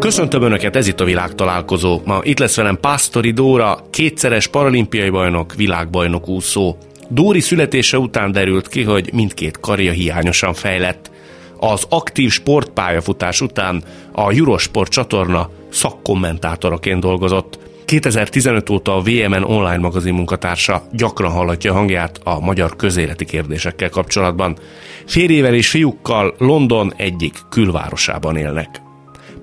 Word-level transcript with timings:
Köszöntöm 0.00 0.42
Önöket, 0.42 0.76
ez 0.76 0.86
itt 0.86 1.00
a 1.00 1.04
világ 1.04 1.34
találkozó. 1.34 2.00
Ma 2.04 2.20
itt 2.22 2.38
lesz 2.38 2.56
velem 2.56 2.78
Pásztori 2.80 3.30
Dóra, 3.30 3.78
kétszeres 3.90 4.46
paralimpiai 4.46 5.10
bajnok, 5.10 5.54
világbajnok 5.54 6.28
úszó. 6.28 6.76
Dóri 7.08 7.40
születése 7.40 7.98
után 7.98 8.32
derült 8.32 8.68
ki, 8.68 8.82
hogy 8.82 9.10
mindkét 9.12 9.60
karja 9.60 9.92
hiányosan 9.92 10.54
fejlett. 10.54 11.10
Az 11.58 11.86
aktív 11.88 12.30
sportpályafutás 12.30 13.40
után 13.40 13.82
a 14.12 14.32
Eurosport 14.32 14.90
csatorna 14.90 15.50
szakkommentátoraként 15.70 17.00
dolgozott. 17.00 17.58
2015 17.84 18.70
óta 18.70 18.96
a 18.96 19.02
VMN 19.02 19.42
online 19.42 19.78
magazin 19.78 20.14
munkatársa 20.14 20.82
gyakran 20.92 21.32
hallatja 21.32 21.72
hangját 21.72 22.20
a 22.24 22.40
magyar 22.40 22.76
közéleti 22.76 23.24
kérdésekkel 23.24 23.88
kapcsolatban. 23.88 24.56
Férjével 25.06 25.54
és 25.54 25.68
fiúkkal 25.68 26.34
London 26.38 26.92
egyik 26.96 27.34
külvárosában 27.50 28.36
élnek. 28.36 28.88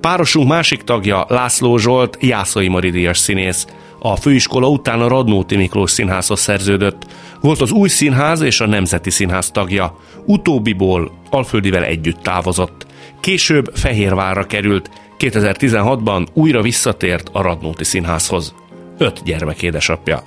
Párosunk 0.02 0.48
másik 0.48 0.82
tagja 0.82 1.26
László 1.28 1.78
Zsolt, 1.78 2.18
Jászai 2.22 2.68
Maridias 2.68 3.18
színész. 3.18 3.66
A 4.00 4.16
főiskola 4.16 4.68
után 4.70 5.02
a 5.02 5.08
Radnóti 5.08 5.56
Miklós 5.56 5.92
Színházhoz 5.92 6.40
szerződött. 6.40 7.06
Volt 7.42 7.62
az 7.62 7.72
új 7.72 7.90
színház 7.90 8.42
és 8.42 8.60
a 8.60 8.68
Nemzeti 8.68 9.10
Színház 9.10 9.52
tagja. 9.52 10.00
Utóbbiból 10.26 11.12
Alföldivel 11.30 11.84
együtt 11.84 12.22
távozott. 12.22 12.86
Később 13.20 13.72
Fehérvárra 13.74 14.46
került, 14.46 14.90
2016-ban 15.20 16.28
újra 16.34 16.62
visszatért 16.62 17.30
a 17.32 17.42
Radnóti 17.42 17.84
Színházhoz. 17.84 18.54
Öt 18.98 19.24
gyermek 19.24 19.62
édesapja. 19.62 20.24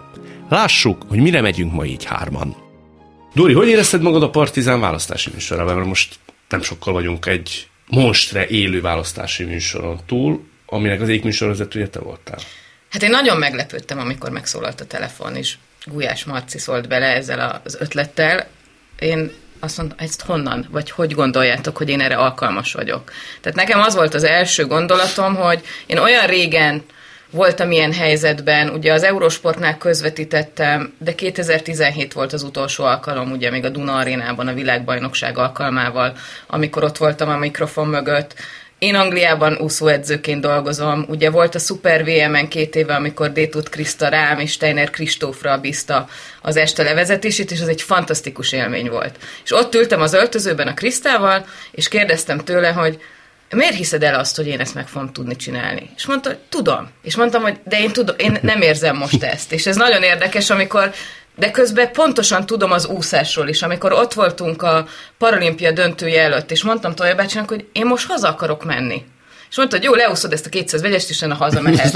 Lássuk, 0.48 1.02
hogy 1.08 1.18
mire 1.18 1.40
megyünk 1.40 1.72
ma 1.72 1.84
így 1.84 2.04
hárman. 2.04 2.56
Dori, 3.34 3.52
hogy 3.52 3.68
érezted 3.68 4.02
magad 4.02 4.22
a 4.22 4.30
Partizán 4.30 4.80
választási 4.80 5.30
műsorában? 5.32 5.74
Mert 5.74 5.86
most 5.86 6.18
nem 6.48 6.62
sokkal 6.62 6.92
vagyunk 6.92 7.26
egy 7.26 7.69
monstre 7.90 8.46
élő 8.46 8.80
választási 8.80 9.44
műsoron 9.44 10.00
túl, 10.06 10.48
aminek 10.66 11.00
az 11.00 11.08
egyik 11.08 11.24
műsorvezetője 11.24 11.88
te 11.88 11.98
voltál. 11.98 12.38
Hát 12.90 13.02
én 13.02 13.10
nagyon 13.10 13.36
meglepődtem, 13.36 13.98
amikor 13.98 14.30
megszólalt 14.30 14.80
a 14.80 14.86
telefon, 14.86 15.36
és 15.36 15.54
Gulyás 15.84 16.24
Marci 16.24 16.58
szólt 16.58 16.88
bele 16.88 17.06
ezzel 17.06 17.60
az 17.64 17.76
ötlettel. 17.80 18.48
Én 18.98 19.30
azt 19.60 19.76
mondtam, 19.76 19.98
ezt 20.06 20.22
honnan, 20.22 20.66
vagy 20.70 20.90
hogy 20.90 21.14
gondoljátok, 21.14 21.76
hogy 21.76 21.88
én 21.88 22.00
erre 22.00 22.16
alkalmas 22.16 22.72
vagyok. 22.72 23.12
Tehát 23.40 23.58
nekem 23.58 23.80
az 23.80 23.94
volt 23.94 24.14
az 24.14 24.24
első 24.24 24.66
gondolatom, 24.66 25.34
hogy 25.34 25.60
én 25.86 25.98
olyan 25.98 26.26
régen 26.26 26.82
voltam 27.30 27.70
ilyen 27.70 27.92
helyzetben, 27.92 28.68
ugye 28.68 28.92
az 28.92 29.02
Eurosportnál 29.02 29.78
közvetítettem, 29.78 30.92
de 30.98 31.14
2017 31.14 32.12
volt 32.12 32.32
az 32.32 32.42
utolsó 32.42 32.84
alkalom, 32.84 33.30
ugye 33.30 33.50
még 33.50 33.64
a 33.64 33.68
Duna 33.68 33.96
arénában 33.96 34.48
a 34.48 34.54
világbajnokság 34.54 35.38
alkalmával, 35.38 36.16
amikor 36.46 36.84
ott 36.84 36.96
voltam 36.96 37.28
a 37.28 37.36
mikrofon 37.36 37.88
mögött, 37.88 38.34
én 38.80 38.94
Angliában 38.94 39.56
úszóedzőként 39.60 40.40
dolgozom. 40.40 41.04
Ugye 41.08 41.30
volt 41.30 41.54
a 41.54 41.58
Super 41.58 42.04
VM-en 42.04 42.48
két 42.48 42.74
éve, 42.74 42.94
amikor 42.94 43.32
Détut 43.32 43.68
Krista 43.68 44.08
rám 44.08 44.38
és 44.38 44.50
Steiner 44.50 44.90
Kristófra 44.90 45.58
bízta 45.58 46.08
az 46.42 46.56
este 46.56 46.82
levezetését, 46.82 47.50
és 47.50 47.60
az 47.60 47.68
egy 47.68 47.82
fantasztikus 47.82 48.52
élmény 48.52 48.90
volt. 48.90 49.16
És 49.44 49.52
ott 49.52 49.74
ültem 49.74 50.00
az 50.00 50.12
öltözőben 50.12 50.66
a 50.66 50.74
Krisztával, 50.74 51.46
és 51.70 51.88
kérdeztem 51.88 52.38
tőle, 52.38 52.68
hogy 52.68 53.00
miért 53.56 53.74
hiszed 53.74 54.02
el 54.02 54.18
azt, 54.18 54.36
hogy 54.36 54.46
én 54.46 54.60
ezt 54.60 54.74
meg 54.74 54.88
fogom 54.88 55.12
tudni 55.12 55.36
csinálni? 55.36 55.90
És 55.96 56.06
mondta, 56.06 56.28
hogy 56.28 56.38
tudom. 56.48 56.90
És 57.02 57.16
mondtam, 57.16 57.42
hogy 57.42 57.58
de 57.64 57.80
én 57.80 57.92
tudom, 57.92 58.16
én 58.18 58.38
nem 58.42 58.60
érzem 58.60 58.96
most 58.96 59.22
ezt. 59.22 59.52
És 59.52 59.66
ez 59.66 59.76
nagyon 59.76 60.02
érdekes, 60.02 60.50
amikor 60.50 60.92
de 61.36 61.50
közben 61.50 61.92
pontosan 61.92 62.46
tudom 62.46 62.72
az 62.72 62.86
úszásról 62.86 63.48
is, 63.48 63.62
amikor 63.62 63.92
ott 63.92 64.12
voltunk 64.12 64.62
a 64.62 64.86
paralimpia 65.18 65.72
döntője 65.72 66.22
előtt, 66.22 66.50
és 66.50 66.62
mondtam 66.62 66.94
Tolja 66.94 67.14
bácsinak, 67.14 67.48
hogy 67.48 67.68
én 67.72 67.86
most 67.86 68.08
haza 68.08 68.28
akarok 68.28 68.64
menni. 68.64 69.04
És 69.50 69.56
mondta, 69.56 69.76
hogy 69.76 69.84
jó, 69.84 69.94
leúszod 69.94 70.32
ezt 70.32 70.46
a 70.46 70.48
200 70.48 70.80
vegyest, 70.80 71.10
és 71.10 71.22
a 71.22 71.34
hazamehetsz. 71.34 71.94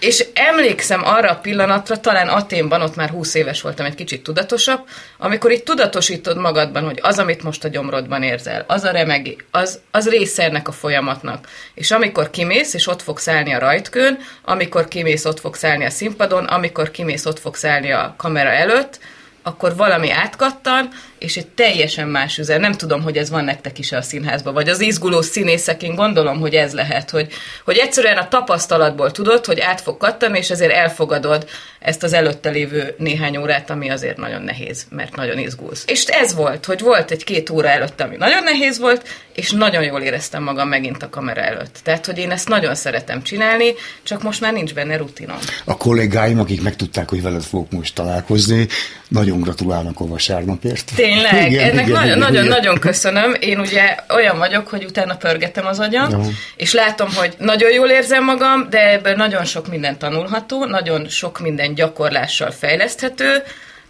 és 0.00 0.26
emlékszem 0.34 1.04
arra 1.04 1.30
a 1.30 1.34
pillanatra, 1.34 2.00
talán 2.00 2.28
Aténban, 2.28 2.82
ott 2.82 2.96
már 2.96 3.10
20 3.10 3.34
éves 3.34 3.62
voltam, 3.62 3.86
egy 3.86 3.94
kicsit 3.94 4.22
tudatosabb, 4.22 4.80
amikor 5.18 5.50
itt 5.50 5.64
tudatosítod 5.64 6.36
magadban, 6.36 6.84
hogy 6.84 6.98
az, 7.02 7.18
amit 7.18 7.42
most 7.42 7.64
a 7.64 7.68
gyomrodban 7.68 8.22
érzel, 8.22 8.64
az 8.66 8.84
a 8.84 8.90
remegi, 8.90 9.36
az, 9.50 9.78
az 9.90 10.08
része 10.08 10.42
ennek 10.42 10.68
a 10.68 10.72
folyamatnak. 10.72 11.46
És 11.74 11.90
amikor 11.90 12.30
kimész, 12.30 12.74
és 12.74 12.86
ott 12.86 13.02
fogsz 13.02 13.28
állni 13.28 13.54
a 13.54 13.58
rajtkőn, 13.58 14.18
amikor 14.44 14.88
kimész, 14.88 15.24
ott 15.24 15.40
fogsz 15.40 15.64
állni 15.64 15.84
a 15.84 15.90
színpadon, 15.90 16.44
amikor 16.44 16.90
kimész, 16.90 17.24
ott 17.24 17.38
fogsz 17.38 17.64
állni 17.64 17.92
a 17.92 18.14
kamera 18.16 18.50
előtt, 18.50 18.98
akkor 19.42 19.76
valami 19.76 20.10
átkattan, 20.10 20.88
és 21.22 21.36
egy 21.36 21.46
teljesen 21.46 22.08
más 22.08 22.38
üzen. 22.38 22.60
Nem 22.60 22.72
tudom, 22.72 23.02
hogy 23.02 23.16
ez 23.16 23.30
van 23.30 23.44
nektek 23.44 23.78
is 23.78 23.92
a 23.92 24.02
színházban, 24.02 24.54
vagy 24.54 24.68
az 24.68 24.80
izguló 24.80 25.22
színészek, 25.22 25.82
én 25.82 25.94
gondolom, 25.94 26.40
hogy 26.40 26.54
ez 26.54 26.72
lehet, 26.72 27.10
hogy, 27.10 27.32
hogy 27.64 27.76
egyszerűen 27.76 28.16
a 28.16 28.28
tapasztalatból 28.28 29.10
tudod, 29.10 29.44
hogy 29.44 29.60
át 29.60 29.80
fog 29.80 29.96
kattani, 29.96 30.38
és 30.38 30.50
ezért 30.50 30.72
elfogadod 30.72 31.48
ezt 31.78 32.02
az 32.02 32.12
előtte 32.12 32.50
lévő 32.50 32.94
néhány 32.98 33.36
órát, 33.36 33.70
ami 33.70 33.90
azért 33.90 34.16
nagyon 34.16 34.42
nehéz, 34.42 34.86
mert 34.90 35.16
nagyon 35.16 35.38
izgulsz. 35.38 35.84
És 35.86 36.04
ez 36.04 36.34
volt, 36.34 36.64
hogy 36.64 36.80
volt 36.80 37.10
egy-két 37.10 37.50
óra 37.50 37.68
előtt, 37.68 38.00
ami 38.00 38.16
nagyon 38.16 38.42
nehéz 38.42 38.78
volt, 38.78 39.08
és 39.34 39.50
nagyon 39.50 39.82
jól 39.82 40.00
éreztem 40.00 40.42
magam 40.42 40.68
megint 40.68 41.02
a 41.02 41.08
kamera 41.08 41.40
előtt. 41.40 41.78
Tehát, 41.82 42.06
hogy 42.06 42.18
én 42.18 42.30
ezt 42.30 42.48
nagyon 42.48 42.74
szeretem 42.74 43.22
csinálni, 43.22 43.74
csak 44.02 44.22
most 44.22 44.40
már 44.40 44.52
nincs 44.52 44.74
benne 44.74 44.96
rutinom. 44.96 45.38
A 45.64 45.76
kollégáim, 45.76 46.38
akik 46.38 46.62
megtudták, 46.62 47.08
hogy 47.08 47.22
veled 47.22 47.42
fogok 47.42 47.70
most 47.70 47.94
találkozni, 47.94 48.68
nagyon 49.08 49.40
gratulálnak 49.40 50.00
a 50.00 50.06
vasárnapért. 50.06 50.92
Tényleg, 51.12 51.50
igen, 51.50 51.70
ennek 51.70 51.86
igen, 51.86 51.90
nagyon, 51.90 52.06
igen, 52.06 52.18
nagyon, 52.18 52.44
igen. 52.44 52.56
nagyon 52.56 52.78
köszönöm. 52.78 53.34
Én 53.40 53.58
ugye 53.58 53.96
olyan 54.08 54.38
vagyok, 54.38 54.68
hogy 54.68 54.84
utána 54.84 55.16
pörgetem 55.16 55.66
az 55.66 55.78
agyam, 55.78 56.10
Jó. 56.10 56.20
és 56.56 56.72
látom, 56.72 57.08
hogy 57.14 57.34
nagyon 57.38 57.72
jól 57.72 57.88
érzem 57.88 58.24
magam, 58.24 58.66
de 58.70 58.90
ebből 58.92 59.14
nagyon 59.14 59.44
sok 59.44 59.68
minden 59.68 59.98
tanulható, 59.98 60.64
nagyon 60.64 61.08
sok 61.08 61.40
minden 61.40 61.74
gyakorlással 61.74 62.50
fejleszthető, 62.50 63.42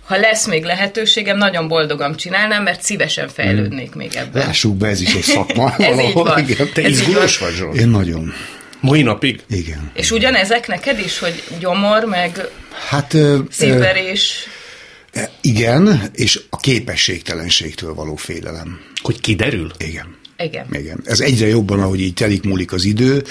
ha 0.06 0.16
lesz 0.16 0.46
még 0.46 0.64
lehetőségem, 0.64 1.36
nagyon 1.36 1.68
boldogan 1.68 2.16
csinálnám, 2.16 2.62
mert 2.62 2.82
szívesen 2.82 3.28
fejlődnék 3.28 3.94
még 3.94 4.10
ebben. 4.14 4.46
Lássuk 4.46 4.76
be, 4.76 4.88
ez 4.88 5.00
is 5.00 5.14
egy 5.14 5.22
szakma. 5.22 5.74
ez 5.78 5.98
így 5.98 6.12
van. 6.12 6.38
Igen. 6.38 6.68
Te 6.74 6.80
izgulós 6.80 7.38
vagy, 7.38 7.54
Zsolt? 7.54 7.76
Én 7.76 7.88
nagyon. 7.88 8.32
Mai 8.80 9.02
napig? 9.02 9.40
Igen. 9.48 9.90
És 9.94 10.10
ugyanezek 10.10 10.66
neked 10.66 10.98
is, 10.98 11.18
hogy 11.18 11.42
gyomor, 11.58 12.04
meg 12.04 12.48
hát, 12.88 13.16
szívverés? 13.50 14.48
Igen, 15.40 16.10
és 16.12 16.40
a 16.50 16.56
képességtelenségtől 16.56 17.94
való 17.94 18.16
félelem. 18.16 18.80
Hogy 19.02 19.20
kiderül? 19.20 19.70
Igen. 19.78 20.20
Igen. 20.38 20.66
Igen. 20.72 21.00
Ez 21.04 21.20
egyre 21.20 21.46
jobban, 21.46 21.80
ahogy 21.80 22.00
így 22.00 22.14
telik 22.14 22.42
múlik 22.42 22.72
az 22.72 22.84
idő, 22.84 23.24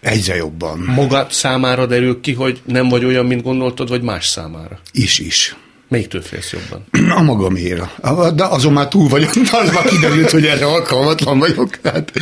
egyre 0.00 0.36
jobban. 0.36 0.78
Magad 0.78 1.32
számára 1.32 1.86
derül 1.86 2.20
ki, 2.20 2.32
hogy 2.32 2.60
nem 2.64 2.88
vagy 2.88 3.04
olyan, 3.04 3.26
mint 3.26 3.42
gondoltad, 3.42 3.88
vagy 3.88 4.02
más 4.02 4.26
számára? 4.26 4.80
Is, 4.92 5.18
is. 5.18 5.56
Melyiktől 5.88 6.22
félsz 6.22 6.52
jobban? 6.52 6.84
A 7.18 7.22
magamére. 7.22 7.90
De 8.34 8.44
azon 8.44 8.72
már 8.72 8.88
túl 8.88 9.08
vagyok, 9.08 9.30
az 9.52 9.72
már 9.72 9.84
kiderült, 9.84 10.30
hogy 10.30 10.46
erre 10.46 10.66
alkalmatlan 10.66 11.38
vagyok. 11.38 11.78
Hát. 11.84 12.12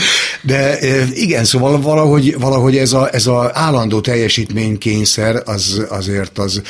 De 0.42 0.78
igen, 1.12 1.44
szóval 1.44 1.80
valahogy, 1.80 2.38
valahogy 2.38 2.76
ez, 2.76 2.92
a, 2.92 3.08
ez 3.12 3.26
a 3.26 3.50
állandó 3.54 4.00
teljesítménykényszer 4.00 5.42
az 5.44 5.86
azért 5.88 6.38
az 6.38 6.62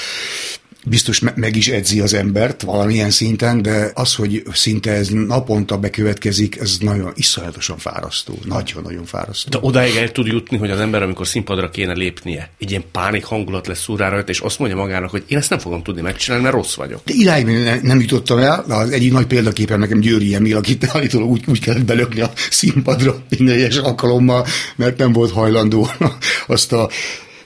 biztos 0.89 1.21
meg 1.35 1.57
is 1.57 1.69
edzi 1.69 2.01
az 2.01 2.15
embert 2.15 2.63
valamilyen 2.63 3.11
szinten, 3.11 3.63
de 3.63 3.91
az, 3.95 4.15
hogy 4.15 4.43
szinte 4.53 4.91
ez 4.91 5.09
naponta 5.09 5.79
bekövetkezik, 5.79 6.57
ez 6.57 6.77
nagyon 6.81 7.13
iszonyatosan 7.15 7.79
fárasztó. 7.79 8.39
Nagyon-nagyon 8.45 9.05
fárasztó. 9.05 9.51
De 9.51 9.67
odáig 9.67 9.97
el 9.97 10.13
tud 10.13 10.27
jutni, 10.27 10.57
hogy 10.57 10.71
az 10.71 10.81
ember, 10.81 11.03
amikor 11.03 11.27
színpadra 11.27 11.71
kéne 11.71 11.93
lépnie, 11.93 12.51
egy 12.59 12.71
ilyen 12.71 12.85
pánik 12.93 13.25
hangulat 13.25 13.67
lesz 13.67 13.83
szúrára, 13.83 14.19
és 14.19 14.41
azt 14.41 14.59
mondja 14.59 14.77
magának, 14.77 15.11
hogy 15.11 15.25
én 15.27 15.39
ezt 15.39 15.51
nem 15.51 15.59
fogom 15.59 15.83
tudni 15.83 16.01
megcsinálni, 16.01 16.45
mert 16.45 16.57
rossz 16.57 16.75
vagyok. 16.75 17.01
De 17.05 17.13
irány 17.15 17.47
nem, 17.47 17.81
nem 17.83 18.01
jutottam 18.01 18.39
el. 18.39 18.65
Az 18.69 18.91
egyik 18.91 19.13
nagy 19.13 19.27
példaképem 19.27 19.79
nekem 19.79 20.01
Győri 20.01 20.35
Emil, 20.35 20.57
akit 20.57 20.87
állítólag 20.89 21.29
úgy, 21.29 21.43
úgy 21.47 21.61
kellett 21.61 21.85
belökni 21.85 22.21
a 22.21 22.31
színpadra 22.51 23.23
minden 23.29 23.55
egyes 23.55 23.77
alkalommal, 23.77 24.47
mert 24.77 24.99
nem 24.99 25.13
volt 25.13 25.31
hajlandó 25.31 25.89
azt 26.47 26.73
a 26.73 26.91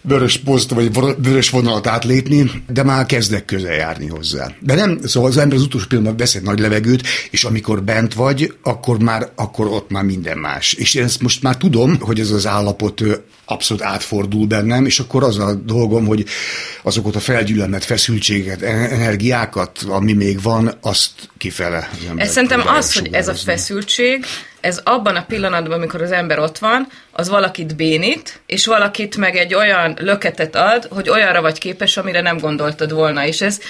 vörös 0.02 0.38
poszt 0.38 0.70
vagy 0.70 0.93
vörös 1.23 1.50
vonalat 1.50 1.87
átlépni, 1.87 2.50
de 2.69 2.82
már 2.82 3.06
kezdek 3.06 3.44
közel 3.44 3.75
járni 3.75 4.08
hozzá. 4.08 4.52
De 4.61 4.75
nem, 4.75 5.00
szóval 5.05 5.31
az 5.31 5.37
ember 5.37 5.56
az 5.56 5.64
utolsó 5.64 5.87
pillanatban 5.87 6.19
vesz 6.19 6.35
egy 6.35 6.43
nagy 6.43 6.58
levegőt, 6.58 7.06
és 7.31 7.44
amikor 7.44 7.82
bent 7.82 8.14
vagy, 8.14 8.55
akkor 8.62 8.99
már 8.99 9.31
akkor 9.35 9.67
ott 9.67 9.91
már 9.91 10.05
minden 10.05 10.38
más. 10.38 10.73
És 10.73 10.94
én 10.94 11.05
ezt 11.05 11.23
most 11.23 11.43
már 11.43 11.56
tudom, 11.56 11.97
hogy 12.00 12.20
ez 12.20 12.31
az 12.31 12.47
állapot 12.47 13.02
abszolút 13.44 13.82
átfordul 13.82 14.47
bennem, 14.47 14.87
és 14.87 14.99
akkor 14.99 15.23
az 15.23 15.38
a 15.38 15.55
dolgom, 15.55 16.06
hogy 16.06 16.25
azokat 16.82 17.17
a 17.17 17.20
felgyűlömet, 17.20 17.85
feszültséget, 17.85 18.62
energiákat, 18.62 19.82
ami 19.88 20.12
még 20.12 20.43
van, 20.43 20.75
azt 20.81 21.11
kifele. 21.38 21.91
Ez 22.17 22.32
szerintem 22.32 22.62
az, 22.67 22.94
hogy 22.94 23.08
ez 23.12 23.29
a 23.29 23.35
feszültség, 23.35 24.25
ez 24.60 24.80
abban 24.84 25.16
a 25.16 25.24
pillanatban, 25.24 25.72
amikor 25.72 26.02
az 26.02 26.12
ember 26.12 26.38
ott 26.38 26.58
van, 26.58 26.86
az 27.12 27.28
valakit 27.28 27.76
bénít, 27.76 28.40
és 28.46 28.66
valakit 28.66 29.16
meg 29.16 29.36
egy 29.36 29.54
olyan 29.54 29.96
löketet 30.00 30.54
ad, 30.54 30.88
hogy 30.90 31.08
olyanra 31.08 31.40
vagy 31.40 31.58
képes, 31.58 31.96
amire 31.96 32.20
nem 32.20 32.38
gondoltad 32.38 32.92
volna. 32.92 33.26
És 33.26 33.40
ez 33.40 33.60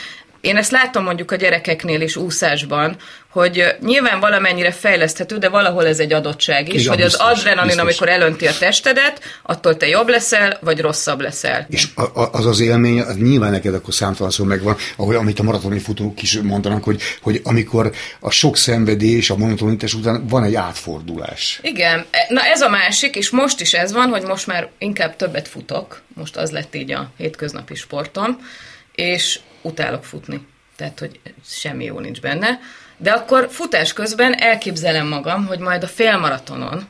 én 0.40 0.56
ezt 0.56 0.70
látom 0.70 1.04
mondjuk 1.04 1.30
a 1.30 1.36
gyerekeknél 1.36 2.00
is 2.00 2.16
úszásban, 2.16 2.96
hogy 3.30 3.64
nyilván 3.80 4.20
valamennyire 4.20 4.70
fejleszthető, 4.72 5.38
de 5.38 5.48
valahol 5.48 5.86
ez 5.86 5.98
egy 5.98 6.12
adottság 6.12 6.68
is, 6.68 6.80
Igen, 6.80 6.94
hogy 6.94 7.02
biztos, 7.02 7.20
az 7.20 7.38
adrenalin, 7.38 7.66
biztos. 7.66 7.82
amikor 7.82 8.08
elönti 8.08 8.46
a 8.46 8.52
testedet, 8.58 9.20
attól 9.42 9.76
te 9.76 9.86
jobb 9.86 10.08
leszel, 10.08 10.58
vagy 10.60 10.80
rosszabb 10.80 11.20
leszel. 11.20 11.66
És 11.68 11.88
az 12.32 12.46
az 12.46 12.60
élmény, 12.60 13.00
az 13.00 13.16
nyilván 13.16 13.50
neked 13.50 13.74
akkor 13.74 13.94
számtalanszor 13.94 14.46
megvan, 14.46 14.76
ahogy 14.96 15.14
amit 15.14 15.38
a 15.38 15.42
maratoni 15.42 15.78
futók 15.78 16.22
is 16.22 16.38
mondanak, 16.42 16.84
hogy, 16.84 17.00
hogy 17.22 17.40
amikor 17.44 17.92
a 18.20 18.30
sok 18.30 18.56
szenvedés, 18.56 19.30
a 19.30 19.36
monotonitás 19.36 19.94
után 19.94 20.26
van 20.26 20.44
egy 20.44 20.54
átfordulás. 20.54 21.60
Igen, 21.62 22.04
na 22.28 22.44
ez 22.44 22.60
a 22.60 22.68
másik, 22.68 23.16
és 23.16 23.30
most 23.30 23.60
is 23.60 23.74
ez 23.74 23.92
van, 23.92 24.08
hogy 24.08 24.22
most 24.22 24.46
már 24.46 24.68
inkább 24.78 25.16
többet 25.16 25.48
futok, 25.48 26.02
most 26.14 26.36
az 26.36 26.50
lett 26.50 26.74
így 26.74 26.92
a 26.92 27.10
hétköznapi 27.16 27.74
sportom, 27.74 28.38
és 28.94 29.38
utálok 29.62 30.04
futni. 30.04 30.46
Tehát, 30.76 30.98
hogy 30.98 31.20
semmi 31.46 31.84
jó 31.84 31.98
nincs 31.98 32.20
benne. 32.20 32.60
De 32.96 33.10
akkor 33.10 33.48
futás 33.50 33.92
közben 33.92 34.34
elképzelem 34.34 35.06
magam, 35.06 35.46
hogy 35.46 35.58
majd 35.58 35.82
a 35.82 35.88
félmaratonon, 35.88 36.86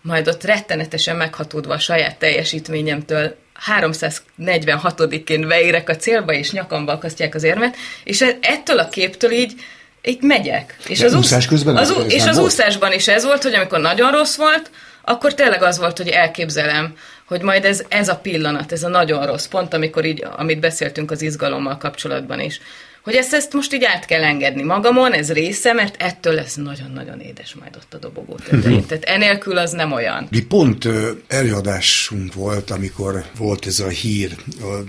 majd 0.00 0.28
ott 0.28 0.44
rettenetesen 0.44 1.16
meghatódva 1.16 1.74
a 1.74 1.78
saját 1.78 2.18
teljesítményemtől 2.18 3.36
346-én 3.78 5.48
beérek 5.48 5.88
a 5.88 5.96
célba, 5.96 6.32
és 6.32 6.52
nyakamba 6.52 6.92
akasztják 6.92 7.34
az 7.34 7.42
érmet, 7.42 7.76
és 8.04 8.20
e- 8.20 8.38
ettől 8.40 8.78
a 8.78 8.88
képtől 8.88 9.30
így, 9.30 9.54
így 10.02 10.20
megyek. 10.20 10.76
És 10.86 10.98
De 10.98 11.06
az 11.06 11.14
úszás 11.14 11.46
közben 11.46 11.76
az, 11.76 11.94
És 12.08 12.26
az 12.26 12.36
volt? 12.36 12.46
úszásban 12.46 12.92
is 12.92 13.08
ez 13.08 13.24
volt, 13.24 13.42
hogy 13.42 13.54
amikor 13.54 13.80
nagyon 13.80 14.12
rossz 14.12 14.36
volt, 14.36 14.70
akkor 15.04 15.34
tényleg 15.34 15.62
az 15.62 15.78
volt, 15.78 15.96
hogy 15.96 16.08
elképzelem, 16.08 16.96
hogy 17.32 17.42
majd 17.42 17.64
ez, 17.64 17.84
ez 17.88 18.08
a 18.08 18.16
pillanat, 18.16 18.72
ez 18.72 18.82
a 18.82 18.88
nagyon 18.88 19.26
rossz 19.26 19.46
pont, 19.46 19.74
amikor 19.74 20.04
így, 20.04 20.24
amit 20.36 20.60
beszéltünk 20.60 21.10
az 21.10 21.22
izgalommal 21.22 21.76
kapcsolatban 21.76 22.40
is, 22.40 22.60
hogy 23.02 23.14
ezt, 23.14 23.32
ezt 23.34 23.52
most 23.52 23.74
így 23.74 23.84
át 23.84 24.04
kell 24.04 24.22
engedni 24.22 24.62
magamon, 24.62 25.12
ez 25.12 25.32
része, 25.32 25.72
mert 25.72 26.02
ettől 26.02 26.34
lesz 26.34 26.54
nagyon-nagyon 26.54 27.20
édes 27.20 27.54
majd 27.54 27.76
ott 27.76 27.94
a 27.94 27.98
dobogó 27.98 28.34
tetején. 28.34 28.86
Tehát 28.86 29.04
enélkül 29.04 29.58
az 29.58 29.72
nem 29.72 29.92
olyan. 29.92 30.26
Mi 30.30 30.40
pont 30.40 30.88
előadásunk 31.28 32.34
volt, 32.34 32.70
amikor 32.70 33.24
volt 33.36 33.66
ez 33.66 33.80
a 33.80 33.88
hír, 33.88 34.36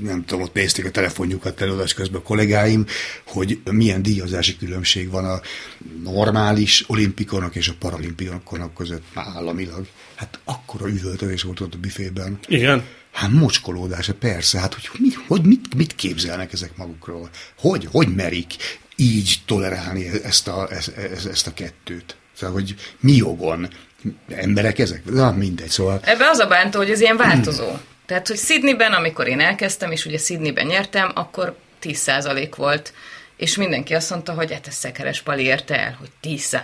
nem 0.02 0.26
tudom, 0.26 0.44
ott 0.44 0.54
nézték 0.54 0.86
a 0.86 0.92
telefonjukat 0.92 1.62
előadás 1.62 1.94
közben 1.94 2.20
a 2.20 2.24
kollégáim, 2.24 2.86
hogy 3.28 3.60
milyen 3.72 4.02
díjazási 4.02 4.58
különbség 4.58 5.10
van 5.10 5.26
a 5.26 5.42
normális 6.04 6.84
olimpikonok 6.88 7.56
és 7.56 7.68
a 7.68 7.74
paralimpikonok 7.80 8.74
között 8.74 9.04
államilag. 9.14 9.88
Hát 10.16 10.40
akkora 10.44 10.88
üvöltözés 10.88 11.42
volt 11.42 11.60
ott 11.60 11.74
a 11.74 11.78
büfében. 11.78 12.40
Igen. 12.48 12.84
Hát 13.14 13.32
mocskolódás, 13.32 14.10
persze, 14.20 14.60
hát 14.60 14.74
hogy, 14.74 14.90
mi, 15.00 15.08
hogy 15.28 15.42
mit, 15.42 15.76
mit 15.76 15.96
képzelnek 15.96 16.54
ezek 16.54 16.78
magukról? 16.78 17.30
Hogy, 17.60 17.88
hogy 17.92 18.16
merik 18.16 18.54
így 18.96 19.36
tolerálni 19.46 20.08
ezt 20.24 20.48
a, 20.48 20.68
ezt, 20.72 20.92
ezt 21.28 21.48
a 21.48 21.54
kettőt? 21.54 22.16
Szóval, 22.38 22.56
hogy 22.56 22.76
mi 23.00 23.12
jogon? 23.12 23.70
Emberek 24.30 24.80
ezek? 24.80 25.06
Na, 25.06 25.32
mindegy, 25.32 25.70
szóval... 25.70 26.00
Ebben 26.04 26.28
az 26.30 26.40
a 26.40 26.48
bántó, 26.48 26.78
hogy 26.78 26.90
ez 26.90 27.02
ilyen 27.02 27.18
változó. 27.18 27.68
Hmm. 27.68 27.82
Tehát, 28.06 28.28
hogy 28.28 28.38
Sydneyben, 28.38 28.94
amikor 28.94 29.28
én 29.28 29.40
elkezdtem, 29.40 29.92
és 29.92 30.06
ugye 30.06 30.18
Sydneyben 30.18 30.66
nyertem, 30.66 31.12
akkor 31.14 31.58
10% 31.82 32.52
volt 32.56 32.94
és 33.38 33.58
mindenki 33.58 33.94
azt 33.94 34.10
mondta, 34.10 34.34
hogy 34.34 34.52
hát 34.52 34.68
ez 34.68 34.74
Szekeres 34.74 35.22
Pali 35.22 35.44
érte 35.44 35.80
el, 35.80 35.96
hogy 36.00 36.10
10 36.20 36.58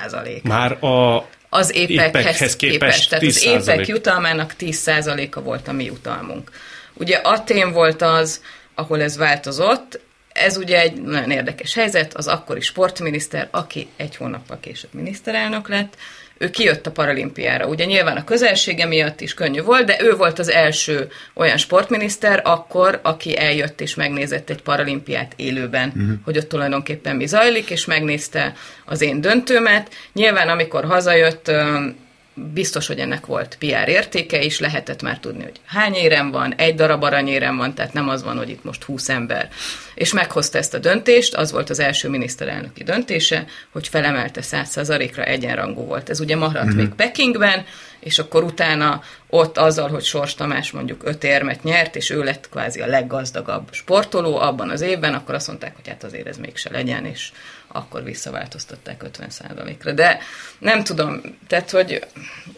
Már 0.43 0.83
a 0.83 1.27
az 1.49 1.75
épekhez, 1.75 2.55
képest. 2.55 3.09
Tehát 3.09 3.25
az 3.25 3.43
épek 3.43 3.87
jutalmának 3.87 4.53
10%-a 4.59 5.41
volt 5.41 5.67
a 5.67 5.71
mi 5.71 5.83
jutalmunk. 5.83 6.51
Ugye 6.93 7.15
Atén 7.15 7.71
volt 7.71 8.01
az, 8.01 8.41
ahol 8.75 9.01
ez 9.01 9.17
változott, 9.17 9.99
ez 10.33 10.57
ugye 10.57 10.81
egy 10.81 11.01
nagyon 11.01 11.31
érdekes 11.31 11.73
helyzet, 11.73 12.13
az 12.13 12.27
akkori 12.27 12.61
sportminiszter, 12.61 13.47
aki 13.51 13.87
egy 13.97 14.15
hónappal 14.15 14.59
később 14.59 14.93
miniszterelnök 14.93 15.67
lett, 15.67 15.97
ő 16.41 16.49
kijött 16.49 16.87
a 16.87 16.91
paralimpiára. 16.91 17.67
Ugye 17.67 17.85
nyilván 17.85 18.17
a 18.17 18.23
közelsége 18.23 18.85
miatt 18.85 19.21
is 19.21 19.33
könnyű 19.33 19.61
volt, 19.61 19.85
de 19.85 19.97
ő 20.01 20.15
volt 20.15 20.39
az 20.39 20.51
első 20.51 21.07
olyan 21.33 21.57
sportminiszter 21.57 22.41
akkor, 22.43 22.99
aki 23.03 23.37
eljött 23.37 23.81
és 23.81 23.95
megnézett 23.95 24.49
egy 24.49 24.61
paralimpiát 24.61 25.33
élőben, 25.35 25.87
uh-huh. 25.87 26.11
hogy 26.25 26.37
ott 26.37 26.49
tulajdonképpen 26.49 27.15
mi 27.15 27.25
zajlik, 27.25 27.69
és 27.69 27.85
megnézte 27.85 28.53
az 28.85 29.01
én 29.01 29.21
döntőmet. 29.21 29.89
Nyilván 30.13 30.49
amikor 30.49 30.85
hazajött, 30.85 31.51
biztos, 32.53 32.87
hogy 32.87 32.99
ennek 32.99 33.25
volt 33.25 33.57
PR 33.59 33.87
értéke, 33.87 34.41
és 34.41 34.59
lehetett 34.59 35.01
már 35.01 35.19
tudni, 35.19 35.43
hogy 35.43 35.59
hány 35.65 35.93
érem 35.93 36.31
van, 36.31 36.53
egy 36.55 36.75
darab 36.75 37.03
aranyérem 37.03 37.57
van, 37.57 37.73
tehát 37.73 37.93
nem 37.93 38.09
az 38.09 38.23
van, 38.23 38.37
hogy 38.37 38.49
itt 38.49 38.63
most 38.63 38.83
20 38.83 39.09
ember. 39.09 39.49
És 39.93 40.13
meghozta 40.13 40.57
ezt 40.57 40.73
a 40.73 40.77
döntést, 40.77 41.35
az 41.35 41.51
volt 41.51 41.69
az 41.69 41.79
első 41.79 42.09
miniszterelnöki 42.09 42.83
döntése, 42.83 43.45
hogy 43.71 43.87
felemelte 43.87 44.41
100%-ra 44.43 45.23
egyenrangú 45.23 45.81
volt. 45.81 46.09
Ez 46.09 46.19
ugye 46.19 46.35
maradt 46.35 46.65
mm-hmm. 46.65 46.75
még 46.75 46.89
Pekingben, 46.89 47.65
és 47.99 48.19
akkor 48.19 48.43
utána 48.43 49.01
ott 49.27 49.57
azzal, 49.57 49.89
hogy 49.89 50.03
Sors 50.03 50.35
Tamás 50.35 50.71
mondjuk 50.71 51.01
öt 51.03 51.23
érmet 51.23 51.63
nyert, 51.63 51.95
és 51.95 52.09
ő 52.09 52.23
lett 52.23 52.49
kvázi 52.49 52.81
a 52.81 52.87
leggazdagabb 52.87 53.67
sportoló 53.71 54.37
abban 54.37 54.69
az 54.69 54.81
évben, 54.81 55.13
akkor 55.13 55.35
azt 55.35 55.47
mondták, 55.47 55.75
hogy 55.75 55.87
hát 55.87 56.03
azért 56.03 56.27
ez 56.27 56.37
mégse 56.37 56.69
legyen, 56.71 57.05
és 57.05 57.31
akkor 57.71 58.03
visszaváltoztatták 58.03 59.03
50%-ra. 59.19 59.91
De 59.91 60.19
nem 60.59 60.83
tudom, 60.83 61.21
tehát, 61.47 61.71
hogy 61.71 62.05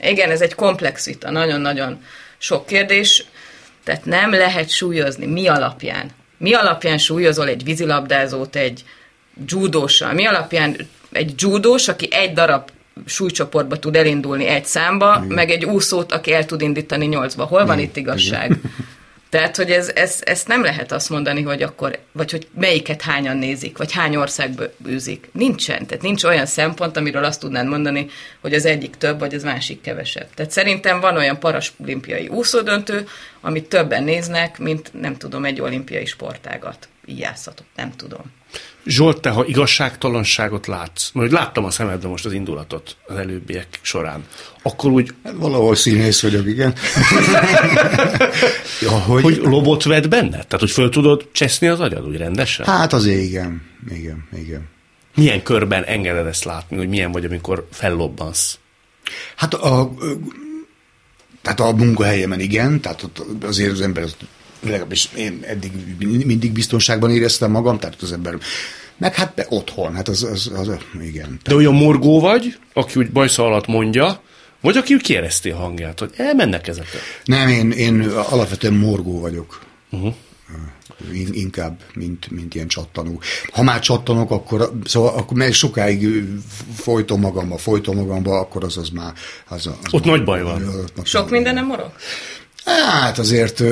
igen, 0.02 0.30
ez 0.30 0.42
egy 0.42 0.56
komplex 0.56 1.06
vita, 1.06 1.32
nagyon-nagyon 1.32 2.04
sok 2.38 2.66
kérdés, 2.66 3.26
tehát 3.84 4.06
nem 4.06 4.32
lehet 4.32 4.70
súlyozni. 4.70 5.26
Mi 5.26 5.48
alapján? 5.48 6.10
Mi 6.38 6.54
alapján 6.54 6.98
súlyozol 6.98 7.48
egy 7.48 7.64
vízilabdázót 7.64 8.56
egy 8.56 8.84
judóssal? 9.48 10.14
Mi 10.14 10.26
alapján 10.26 10.76
egy 11.12 11.34
judós, 11.38 11.88
aki 11.88 12.08
egy 12.12 12.34
darab 12.34 12.70
súlycsoportba 13.06 13.80
tud 13.80 13.96
elindulni 13.96 14.46
egy 14.46 14.66
számba, 14.66 15.22
Igen. 15.24 15.36
meg 15.36 15.50
egy 15.50 15.66
úszót, 15.66 16.12
aki 16.12 16.34
el 16.34 16.46
tud 16.46 16.62
indítani 16.62 17.06
nyolcba. 17.06 17.46
Hol 17.46 17.66
van 17.66 17.78
Igen. 17.78 17.90
itt 17.90 17.96
igazság? 17.96 18.46
Igen. 18.46 18.62
Tehát, 19.32 19.56
hogy 19.56 19.72
ez, 19.72 19.92
ez, 19.96 20.20
ezt 20.22 20.48
nem 20.48 20.64
lehet 20.64 20.92
azt 20.92 21.10
mondani, 21.10 21.42
hogy 21.42 21.62
akkor, 21.62 22.00
vagy 22.12 22.32
hogy 22.32 22.48
melyiket 22.60 23.02
hányan 23.02 23.38
nézik, 23.38 23.78
vagy 23.78 23.92
hány 23.92 24.16
országba 24.16 24.64
űzik. 24.88 25.30
Nincsen. 25.32 25.86
Tehát 25.86 26.04
nincs 26.04 26.24
olyan 26.24 26.46
szempont, 26.46 26.98
amiről 26.98 27.24
azt 27.24 27.40
tudnád 27.40 27.68
mondani, 27.68 28.08
hogy 28.42 28.54
az 28.54 28.66
egyik 28.66 28.96
több, 28.96 29.20
vagy 29.20 29.34
az 29.34 29.44
másik 29.44 29.82
kevesebb. 29.82 30.28
Tehát 30.34 30.52
szerintem 30.52 31.00
van 31.00 31.18
olyan 31.18 31.40
paralimpiai 31.40 32.28
úszódöntő, 32.28 33.08
amit 33.42 33.70
többen 33.70 34.04
néznek, 34.04 34.60
mint 34.60 34.92
nem 35.02 35.18
tudom, 35.18 35.46
egy 35.46 35.62
olimpiai 35.62 36.06
sportágat. 36.06 36.88
Így 37.12 37.20
játszhatok, 37.20 37.66
nem 37.76 37.92
tudom. 37.96 38.22
Zsolt, 38.86 39.22
te 39.22 39.30
ha 39.30 39.46
igazságtalanságot 39.46 40.68
látsz, 40.68 41.12
mert 41.14 41.32
láttam 41.32 41.66
a 41.66 41.72
szemedben 41.72 42.10
most 42.10 42.26
az 42.26 42.34
indulatot 42.34 42.98
az 43.08 43.16
előbbiek 43.16 43.80
során, 43.82 44.26
akkor 44.62 44.92
úgy... 44.92 45.14
Hát 45.24 45.34
valahol 45.38 45.76
színész 45.76 46.22
vagyok, 46.22 46.48
igen. 46.48 46.74
ja, 48.82 48.90
hogy... 48.90 49.24
hogy 49.24 49.38
lobot 49.38 49.84
vedd 49.84 50.10
benne? 50.10 50.30
Tehát, 50.30 50.60
hogy 50.60 50.72
föl 50.72 50.90
tudod 50.90 51.28
cseszni 51.32 51.68
az 51.68 51.80
agyad 51.80 52.08
úgy 52.08 52.18
rendesen? 52.18 52.66
Hát 52.66 52.94
az 52.94 53.06
igen, 53.06 53.62
igen, 53.90 54.28
igen. 54.34 54.70
Milyen 55.16 55.44
körben 55.44 55.84
engeded 55.84 56.26
ezt 56.26 56.44
látni, 56.44 56.78
hogy 56.78 56.90
milyen 56.90 57.12
vagy, 57.12 57.26
amikor 57.26 57.68
fellobbansz? 57.72 58.60
Hát 59.36 59.54
a, 59.54 59.92
tehát 61.42 61.60
a 61.60 61.72
munkahelyemen 61.72 62.40
igen, 62.40 62.82
tehát 62.82 63.10
azért 63.42 63.72
az 63.72 63.82
ember 63.82 64.04
legalábbis 64.62 65.10
én 65.16 65.40
eddig 65.48 65.72
mindig 66.26 66.52
biztonságban 66.52 67.12
éreztem 67.12 67.52
magam, 67.52 67.80
tehát 67.80 68.02
az 68.02 68.12
ember 68.12 68.38
meg 68.98 69.16
hát 69.16 69.34
be 69.34 69.46
otthon, 69.50 69.94
hát 69.96 70.08
az, 70.08 70.24
az, 70.24 70.52
az, 70.56 70.68
az 70.68 70.78
igen. 71.02 71.40
De 71.44 71.56
olyan 71.56 71.74
morgó 71.74 72.20
vagy, 72.20 72.58
aki 72.74 73.00
úgy 73.00 73.12
bajsza 73.12 73.46
alatt 73.46 73.68
mondja, 73.68 74.22
vagy 74.62 74.78
aki 74.78 74.94
úgy 74.94 75.02
kiereszti 75.02 75.50
a 75.50 75.58
hangját, 75.58 76.00
hogy 76.00 76.12
elmennek 76.18 76.68
ezek? 76.68 76.86
Nem, 77.26 77.48
én, 77.48 77.72
én 77.72 78.02
alapvetően 78.10 78.74
morgó 78.74 79.20
vagyok. 79.20 79.62
Uh-huh. 79.90 80.14
Inkább, 81.32 81.80
mint, 81.94 82.32
mint 82.32 82.56
ilyen 82.56 82.68
csattanó. 82.68 83.22
Ha 83.52 83.64
már 83.64 83.80
csattanok, 83.80 84.32
akkor, 84.32 84.72
szóval, 84.86 85.14
akkor 85.16 85.38
meg 85.38 85.54
sokáig 85.54 86.24
folytom 86.76 87.20
magamba, 87.20 87.58
folytom 87.58 87.96
magamba, 87.96 88.40
akkor 88.40 88.64
az 88.64 88.78
az 88.78 88.90
már... 88.90 89.14
Az, 89.48 89.68
az 89.68 89.74
Ott 89.92 90.06
már, 90.06 90.16
nagy 90.16 90.26
baj 90.26 90.42
van. 90.42 90.90
Sok 91.04 91.30
minden 91.30 91.54
nem 91.54 91.66
morog? 91.66 91.92
Hát 92.66 93.18
azért 93.18 93.64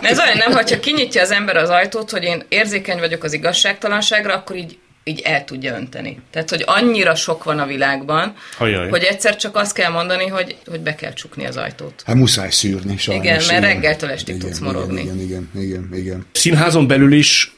ez 0.00 0.18
olyan 0.18 0.36
nem, 0.36 0.52
hogyha 0.52 0.80
kinyitja 0.80 1.22
az 1.22 1.30
ember 1.30 1.56
az 1.56 1.68
ajtót, 1.68 2.10
hogy 2.10 2.22
én 2.22 2.44
érzékeny 2.48 2.98
vagyok 2.98 3.22
az 3.22 3.32
igazságtalanságra, 3.32 4.34
akkor 4.34 4.56
így 4.56 4.78
így 5.08 5.20
el 5.20 5.44
tudja 5.44 5.74
önteni. 5.74 6.20
Tehát, 6.30 6.50
hogy 6.50 6.62
annyira 6.66 7.14
sok 7.14 7.44
van 7.44 7.58
a 7.58 7.66
világban, 7.66 8.34
Ajaj. 8.58 8.88
hogy 8.88 9.02
egyszer 9.02 9.36
csak 9.36 9.56
azt 9.56 9.72
kell 9.72 9.90
mondani, 9.90 10.26
hogy, 10.26 10.56
hogy 10.66 10.80
be 10.80 10.94
kell 10.94 11.12
csukni 11.12 11.46
az 11.46 11.56
ajtót. 11.56 12.02
Hát 12.06 12.16
muszáj 12.16 12.50
szűrni, 12.50 12.96
sajnos. 12.96 13.24
Igen, 13.24 13.42
mert 13.46 13.62
reggeltől 13.62 14.10
estig 14.10 14.34
igen, 14.34 14.48
tudsz 14.48 14.58
morogni. 14.58 15.00
Igen, 15.00 15.20
igen, 15.20 15.50
igen, 15.54 15.88
igen. 15.92 16.26
Színházon 16.32 16.86
belül 16.86 17.12
is 17.12 17.54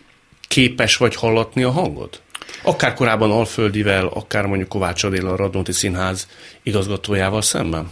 képes 0.48 0.96
vagy 0.96 1.14
hallatni 1.14 1.62
a 1.62 1.70
hangot? 1.70 2.22
Akár 2.62 2.94
korábban 2.94 3.30
Alföldivel, 3.30 4.06
akár 4.06 4.46
mondjuk 4.46 4.68
Kovács 4.68 5.04
Adél 5.04 5.26
a 5.26 5.36
Radnóti 5.36 5.72
Színház 5.72 6.26
igazgatójával 6.62 7.42
szemben? 7.42 7.90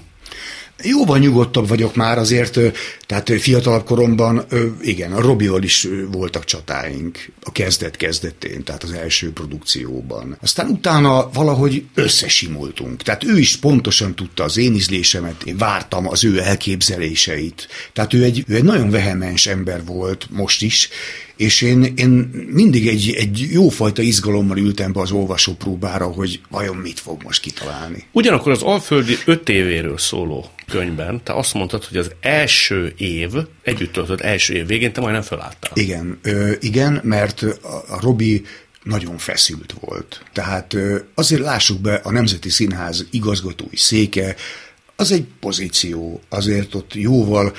Jóval 0.82 1.18
nyugodtabb 1.18 1.68
vagyok 1.68 1.94
már 1.94 2.18
azért, 2.18 2.58
tehát 3.06 3.32
fiatalabb 3.40 3.84
koromban, 3.84 4.46
igen, 4.80 5.12
a 5.12 5.20
Robival 5.20 5.62
is 5.62 5.88
voltak 6.10 6.44
csatáink 6.44 7.32
a 7.42 7.52
kezdet 7.52 7.96
kezdetén, 7.96 8.64
tehát 8.64 8.82
az 8.82 8.92
első 8.92 9.32
produkcióban. 9.32 10.36
Aztán 10.42 10.68
utána 10.68 11.30
valahogy 11.32 11.84
összesimultunk, 11.94 13.02
tehát 13.02 13.24
ő 13.24 13.38
is 13.38 13.56
pontosan 13.56 14.14
tudta 14.14 14.44
az 14.44 14.56
én 14.56 14.74
ízlésemet, 14.74 15.42
én 15.42 15.56
vártam 15.56 16.08
az 16.08 16.24
ő 16.24 16.40
elképzeléseit. 16.40 17.68
Tehát 17.92 18.14
ő 18.14 18.22
egy, 18.22 18.44
ő 18.46 18.54
egy 18.54 18.64
nagyon 18.64 18.90
vehemens 18.90 19.46
ember 19.46 19.84
volt 19.84 20.26
most 20.30 20.62
is, 20.62 20.88
és 21.36 21.62
én, 21.62 21.92
én 21.96 22.10
mindig 22.50 22.88
egy, 22.88 23.14
egy 23.16 23.48
jófajta 23.50 24.02
izgalommal 24.02 24.56
ültem 24.56 24.92
be 24.92 25.00
az 25.00 25.10
olvasópróbára, 25.10 26.06
hogy 26.06 26.40
vajon 26.50 26.76
mit 26.76 27.00
fog 27.00 27.22
most 27.22 27.40
kitalálni. 27.40 28.04
Ugyanakkor 28.12 28.52
az 28.52 28.62
Alföldi 28.62 29.16
öt 29.24 29.48
évéről 29.48 29.98
szóló 29.98 30.50
könyvben 30.68 31.20
te 31.24 31.32
azt 31.32 31.54
mondtad, 31.54 31.84
hogy 31.84 31.96
az 31.96 32.10
első 32.20 32.94
év, 32.96 33.30
együtt 33.62 33.92
töltött 33.92 34.20
első 34.20 34.54
év 34.54 34.66
végén 34.66 34.92
te 34.92 35.00
majdnem 35.00 35.22
felálltál. 35.22 35.70
Igen, 35.74 36.18
ö, 36.22 36.52
igen, 36.60 37.00
mert 37.02 37.42
a, 37.42 37.84
a 37.88 38.00
Robi 38.00 38.44
nagyon 38.82 39.18
feszült 39.18 39.74
volt. 39.80 40.22
Tehát 40.32 40.76
azért 41.14 41.40
lássuk 41.40 41.80
be, 41.80 41.94
a 41.94 42.10
Nemzeti 42.10 42.50
Színház 42.50 43.06
igazgatói 43.10 43.76
széke, 43.76 44.36
az 44.96 45.12
egy 45.12 45.26
pozíció, 45.40 46.20
azért 46.28 46.74
ott 46.74 46.94
jóval 46.94 47.52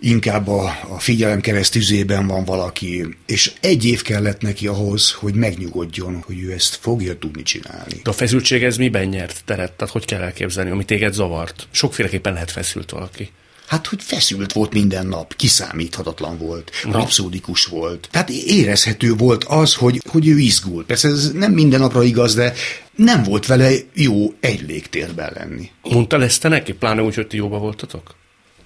inkább 0.00 0.48
a, 0.48 0.76
a 0.88 0.98
figyelem 0.98 1.40
keresztüzében 1.40 2.26
van 2.26 2.44
valaki, 2.44 3.16
és 3.26 3.52
egy 3.60 3.84
év 3.84 4.02
kellett 4.02 4.40
neki 4.40 4.66
ahhoz, 4.66 5.12
hogy 5.12 5.34
megnyugodjon, 5.34 6.22
hogy 6.26 6.42
ő 6.42 6.52
ezt 6.52 6.74
fogja 6.74 7.18
tudni 7.18 7.42
csinálni. 7.42 8.00
De 8.02 8.10
a 8.10 8.12
feszültség 8.12 8.64
ez 8.64 8.76
miben 8.76 9.06
nyert 9.06 9.42
teret? 9.44 9.72
Tehát 9.72 9.92
hogy 9.92 10.04
kell 10.04 10.22
elképzelni, 10.22 10.70
ami 10.70 10.84
téged 10.84 11.12
zavart? 11.12 11.68
Sokféleképpen 11.70 12.32
lehet 12.32 12.50
feszült 12.50 12.90
valaki. 12.90 13.30
Hát, 13.66 13.86
hogy 13.86 14.02
feszült 14.02 14.52
volt 14.52 14.72
minden 14.72 15.06
nap, 15.06 15.36
kiszámíthatatlan 15.36 16.38
volt, 16.38 16.70
rapszódikus 16.90 17.64
volt. 17.64 18.08
Tehát 18.10 18.30
érezhető 18.30 19.14
volt 19.14 19.44
az, 19.44 19.74
hogy, 19.74 20.02
hogy 20.08 20.28
ő 20.28 20.38
izgul. 20.38 20.84
Persze 20.84 21.08
ez 21.08 21.32
nem 21.32 21.52
minden 21.52 21.80
napra 21.80 22.02
igaz, 22.02 22.34
de 22.34 22.52
nem 22.94 23.22
volt 23.22 23.46
vele 23.46 23.72
jó 23.94 24.34
egy 24.40 24.60
légtérben 24.66 25.32
lenni. 25.34 25.70
Mondta 25.82 26.22
ezt 26.22 26.40
te 26.40 26.48
neki, 26.48 26.72
pláne 26.72 27.02
úgy, 27.02 27.14
hogy 27.14 27.26
ti 27.26 27.36
jóba 27.36 27.58
voltatok? 27.58 28.14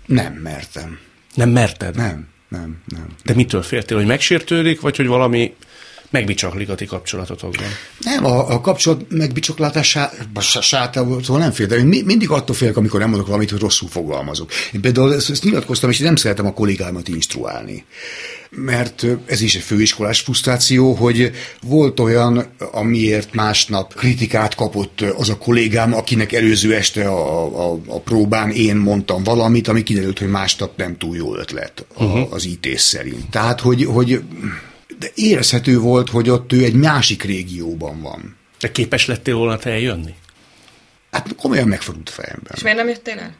Nem 0.06 0.32
mertem. 0.32 0.98
Nem 1.34 1.48
merted? 1.48 1.96
Nem, 1.96 2.28
nem, 2.48 2.82
nem. 2.86 3.06
De 3.24 3.34
mitől 3.34 3.62
féltél, 3.62 3.96
hogy 3.96 4.06
megsértődik, 4.06 4.80
vagy 4.80 4.96
hogy 4.96 5.06
valami 5.06 5.54
megbicsaklik 6.10 6.68
a 6.68 6.74
kapcsolatotokban? 6.88 7.66
Nem, 7.98 8.24
a, 8.24 8.52
a 8.52 8.60
kapcsolat 8.60 9.04
megbicsaklatásától 9.08 11.38
nem 11.38 11.52
fél, 11.52 11.66
de 11.66 11.76
én 11.76 12.04
mindig 12.04 12.30
attól 12.30 12.56
félek, 12.56 12.76
amikor 12.76 13.00
nem 13.00 13.08
mondok 13.08 13.26
valamit, 13.26 13.50
hogy 13.50 13.60
rosszul 13.60 13.88
fogalmazok. 13.88 14.50
Én 14.72 14.80
például 14.80 15.14
ezt, 15.14 15.30
ezt 15.30 15.44
nyilatkoztam, 15.44 15.90
és 15.90 15.98
nem 15.98 16.16
szeretem 16.16 16.46
a 16.46 16.52
kollégámat 16.52 17.08
instruálni 17.08 17.84
mert 18.50 19.06
ez 19.26 19.40
is 19.40 19.54
egy 19.54 19.62
főiskolás 19.62 20.20
frusztráció, 20.20 20.92
hogy 20.92 21.30
volt 21.62 22.00
olyan, 22.00 22.46
amiért 22.72 23.34
másnap 23.34 23.94
kritikát 23.94 24.54
kapott 24.54 25.00
az 25.00 25.28
a 25.28 25.38
kollégám, 25.38 25.94
akinek 25.94 26.32
előző 26.32 26.74
este 26.74 27.08
a, 27.08 27.72
a, 27.72 27.78
a 27.86 28.00
próbán 28.00 28.50
én 28.50 28.76
mondtam 28.76 29.22
valamit, 29.22 29.68
ami 29.68 29.82
kiderült, 29.82 30.18
hogy 30.18 30.28
másnap 30.28 30.76
nem 30.76 30.96
túl 30.96 31.16
jó 31.16 31.36
ötlet 31.36 31.86
uh-huh. 31.96 32.32
az 32.32 32.46
ítés 32.46 32.80
szerint. 32.80 33.30
Tehát, 33.30 33.60
hogy, 33.60 33.84
hogy 33.84 34.22
de 35.00 35.10
érezhető 35.14 35.78
volt, 35.78 36.10
hogy 36.10 36.30
ott 36.30 36.52
ő 36.52 36.64
egy 36.64 36.74
másik 36.74 37.22
régióban 37.22 38.00
van. 38.00 38.36
De 38.60 38.72
képes 38.72 39.06
lettél 39.06 39.34
volna 39.34 39.56
te 39.56 39.70
eljönni? 39.70 40.14
Hát 41.10 41.34
komolyan 41.34 41.68
megfordult 41.68 42.08
a 42.08 42.12
fejemben. 42.12 42.52
És 42.54 42.62
miért 42.62 42.78
nem 42.78 42.88
jöttél 42.88 43.18
el? 43.18 43.34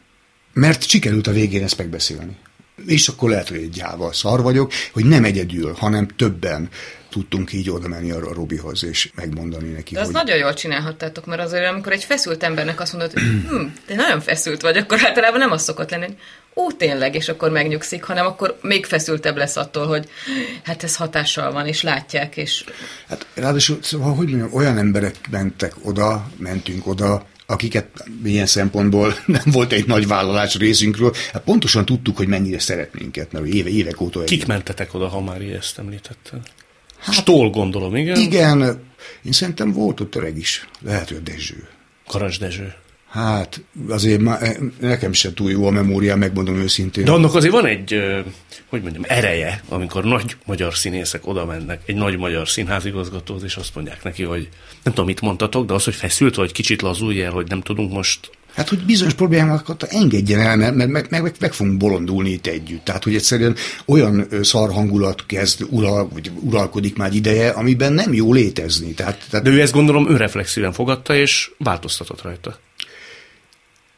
Mert 0.53 0.87
sikerült 0.87 1.27
a 1.27 1.31
végén 1.31 1.63
ezt 1.63 1.77
megbeszélni 1.77 2.37
és 2.85 3.07
akkor 3.07 3.29
lehet, 3.29 3.47
hogy 3.47 3.57
egy 3.57 3.69
gyáva 3.69 4.13
szar 4.13 4.41
vagyok, 4.41 4.71
hogy 4.93 5.05
nem 5.05 5.23
egyedül, 5.23 5.73
hanem 5.73 6.07
többen 6.07 6.69
tudtunk 7.09 7.53
így 7.53 7.69
oda 7.69 7.87
menni 7.87 8.11
a 8.11 8.33
Robihoz, 8.33 8.83
és 8.83 9.11
megmondani 9.15 9.69
neki, 9.69 9.93
De 9.93 9.99
az 9.99 10.05
hogy... 10.05 10.15
nagyon 10.15 10.37
jól 10.37 10.53
csinálhattátok, 10.53 11.25
mert 11.25 11.41
azért, 11.41 11.69
amikor 11.69 11.91
egy 11.91 12.03
feszült 12.03 12.43
embernek 12.43 12.79
azt 12.79 12.93
mondod, 12.93 13.13
hogy 13.13 13.21
hm, 13.49 13.65
te 13.85 13.95
nagyon 13.95 14.21
feszült 14.21 14.61
vagy, 14.61 14.77
akkor 14.77 15.05
általában 15.05 15.39
nem 15.39 15.51
az 15.51 15.63
szokott 15.63 15.89
lenni, 15.89 16.05
hogy 16.05 16.15
ó, 16.55 16.71
tényleg, 16.71 17.15
és 17.15 17.29
akkor 17.29 17.51
megnyugszik, 17.51 18.03
hanem 18.03 18.25
akkor 18.25 18.57
még 18.61 18.85
feszültebb 18.85 19.37
lesz 19.37 19.55
attól, 19.55 19.87
hogy 19.87 20.09
hát 20.63 20.83
ez 20.83 20.95
hatással 20.95 21.51
van, 21.51 21.67
és 21.67 21.81
látják, 21.81 22.37
és... 22.37 22.63
Hát 23.07 23.25
ráadásul, 23.33 23.77
szóval, 23.81 24.13
hogy 24.15 24.27
mondjam, 24.27 24.53
olyan 24.53 24.77
emberek 24.77 25.15
mentek 25.29 25.73
oda, 25.83 26.27
mentünk 26.37 26.87
oda, 26.87 27.25
akiket 27.45 27.87
ilyen 28.23 28.45
szempontból 28.45 29.15
nem 29.25 29.43
volt 29.45 29.71
egy 29.71 29.87
nagy 29.87 30.07
vállalás 30.07 30.55
részünkről, 30.55 31.13
hát 31.33 31.41
pontosan 31.41 31.85
tudtuk, 31.85 32.17
hogy 32.17 32.27
mennyire 32.27 32.59
szeretnénk 32.59 33.15
mert 33.31 33.45
éve, 33.45 33.69
évek 33.69 34.01
óta... 34.01 34.23
Kik 34.23 34.45
mentetek 34.45 34.93
oda, 34.93 35.07
ha 35.07 35.21
már 35.21 35.41
ezt 35.41 35.79
említetted? 35.79 36.39
Hát, 36.97 37.15
Stól 37.15 37.49
gondolom, 37.49 37.95
igen? 37.95 38.19
Igen, 38.19 38.61
én 39.23 39.31
szerintem 39.31 39.71
volt 39.71 39.99
ott 39.99 40.15
öreg 40.15 40.37
is, 40.37 40.67
lehet, 40.81 41.09
hogy 41.09 41.23
Dezső. 41.23 41.67
Karas 42.07 42.37
Dezső. 42.37 42.73
Hát 43.11 43.61
azért 43.89 44.21
már, 44.21 44.43
eh, 44.43 44.55
nekem 44.79 45.13
sem 45.13 45.33
túl 45.33 45.51
jó 45.51 45.65
a 45.65 45.71
memória, 45.71 46.15
megmondom 46.15 46.55
őszintén. 46.55 47.05
De 47.05 47.11
annak 47.11 47.35
azért 47.35 47.53
van 47.53 47.65
egy, 47.65 47.95
hogy 48.69 48.81
mondjam, 48.81 49.03
ereje, 49.07 49.63
amikor 49.69 50.03
nagy 50.03 50.37
magyar 50.45 50.75
színészek 50.75 51.27
oda 51.27 51.45
mennek, 51.45 51.81
egy 51.85 51.95
nagy 51.95 52.17
magyar 52.17 52.47
színházigazgatóhoz, 52.49 53.43
és 53.43 53.55
azt 53.55 53.75
mondják 53.75 54.03
neki, 54.03 54.23
hogy 54.23 54.49
nem 54.83 54.93
tudom, 54.93 55.05
mit 55.05 55.21
mondtatok, 55.21 55.65
de 55.65 55.73
az, 55.73 55.83
hogy 55.83 55.95
feszült 55.95 56.35
vagy 56.35 56.51
kicsit 56.51 56.81
lazulj 56.81 57.23
el, 57.23 57.31
hogy 57.31 57.47
nem 57.49 57.61
tudunk 57.61 57.91
most 57.91 58.29
Hát, 58.55 58.69
hogy 58.69 58.85
bizonyos 58.85 59.13
problémákat 59.13 59.83
engedjen 59.83 60.39
el, 60.39 60.55
mert, 60.55 60.75
mert 60.75 60.89
meg, 60.89 61.07
meg, 61.09 61.35
meg 61.39 61.53
fogunk 61.53 61.77
bolondulni 61.77 62.29
itt 62.29 62.47
együtt. 62.47 62.83
Tehát, 62.83 63.03
hogy 63.03 63.15
egyszerűen 63.15 63.55
olyan 63.85 64.27
szar 64.41 64.71
hangulat 64.71 65.25
kezd 65.25 65.65
ural, 65.69 66.09
vagy 66.13 66.31
uralkodik 66.39 66.97
már 66.97 67.13
ideje, 67.13 67.49
amiben 67.49 67.93
nem 67.93 68.13
jó 68.13 68.33
létezni. 68.33 68.93
Tehát, 68.93 69.25
tehát... 69.29 69.45
De 69.45 69.51
ő 69.51 69.61
ezt 69.61 69.73
gondolom 69.73 70.09
önreflexíven 70.09 70.73
fogadta, 70.73 71.15
és 71.15 71.51
változtatott 71.57 72.21
rajta. 72.21 72.59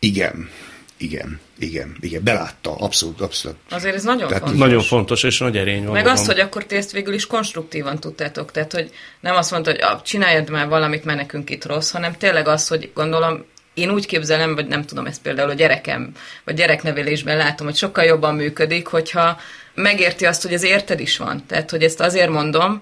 Igen, 0.03 0.49
igen, 0.97 1.39
igen, 1.59 1.97
igen, 1.99 2.23
belátta, 2.23 2.75
abszolút, 2.75 3.21
abszolút. 3.21 3.57
Azért 3.69 3.95
ez 3.95 4.03
nagyon 4.03 4.27
tehát, 4.27 4.43
fontos. 4.43 4.59
Nagyon 4.59 4.81
fontos, 4.81 5.23
és 5.23 5.37
nagy 5.37 5.57
erény 5.57 5.83
van. 5.83 5.93
Meg 5.93 6.07
azt, 6.07 6.25
hogy 6.25 6.39
akkor 6.39 6.65
ti 6.65 6.75
ezt 6.75 6.91
végül 6.91 7.13
is 7.13 7.27
konstruktívan 7.27 7.99
tudtátok, 7.99 8.51
tehát 8.51 8.71
hogy 8.71 8.91
nem 9.19 9.35
azt 9.35 9.51
mondta, 9.51 9.71
hogy 9.71 9.81
ah, 9.81 10.01
csináljad 10.01 10.49
már 10.49 10.67
valamit, 10.67 11.03
mert 11.03 11.17
nekünk 11.17 11.49
itt 11.49 11.65
rossz, 11.65 11.91
hanem 11.91 12.17
tényleg 12.17 12.47
az, 12.47 12.67
hogy 12.67 12.91
gondolom 12.93 13.45
én 13.73 13.89
úgy 13.89 14.05
képzelem, 14.05 14.55
vagy 14.55 14.67
nem 14.67 14.85
tudom 14.85 15.05
ezt 15.05 15.21
például 15.21 15.49
a 15.49 15.53
gyerekem, 15.53 16.11
vagy 16.43 16.55
gyereknevelésben 16.55 17.37
látom, 17.37 17.67
hogy 17.67 17.75
sokkal 17.75 18.03
jobban 18.03 18.35
működik, 18.35 18.87
hogyha 18.87 19.37
megérti 19.73 20.25
azt, 20.25 20.41
hogy 20.41 20.53
ez 20.53 20.63
érted 20.63 20.99
is 20.99 21.17
van. 21.17 21.45
Tehát, 21.47 21.69
hogy 21.69 21.83
ezt 21.83 21.99
azért 21.99 22.29
mondom, 22.29 22.81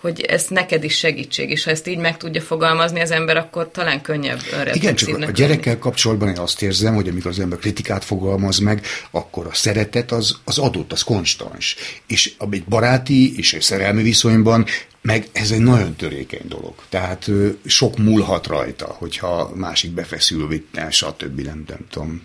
hogy 0.00 0.20
ez 0.20 0.46
neked 0.48 0.84
is 0.84 0.96
segítség, 0.96 1.50
és 1.50 1.64
ha 1.64 1.70
ezt 1.70 1.86
így 1.86 1.98
meg 1.98 2.16
tudja 2.16 2.40
fogalmazni 2.40 3.00
az 3.00 3.10
ember, 3.10 3.36
akkor 3.36 3.70
talán 3.70 4.00
könnyebb 4.00 4.40
Igen, 4.72 4.94
csak 4.94 5.18
a 5.18 5.30
gyerekkel 5.30 5.78
kapcsolatban 5.78 6.28
én 6.28 6.38
azt 6.38 6.62
érzem, 6.62 6.94
hogy 6.94 7.08
amikor 7.08 7.30
az 7.30 7.38
ember 7.38 7.58
kritikát 7.58 8.04
fogalmaz 8.04 8.58
meg, 8.58 8.86
akkor 9.10 9.46
a 9.46 9.54
szeretet 9.54 10.12
az, 10.12 10.38
az 10.44 10.58
adott, 10.58 10.92
az 10.92 11.02
konstans. 11.02 11.76
És 12.06 12.32
egy 12.50 12.64
baráti 12.64 13.36
és 13.36 13.52
egy 13.54 13.62
szerelmi 13.62 14.02
viszonyban 14.02 14.66
meg 15.02 15.28
ez 15.32 15.50
egy 15.50 15.60
nagyon 15.60 15.94
törékeny 15.96 16.48
dolog. 16.48 16.74
Tehát 16.88 17.30
sok 17.66 17.98
múlhat 17.98 18.46
rajta, 18.46 18.86
hogyha 18.86 19.52
másik 19.54 19.90
befeszül, 19.90 20.62
stb. 20.90 21.40
Nem, 21.40 21.64
nem 21.66 21.86
tudom. 21.90 22.22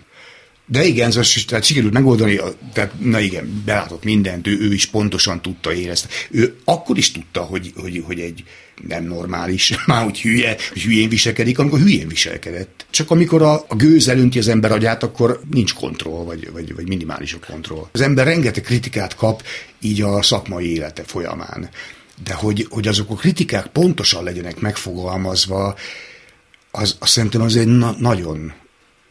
De 0.68 0.84
igen, 0.84 1.18
ez 1.18 1.44
tehát 1.46 1.64
sikerült 1.64 1.92
megoldani, 1.92 2.40
tehát 2.72 2.92
na 3.00 3.20
igen, 3.20 3.62
belátott 3.64 4.04
mindent, 4.04 4.46
ő, 4.46 4.58
ő 4.60 4.72
is 4.72 4.86
pontosan 4.86 5.42
tudta, 5.42 5.74
érezte. 5.74 6.08
Ő 6.30 6.56
akkor 6.64 6.98
is 6.98 7.12
tudta, 7.12 7.40
hogy, 7.40 7.72
hogy, 7.76 8.02
hogy 8.06 8.20
egy 8.20 8.44
nem 8.88 9.04
normális, 9.04 9.72
már 9.86 10.04
hogy 10.04 10.20
hülye, 10.20 10.56
hogy 10.72 10.82
hülyén 10.82 11.08
viselkedik, 11.08 11.58
amikor 11.58 11.78
hülyén 11.78 12.08
viselkedett. 12.08 12.86
Csak 12.90 13.10
amikor 13.10 13.42
a, 13.42 13.64
a 13.68 13.74
gőz 13.76 14.08
elönti 14.08 14.38
az 14.38 14.48
ember 14.48 14.72
agyát, 14.72 15.02
akkor 15.02 15.40
nincs 15.50 15.74
kontroll, 15.74 16.24
vagy, 16.24 16.50
vagy, 16.52 16.74
vagy 16.74 16.88
minimális 16.88 17.32
a 17.32 17.46
kontroll. 17.46 17.88
Az 17.92 18.00
ember 18.00 18.26
rengeteg 18.26 18.62
kritikát 18.62 19.14
kap 19.14 19.42
így 19.80 20.00
a 20.02 20.22
szakmai 20.22 20.72
élete 20.72 21.02
folyamán. 21.04 21.68
De 22.24 22.34
hogy, 22.34 22.66
hogy 22.70 22.88
azok 22.88 23.10
a 23.10 23.14
kritikák 23.14 23.66
pontosan 23.66 24.24
legyenek 24.24 24.60
megfogalmazva, 24.60 25.76
az, 26.70 26.96
az 26.98 27.10
szerintem 27.10 27.40
az 27.40 27.56
egy 27.56 27.66
na- 27.66 27.96
nagyon, 27.98 28.52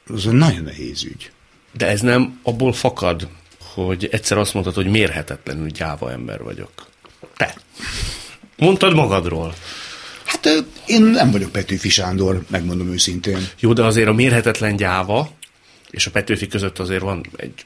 az 0.07 0.27
egy 0.27 0.33
nagyon 0.33 0.63
nehéz 0.63 1.03
ügy. 1.03 1.33
De 1.77 1.87
ez 1.87 2.01
nem 2.01 2.39
abból 2.43 2.73
fakad, 2.73 3.27
hogy 3.59 4.07
egyszer 4.11 4.37
azt 4.37 4.53
mondtad, 4.53 4.75
hogy 4.75 4.87
mérhetetlenül 4.87 5.67
gyáva 5.67 6.11
ember 6.11 6.43
vagyok. 6.43 6.71
Te. 7.37 7.55
Mondtad 8.57 8.93
magadról. 8.93 9.53
Hát 10.25 10.65
én 10.85 11.01
nem 11.01 11.31
vagyok 11.31 11.51
Petőfi 11.51 11.89
Sándor, 11.89 12.43
megmondom 12.49 12.91
őszintén. 12.91 13.47
Jó, 13.59 13.73
de 13.73 13.83
azért 13.83 14.07
a 14.07 14.13
mérhetetlen 14.13 14.75
gyáva 14.75 15.31
és 15.89 16.05
a 16.05 16.11
Petőfi 16.11 16.47
között 16.47 16.79
azért 16.79 17.01
van 17.01 17.25
egy 17.35 17.65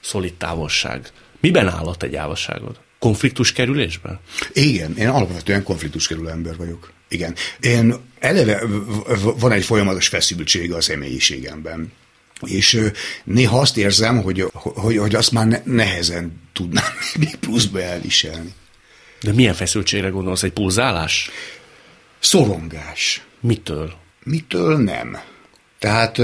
szolid 0.00 0.34
távolság. 0.34 1.12
Miben 1.40 1.68
áll 1.68 1.86
a 1.86 1.94
te 1.94 2.08
gyávaságod? 2.08 2.80
Konfliktus 2.98 3.52
kerülésben? 3.52 4.20
Igen, 4.52 4.96
én 4.96 5.08
alapvetően 5.08 5.62
konfliktus 5.62 6.06
kerülő 6.06 6.28
ember 6.28 6.56
vagyok. 6.56 6.92
Igen. 7.08 7.34
Én 7.60 7.94
eleve 8.18 8.62
van 9.38 9.52
egy 9.52 9.64
folyamatos 9.64 10.08
feszültség 10.08 10.72
a 10.72 10.80
személyiségemben 10.80 11.92
És 12.44 12.80
néha 13.24 13.60
azt 13.60 13.76
érzem, 13.76 14.22
hogy, 14.22 14.46
hogy, 14.52 14.96
hogy 14.96 15.14
azt 15.14 15.30
már 15.30 15.62
nehezen 15.64 16.40
tudnám 16.52 16.84
még 17.18 17.36
pluszba 17.36 17.82
elviselni. 17.82 18.54
De 19.20 19.32
milyen 19.32 19.54
feszültségre 19.54 20.08
gondolsz? 20.08 20.42
Egy 20.42 20.52
pulzálás? 20.52 21.30
Szorongás. 22.18 23.22
Mitől? 23.40 23.92
Mitől 24.24 24.78
nem. 24.78 25.20
Tehát... 25.78 26.18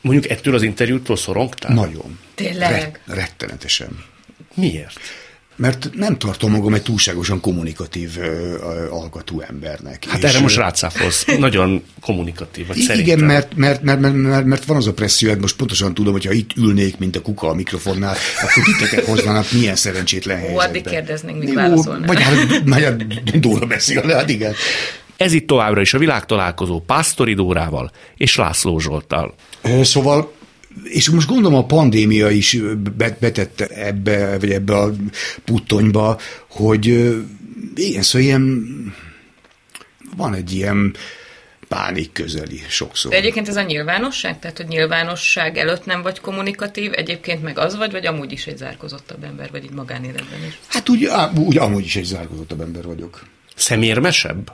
Mondjuk 0.00 0.30
ettől 0.30 0.54
az 0.54 0.62
interjútól 0.62 1.16
szorongtál? 1.16 1.74
Nagyon. 1.74 2.18
Tényleg? 2.34 2.70
Ret, 2.70 3.00
rettenetesen. 3.06 4.04
Miért? 4.54 5.00
Mert 5.58 5.90
nem 5.94 6.18
tartom 6.18 6.50
magam 6.50 6.74
egy 6.74 6.82
túlságosan 6.82 7.40
kommunikatív 7.40 8.18
alkatú 8.90 9.40
embernek. 9.40 10.04
Hát 10.08 10.22
és 10.22 10.28
erre 10.28 10.40
most 10.40 10.56
rácáfolsz. 10.56 11.24
Nagyon 11.38 11.82
kommunikatív 12.00 12.66
vagy 12.66 12.76
Igen, 12.76 12.88
szerintem. 12.96 13.26
mert, 13.26 13.56
mert, 13.56 13.82
mert, 13.82 14.00
mert, 14.00 14.44
mert 14.44 14.64
van 14.64 14.76
az 14.76 14.86
a 14.86 14.92
presszió, 14.92 15.28
hogy 15.28 15.38
most 15.38 15.56
pontosan 15.56 15.94
tudom, 15.94 16.12
hogy 16.12 16.24
ha 16.24 16.32
itt 16.32 16.50
ülnék, 16.56 16.98
mint 16.98 17.16
a 17.16 17.22
kuka 17.22 17.48
a 17.48 17.54
mikrofonnál, 17.54 18.16
akkor 18.42 18.62
titeket 18.64 19.04
hoznának 19.04 19.52
milyen 19.52 19.76
szerencsétlen 19.76 20.36
helyzetben. 20.36 20.66
Ó, 20.66 20.68
addig 20.68 20.84
kérdeznénk, 20.84 21.38
mit 21.38 21.54
válaszolnál. 21.54 22.06
Vagy 22.06 22.22
hát, 22.22 22.64
majd 22.64 23.02
Dóra 23.34 23.66
beszél, 23.66 24.02
hát 24.02 24.28
igen. 24.28 24.54
Ez 25.16 25.32
itt 25.32 25.46
továbbra 25.46 25.80
is 25.80 25.94
a 25.94 25.98
világtalálkozó 25.98 26.80
Pásztori 26.80 27.34
Dórával 27.34 27.90
és 28.16 28.36
László 28.36 28.78
Zsolttal. 28.78 29.34
Szóval 29.82 30.32
és 30.84 31.10
most 31.10 31.28
gondolom 31.28 31.58
a 31.58 31.66
pandémia 31.66 32.30
is 32.30 32.58
betette 33.18 33.66
ebbe, 33.66 34.38
vagy 34.38 34.50
ebbe 34.50 34.76
a 34.76 34.92
puttonyba, 35.44 36.18
hogy 36.48 36.86
igen, 37.74 38.02
szóval 38.02 38.26
ilyen 38.26 38.64
van 40.16 40.34
egy 40.34 40.52
ilyen 40.52 40.94
pánik 41.68 42.12
közeli 42.12 42.60
sokszor. 42.68 43.10
De 43.10 43.16
egyébként 43.16 43.48
ez 43.48 43.56
a 43.56 43.62
nyilvánosság? 43.62 44.38
Tehát, 44.38 44.56
hogy 44.56 44.66
nyilvánosság 44.66 45.56
előtt 45.56 45.84
nem 45.84 46.02
vagy 46.02 46.20
kommunikatív, 46.20 46.92
egyébként 46.94 47.42
meg 47.42 47.58
az 47.58 47.76
vagy, 47.76 47.90
vagy 47.90 48.06
amúgy 48.06 48.32
is 48.32 48.46
egy 48.46 48.56
zárkozottabb 48.56 49.24
ember, 49.24 49.50
vagy 49.50 49.64
így 49.64 49.70
magánéletben 49.70 50.44
is? 50.46 50.58
Hát 50.66 50.88
úgy, 50.88 51.08
úgy 51.34 51.58
amúgy 51.58 51.84
is 51.84 51.96
egy 51.96 52.04
zárkozottabb 52.04 52.60
ember 52.60 52.84
vagyok. 52.84 53.26
Szemérmesebb? 53.54 54.52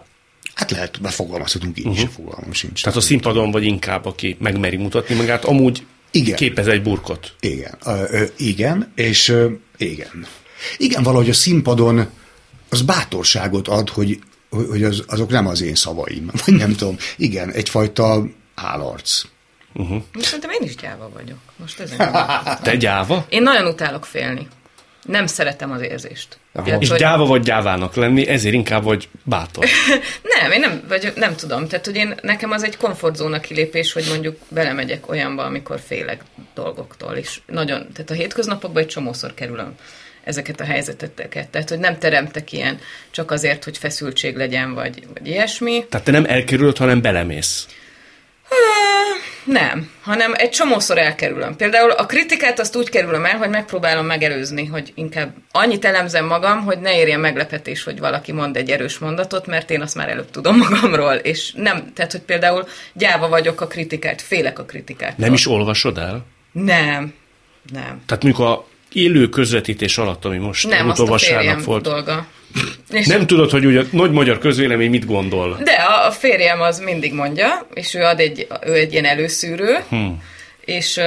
Hát 0.55 0.71
lehet, 0.71 1.01
mert 1.01 1.15
fogalmazhatunk 1.15 1.79
így 1.79 1.87
uh-huh. 1.87 2.03
is, 2.03 2.09
fogalmam 2.15 2.53
sincs. 2.53 2.83
Tehát 2.83 2.99
a 2.99 3.01
színpadon 3.01 3.51
vagy 3.51 3.65
inkább, 3.65 4.05
aki 4.05 4.37
megmeri 4.39 4.77
mutatni 4.77 5.15
magát, 5.15 5.45
amúgy 5.45 5.87
igen. 6.15 6.37
képez 6.37 6.67
egy 6.67 6.83
burkot. 6.83 7.33
Igen, 7.41 7.79
ö, 7.85 8.05
ö, 8.11 8.25
igen, 8.37 8.93
és 8.95 9.29
ö, 9.29 9.51
igen. 9.77 10.27
Igen, 10.77 11.03
valahogy 11.03 11.29
a 11.29 11.35
színpadon 11.35 12.11
az 12.69 12.83
bátorságot 12.83 13.69
ad, 13.69 13.89
hogy, 13.89 14.19
hogy 14.51 14.83
az, 14.83 15.05
azok 15.07 15.31
nem 15.31 15.47
az 15.47 15.61
én 15.63 15.75
szavaim, 15.75 16.31
vagy 16.45 16.55
nem 16.55 16.75
tudom. 16.75 16.97
Igen, 17.17 17.51
egyfajta 17.51 18.27
állarc. 18.55 19.23
Uh-huh. 19.73 20.03
Szerintem 20.21 20.51
én 20.51 20.63
is 20.63 20.77
gyáva 20.77 21.11
vagyok. 21.15 21.39
Most 21.57 21.81
ezen 21.81 22.13
Te 22.63 22.77
gyáva? 22.77 23.27
Én 23.29 23.43
nagyon 23.43 23.67
utálok 23.67 24.05
félni. 24.05 24.49
Nem 25.05 25.27
szeretem 25.27 25.71
az 25.71 25.81
érzést. 25.81 26.39
Aha. 26.53 26.79
És 26.79 26.89
hogy... 26.89 26.99
gyáva 26.99 27.25
vagy 27.25 27.43
gyávának 27.43 27.95
lenni, 27.95 28.29
ezért 28.29 28.55
inkább 28.55 28.83
vagy 28.83 29.09
bátor. 29.23 29.65
nem, 30.41 30.51
én 30.51 30.61
nem, 30.61 30.83
vagy 30.89 31.13
nem 31.17 31.35
tudom. 31.35 31.69
Tehát, 31.69 31.85
hogy 31.85 31.97
én, 31.97 32.15
nekem 32.23 32.51
az 32.51 32.65
egy 32.65 32.77
komfortzóna 32.77 33.41
kilépés, 33.41 33.93
hogy 33.93 34.05
mondjuk 34.09 34.37
belemegyek 34.49 35.09
olyanba, 35.09 35.45
amikor 35.45 35.81
félek 35.87 36.23
dolgoktól. 36.55 37.13
És 37.13 37.41
nagyon, 37.47 37.89
tehát 37.93 38.11
a 38.11 38.15
hétköznapokban 38.15 38.83
egy 38.83 38.89
csomószor 38.89 39.35
kerülöm 39.35 39.75
ezeket 40.25 40.61
a 40.61 40.65
helyzeteket. 40.65 41.49
Tehát, 41.49 41.69
hogy 41.69 41.79
nem 41.79 41.99
teremtek 41.99 42.53
ilyen 42.53 42.79
csak 43.11 43.31
azért, 43.31 43.65
hogy 43.65 43.79
feszültség 43.79 44.37
legyen, 44.37 44.75
vagy, 44.75 45.07
vagy 45.15 45.27
ilyesmi. 45.27 45.87
Tehát 45.89 46.07
te 46.07 46.13
nem 46.13 46.25
elkerülöd, 46.25 46.77
hanem 46.77 47.01
belemész. 47.03 47.67
Nem, 49.45 49.91
hanem 50.03 50.33
egy 50.37 50.51
csomószor 50.51 50.99
elkerülöm. 50.99 51.57
Például 51.57 51.91
a 51.91 52.07
kritikát 52.07 52.59
azt 52.59 52.77
úgy 52.77 52.89
kerülöm 52.89 53.25
el, 53.25 53.37
hogy 53.37 53.49
megpróbálom 53.49 54.07
megelőzni, 54.07 54.67
hogy 54.67 54.93
inkább 54.95 55.35
annyit 55.53 55.85
elemzem 55.85 56.27
magam, 56.27 56.65
hogy 56.65 56.79
ne 56.79 56.97
érjen 56.97 57.21
meglepetés, 57.21 57.85
hogy 57.85 57.99
valaki 57.99 58.33
mond 58.33 58.57
egy 58.57 58.71
erős 58.71 58.99
mondatot, 58.99 59.47
mert 59.47 59.71
én 59.71 59.81
azt 59.81 59.95
már 59.95 60.09
előbb 60.09 60.31
tudom 60.31 60.57
magamról, 60.57 61.15
és 61.15 61.53
nem, 61.57 61.93
tehát 61.95 62.13
hogy 62.13 62.21
például 62.21 62.67
gyáva 62.93 63.29
vagyok 63.29 63.61
a 63.61 63.67
kritikát, 63.67 64.23
félek 64.23 64.59
a 64.59 64.65
kritikát. 64.65 65.19
Nem 65.19 65.33
is 65.33 65.47
olvasod 65.47 65.99
el? 65.99 66.27
Nem, 66.53 67.15
nem. 67.73 68.03
Tehát 68.07 68.39
a 68.39 68.67
élő 68.95 69.29
közvetítés 69.29 69.99
alatt, 69.99 70.25
ami 70.25 70.37
most 70.37 70.69
nem, 70.69 70.91
a 70.91 71.19
férjem 71.19 71.63
volt. 71.65 71.83
dolga. 71.83 72.27
És 72.91 73.07
nem 73.07 73.27
tudod, 73.27 73.51
hogy 73.51 73.67
ugye 73.67 73.83
nagy 73.91 74.11
magyar 74.11 74.39
közvélemény 74.39 74.91
mit 74.91 75.07
gondol. 75.07 75.59
De 75.65 75.73
a, 75.73 76.07
a 76.07 76.11
férjem 76.11 76.61
az 76.61 76.79
mindig 76.79 77.13
mondja, 77.13 77.67
és 77.75 77.95
ő 77.95 78.03
ad 78.03 78.21
egy, 78.21 78.47
ő 78.67 78.73
egy 78.73 78.93
ilyen 78.93 79.05
előszűrő, 79.05 79.77
hmm. 79.89 80.23
és 80.65 80.97
uh, 80.97 81.05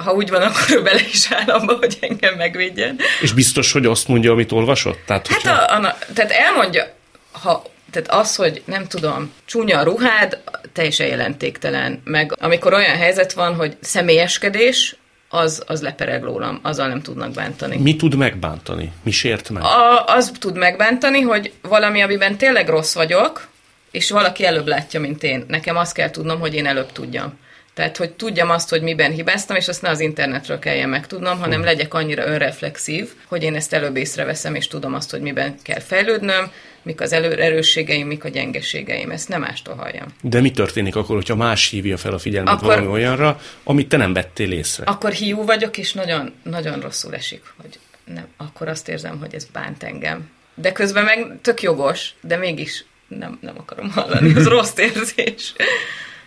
ha 0.00 0.12
úgy 0.12 0.30
van, 0.30 0.42
akkor 0.48 0.76
ő 0.76 0.82
bele 0.82 1.00
is 1.12 1.28
áll 1.32 1.56
abba, 1.56 1.76
hogy 1.76 1.96
engem 2.00 2.34
megvédjen. 2.34 2.96
És 3.22 3.32
biztos, 3.32 3.72
hogy 3.72 3.86
azt 3.86 4.08
mondja, 4.08 4.32
amit 4.32 4.52
olvasott? 4.52 4.98
Tehát, 5.06 5.26
hát 5.26 5.42
hogyha... 5.42 5.54
a, 5.54 5.86
a, 5.86 5.96
tehát 6.14 6.30
elmondja, 6.30 6.96
ha 7.32 7.62
tehát 7.90 8.10
az, 8.10 8.36
hogy 8.36 8.62
nem 8.64 8.86
tudom, 8.86 9.32
csúnya 9.44 9.78
a 9.78 9.82
ruhád, 9.82 10.38
teljesen 10.72 11.06
jelentéktelen. 11.06 12.00
Meg 12.04 12.34
amikor 12.40 12.72
olyan 12.72 12.96
helyzet 12.96 13.32
van, 13.32 13.54
hogy 13.54 13.76
személyeskedés, 13.80 14.96
az, 15.28 15.62
az 15.66 15.82
lepereg 15.82 16.22
rólam, 16.22 16.58
azzal 16.62 16.88
nem 16.88 17.02
tudnak 17.02 17.30
bántani. 17.30 17.76
Mi 17.76 17.96
tud 17.96 18.14
megbántani? 18.14 18.92
Mi 19.02 19.10
sért 19.10 19.50
meg? 19.50 19.62
A, 19.62 20.04
az 20.04 20.32
tud 20.38 20.56
megbántani, 20.56 21.20
hogy 21.20 21.52
valami, 21.62 22.00
amiben 22.00 22.36
tényleg 22.36 22.68
rossz 22.68 22.94
vagyok, 22.94 23.48
és 23.90 24.10
valaki 24.10 24.44
előbb 24.44 24.66
látja, 24.66 25.00
mint 25.00 25.22
én. 25.22 25.44
Nekem 25.48 25.76
azt 25.76 25.94
kell 25.94 26.10
tudnom, 26.10 26.40
hogy 26.40 26.54
én 26.54 26.66
előbb 26.66 26.92
tudjam. 26.92 27.38
Tehát, 27.74 27.96
hogy 27.96 28.10
tudjam 28.10 28.50
azt, 28.50 28.70
hogy 28.70 28.82
miben 28.82 29.12
hibáztam, 29.12 29.56
és 29.56 29.68
azt 29.68 29.82
ne 29.82 29.88
az 29.88 30.00
internetről 30.00 30.58
kelljen 30.58 30.88
megtudnom, 30.88 31.38
hanem 31.38 31.56
hmm. 31.56 31.64
legyek 31.64 31.94
annyira 31.94 32.26
önreflexív, 32.26 33.10
hogy 33.26 33.42
én 33.42 33.54
ezt 33.54 33.72
előbb 33.72 33.96
észreveszem, 33.96 34.54
és 34.54 34.68
tudom 34.68 34.94
azt, 34.94 35.10
hogy 35.10 35.20
miben 35.20 35.54
kell 35.62 35.80
fejlődnöm, 35.80 36.50
mik 36.82 37.00
az 37.00 37.12
elő, 37.12 37.32
erősségeim, 37.32 38.06
mik 38.06 38.24
a 38.24 38.28
gyengeségeim. 38.28 39.10
Ezt 39.10 39.28
nem 39.28 39.40
mástól 39.40 39.74
halljam. 39.74 40.06
De 40.22 40.40
mi 40.40 40.50
történik 40.50 40.96
akkor, 40.96 41.16
hogyha 41.16 41.36
más 41.36 41.68
hívja 41.68 41.96
fel 41.96 42.12
a 42.12 42.18
figyelmet 42.18 42.54
akkor, 42.54 42.66
valami 42.66 42.86
olyanra, 42.86 43.40
amit 43.64 43.88
te 43.88 43.96
nem 43.96 44.12
vettél 44.12 44.52
észre? 44.52 44.84
Akkor 44.84 45.12
hiú 45.12 45.44
vagyok, 45.44 45.78
és 45.78 45.92
nagyon, 45.92 46.32
nagyon 46.42 46.80
rosszul 46.80 47.14
esik, 47.14 47.42
hogy 47.60 47.78
nem, 48.04 48.26
akkor 48.36 48.68
azt 48.68 48.88
érzem, 48.88 49.18
hogy 49.18 49.34
ez 49.34 49.44
bánt 49.52 49.82
engem. 49.82 50.30
De 50.54 50.72
közben 50.72 51.04
meg 51.04 51.38
tök 51.42 51.62
jogos, 51.62 52.14
de 52.20 52.36
mégis 52.36 52.84
nem, 53.08 53.38
nem 53.40 53.54
akarom 53.58 53.90
hallani, 53.90 54.34
ez 54.36 54.46
rossz 54.46 54.76
érzés. 54.76 55.52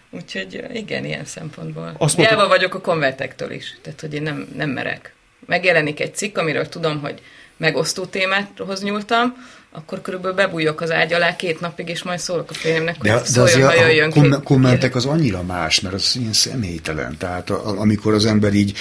Úgyhogy 0.10 0.64
igen, 0.74 1.06
ilyen 1.06 1.26
szempontból. 1.26 1.96
Azt 1.98 2.18
mondta... 2.18 2.48
vagyok 2.48 2.74
a 2.74 2.82
konvertektől 2.82 3.52
is, 3.52 3.78
tehát 3.82 4.02
hogy 4.02 4.14
én 4.14 4.22
nem, 4.22 4.48
nem 4.56 4.70
merek. 4.70 5.14
Megjelenik 5.46 6.00
egy 6.00 6.16
cikk, 6.16 6.38
amiről 6.38 6.70
tudom, 6.70 7.00
hogy 7.00 7.22
megosztó 7.58 8.06
témához 8.06 8.84
nyúltam, 8.84 9.36
akkor 9.72 10.02
körülbelül 10.02 10.36
bebújok 10.36 10.82
az 10.82 10.92
ágy 10.92 11.14
alá 11.14 11.36
két 11.36 11.60
napig, 11.60 11.90
és 11.90 12.04
majd 12.04 12.20
szólok 12.20 12.50
a 12.50 12.54
férjemnek, 12.54 12.96
hogy 13.00 13.10
de, 13.10 13.24
szóljon, 13.24 13.60
de 13.60 13.66
ha 13.66 13.74
jöjjön 13.74 14.10
a 14.10 14.14
kom- 14.14 14.44
kommentek 14.44 14.96
az 14.96 15.06
annyira 15.06 15.44
más, 15.44 15.80
mert 15.80 15.96
az 15.96 16.16
ilyen 16.20 16.34
személytelen. 16.34 17.18
Tehát 17.18 17.50
a, 17.50 17.80
amikor 17.80 18.14
az 18.14 18.26
ember 18.26 18.54
így 18.54 18.78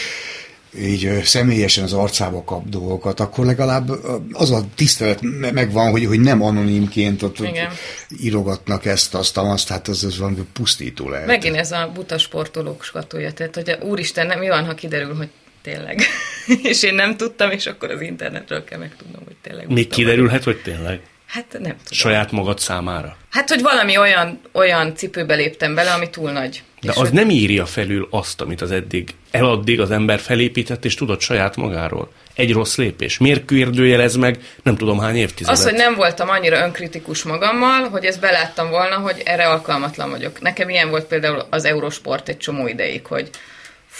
így 0.78 1.20
személyesen 1.24 1.84
az 1.84 1.92
arcába 1.92 2.44
kap 2.44 2.68
dolgokat, 2.68 3.20
akkor 3.20 3.44
legalább 3.44 3.90
az 4.32 4.50
a 4.50 4.62
tisztelet 4.74 5.20
megvan, 5.52 5.90
hogy, 5.90 6.04
hogy 6.04 6.20
nem 6.20 6.42
anonimként 6.42 7.22
ott 7.22 7.38
Igen. 7.38 7.70
írogatnak 8.20 8.84
ezt, 8.84 9.14
azt, 9.14 9.36
azt, 9.36 9.68
hát 9.68 9.88
az, 9.88 10.04
az 10.04 10.18
van 10.18 10.48
pusztító 10.52 11.08
lehet. 11.08 11.26
Megint 11.26 11.56
ez 11.56 11.72
a 11.72 11.90
buta 11.94 12.18
sportolók 12.18 12.84
skatúja, 12.84 13.32
tehát 13.32 13.54
hogy 13.54 13.78
úristen, 13.82 14.26
nem, 14.26 14.38
mi 14.38 14.48
van, 14.48 14.64
ha 14.64 14.74
kiderül, 14.74 15.14
hogy 15.14 15.28
tényleg. 15.62 16.00
és 16.70 16.82
én 16.82 16.94
nem 16.94 17.16
tudtam, 17.16 17.50
és 17.50 17.66
akkor 17.66 17.90
az 17.90 18.00
internetről 18.00 18.64
kell 18.64 18.78
megtudnom, 18.78 19.22
hogy 19.24 19.36
tényleg. 19.42 19.68
Még 19.68 19.88
kiderülhet, 19.88 20.44
hogy 20.44 20.62
tényleg? 20.62 21.00
Hát 21.26 21.52
nem 21.52 21.62
tudom. 21.62 21.76
Saját 21.90 22.30
magad 22.30 22.58
számára? 22.58 23.16
Hát, 23.30 23.48
hogy 23.48 23.62
valami 23.62 23.96
olyan, 23.96 24.40
olyan 24.52 24.96
cipőbe 24.96 25.34
léptem 25.34 25.74
bele, 25.74 25.90
ami 25.90 26.10
túl 26.10 26.30
nagy. 26.30 26.62
De 26.80 26.90
az 26.90 26.96
hogy... 26.96 27.12
nem 27.12 27.30
írja 27.30 27.66
felül 27.66 28.08
azt, 28.10 28.40
amit 28.40 28.60
az 28.60 28.70
eddig, 28.70 29.14
eladdig 29.30 29.80
az 29.80 29.90
ember 29.90 30.18
felépített, 30.18 30.84
és 30.84 30.94
tudott 30.94 31.20
saját 31.20 31.56
magáról. 31.56 32.12
Egy 32.34 32.52
rossz 32.52 32.76
lépés. 32.76 33.18
Miért 33.18 33.44
kérdőjelez 33.44 34.16
meg 34.16 34.38
nem 34.62 34.76
tudom 34.76 34.98
hány 34.98 35.16
évtizedet? 35.16 35.58
Az, 35.58 35.64
hogy 35.64 35.74
nem 35.74 35.94
voltam 35.94 36.28
annyira 36.28 36.64
önkritikus 36.64 37.22
magammal, 37.22 37.88
hogy 37.88 38.04
ezt 38.04 38.20
beláttam 38.20 38.70
volna, 38.70 38.96
hogy 38.96 39.22
erre 39.24 39.48
alkalmatlan 39.48 40.10
vagyok. 40.10 40.40
Nekem 40.40 40.68
ilyen 40.68 40.90
volt 40.90 41.04
például 41.04 41.46
az 41.50 41.64
Eurosport 41.64 42.28
egy 42.28 42.36
csomó 42.36 42.66
ideig, 42.66 43.06
hogy 43.06 43.30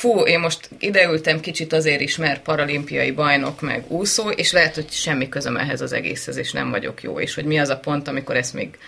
fú, 0.00 0.20
én 0.20 0.40
most 0.40 0.68
ideültem 0.78 1.40
kicsit 1.40 1.72
azért 1.72 2.00
is, 2.00 2.16
mert 2.16 2.42
paralimpiai 2.42 3.10
bajnok, 3.10 3.60
meg 3.60 3.84
úszó, 3.88 4.30
és 4.30 4.52
lehet, 4.52 4.74
hogy 4.74 4.90
semmi 4.90 5.28
közöm 5.28 5.56
ehhez 5.56 5.80
az 5.80 5.92
egészhez, 5.92 6.36
és 6.36 6.52
nem 6.52 6.70
vagyok 6.70 7.02
jó, 7.02 7.20
és 7.20 7.34
hogy 7.34 7.44
mi 7.44 7.58
az 7.58 7.68
a 7.68 7.78
pont, 7.78 8.08
amikor 8.08 8.36
ezt 8.36 8.54
még 8.54 8.78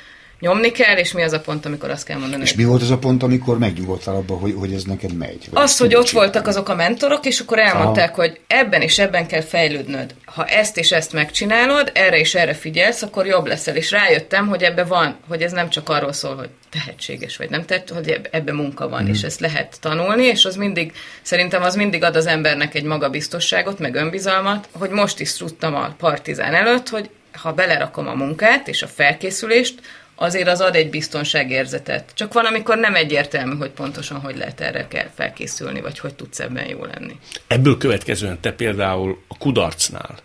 nyomni 0.42 0.70
kell, 0.70 0.96
és 0.96 1.12
mi 1.12 1.22
az 1.22 1.32
a 1.32 1.40
pont, 1.40 1.66
amikor 1.66 1.90
azt 1.90 2.04
kell 2.04 2.18
mondani. 2.18 2.42
És 2.42 2.48
hogy- 2.48 2.58
mi 2.58 2.64
volt 2.64 2.82
az 2.82 2.90
a 2.90 2.98
pont, 2.98 3.22
amikor 3.22 3.58
megnyugodtál 3.58 4.14
abban, 4.14 4.38
hogy, 4.38 4.54
hogy 4.58 4.72
ez 4.72 4.82
neked 4.82 5.12
megy? 5.12 5.48
Az, 5.52 5.76
hogy 5.78 5.94
ott 5.94 6.10
voltak 6.10 6.30
csinálni? 6.30 6.48
azok 6.48 6.68
a 6.68 6.74
mentorok, 6.74 7.26
és 7.26 7.40
akkor 7.40 7.58
elmondták, 7.58 8.14
hogy 8.14 8.40
ebben 8.46 8.80
és 8.82 8.98
ebben 8.98 9.26
kell 9.26 9.40
fejlődnöd. 9.40 10.14
Ha 10.24 10.44
ezt 10.44 10.76
és 10.78 10.92
ezt 10.92 11.12
megcsinálod, 11.12 11.90
erre 11.94 12.18
és 12.18 12.34
erre 12.34 12.54
figyelsz, 12.54 13.02
akkor 13.02 13.26
jobb 13.26 13.46
leszel. 13.46 13.76
És 13.76 13.90
rájöttem, 13.90 14.46
hogy 14.48 14.62
ebbe 14.62 14.84
van, 14.84 15.16
hogy 15.28 15.42
ez 15.42 15.52
nem 15.52 15.68
csak 15.70 15.88
arról 15.88 16.12
szól, 16.12 16.36
hogy 16.36 16.48
tehetséges 16.70 17.36
vagy 17.36 17.50
nem 17.50 17.64
tett, 17.64 17.88
hogy 17.88 18.08
eb- 18.08 18.28
ebbe 18.30 18.52
munka 18.52 18.88
van, 18.88 19.08
és 19.08 19.22
ezt 19.22 19.40
lehet 19.40 19.76
tanulni, 19.80 20.24
és 20.24 20.44
az 20.44 20.56
mindig, 20.56 20.92
szerintem 21.22 21.62
az 21.62 21.74
mindig 21.74 22.02
ad 22.02 22.16
az 22.16 22.26
embernek 22.26 22.74
egy 22.74 22.84
magabiztosságot, 22.84 23.78
meg 23.78 23.94
önbizalmat, 23.94 24.68
hogy 24.72 24.90
most 24.90 25.20
is 25.20 25.36
tudtam 25.36 25.74
a 25.74 25.94
partizán 25.98 26.54
előtt, 26.54 26.88
hogy 26.88 27.10
ha 27.32 27.52
belerakom 27.52 28.08
a 28.08 28.14
munkát 28.14 28.68
és 28.68 28.82
a 28.82 28.86
felkészülést, 28.86 29.80
azért 30.22 30.48
az 30.48 30.60
ad 30.60 30.74
egy 30.74 30.90
biztonságérzetet. 30.90 32.10
Csak 32.14 32.32
van, 32.32 32.44
amikor 32.44 32.78
nem 32.78 32.94
egyértelmű, 32.94 33.56
hogy 33.56 33.70
pontosan 33.70 34.20
hogy 34.20 34.36
lehet 34.36 34.60
erre 34.60 34.88
kell 34.88 35.10
felkészülni, 35.14 35.80
vagy 35.80 35.98
hogy 35.98 36.14
tudsz 36.14 36.40
ebben 36.40 36.68
jó 36.68 36.84
lenni. 36.84 37.18
Ebből 37.46 37.78
következően 37.78 38.40
te 38.40 38.52
például 38.52 39.22
a 39.28 39.38
kudarcnál 39.38 40.18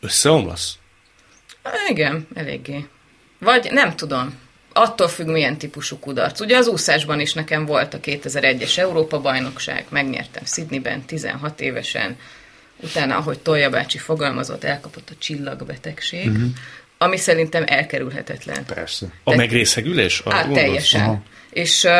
összeomlasz? 0.00 0.78
Igen, 1.88 2.26
eléggé. 2.34 2.86
Vagy 3.38 3.68
nem 3.70 3.96
tudom. 3.96 4.38
Attól 4.72 5.08
függ, 5.08 5.26
milyen 5.26 5.58
típusú 5.58 5.98
kudarc. 5.98 6.40
Ugye 6.40 6.56
az 6.56 6.66
úszásban 6.66 7.20
is 7.20 7.32
nekem 7.32 7.66
volt 7.66 7.94
a 7.94 8.00
2001-es 8.00 8.78
Európa-bajnokság, 8.78 9.84
megnyertem 9.88 10.44
Sydneyben 10.44 11.02
16 11.02 11.60
évesen, 11.60 12.16
utána, 12.80 13.16
ahogy 13.16 13.38
Tolja 13.38 13.70
bácsi 13.70 13.98
fogalmazott, 13.98 14.64
elkapott 14.64 15.10
a 15.10 15.14
csillagbetegség, 15.18 16.30
uh-huh. 16.30 16.50
Ami 16.98 17.16
szerintem 17.16 17.64
elkerülhetetlen. 17.66 18.64
Persze. 18.64 19.06
A 19.24 19.30
Te- 19.30 19.36
megrészegülés? 19.36 20.22
Gondolsz? 20.22 20.54
teljesen. 20.54 21.00
Aha. 21.00 21.22
És 21.50 21.82
uh, 21.84 21.90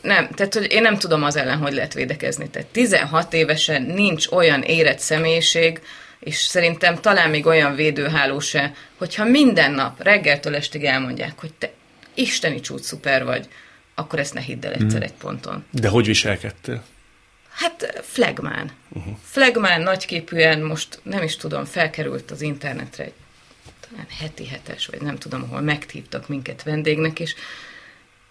nem, 0.00 0.28
tehát 0.34 0.54
hogy 0.54 0.72
én 0.72 0.82
nem 0.82 0.98
tudom 0.98 1.22
az 1.24 1.36
ellen, 1.36 1.58
hogy 1.58 1.72
lehet 1.72 1.94
védekezni. 1.94 2.48
Tehát 2.50 2.68
16 2.68 3.32
évesen 3.32 3.82
nincs 3.82 4.26
olyan 4.26 4.62
érett 4.62 4.98
személyiség, 4.98 5.80
és 6.20 6.36
szerintem 6.36 7.00
talán 7.00 7.30
még 7.30 7.46
olyan 7.46 7.74
védőháló 7.74 8.38
se, 8.38 8.74
hogyha 8.96 9.24
minden 9.24 9.72
nap 9.72 10.02
reggeltől 10.02 10.54
estig 10.54 10.84
elmondják, 10.84 11.38
hogy 11.38 11.52
te 11.58 11.72
isteni 12.14 12.60
csúcs 12.60 12.80
szuper 12.80 13.24
vagy, 13.24 13.48
akkor 13.94 14.18
ezt 14.18 14.34
ne 14.34 14.40
hidd 14.40 14.66
el 14.66 14.72
egyszer 14.72 15.02
egy 15.02 15.12
ponton. 15.12 15.64
De 15.70 15.88
hogy 15.88 16.06
viselkedtél? 16.06 16.84
Hát 17.50 18.00
flagmán. 18.02 18.70
Uh-huh. 18.88 19.16
Flagmán 19.24 19.80
nagyképűen 19.80 20.60
most 20.60 21.00
nem 21.02 21.22
is 21.22 21.36
tudom, 21.36 21.64
felkerült 21.64 22.30
az 22.30 22.42
internetre 22.42 23.04
egy 23.04 23.12
talán 23.90 24.06
heti 24.20 24.46
hetes, 24.46 24.86
vagy 24.86 25.00
nem 25.00 25.18
tudom, 25.18 25.42
ahol 25.42 25.60
meghívtak 25.60 26.28
minket 26.28 26.62
vendégnek, 26.62 27.20
és 27.20 27.34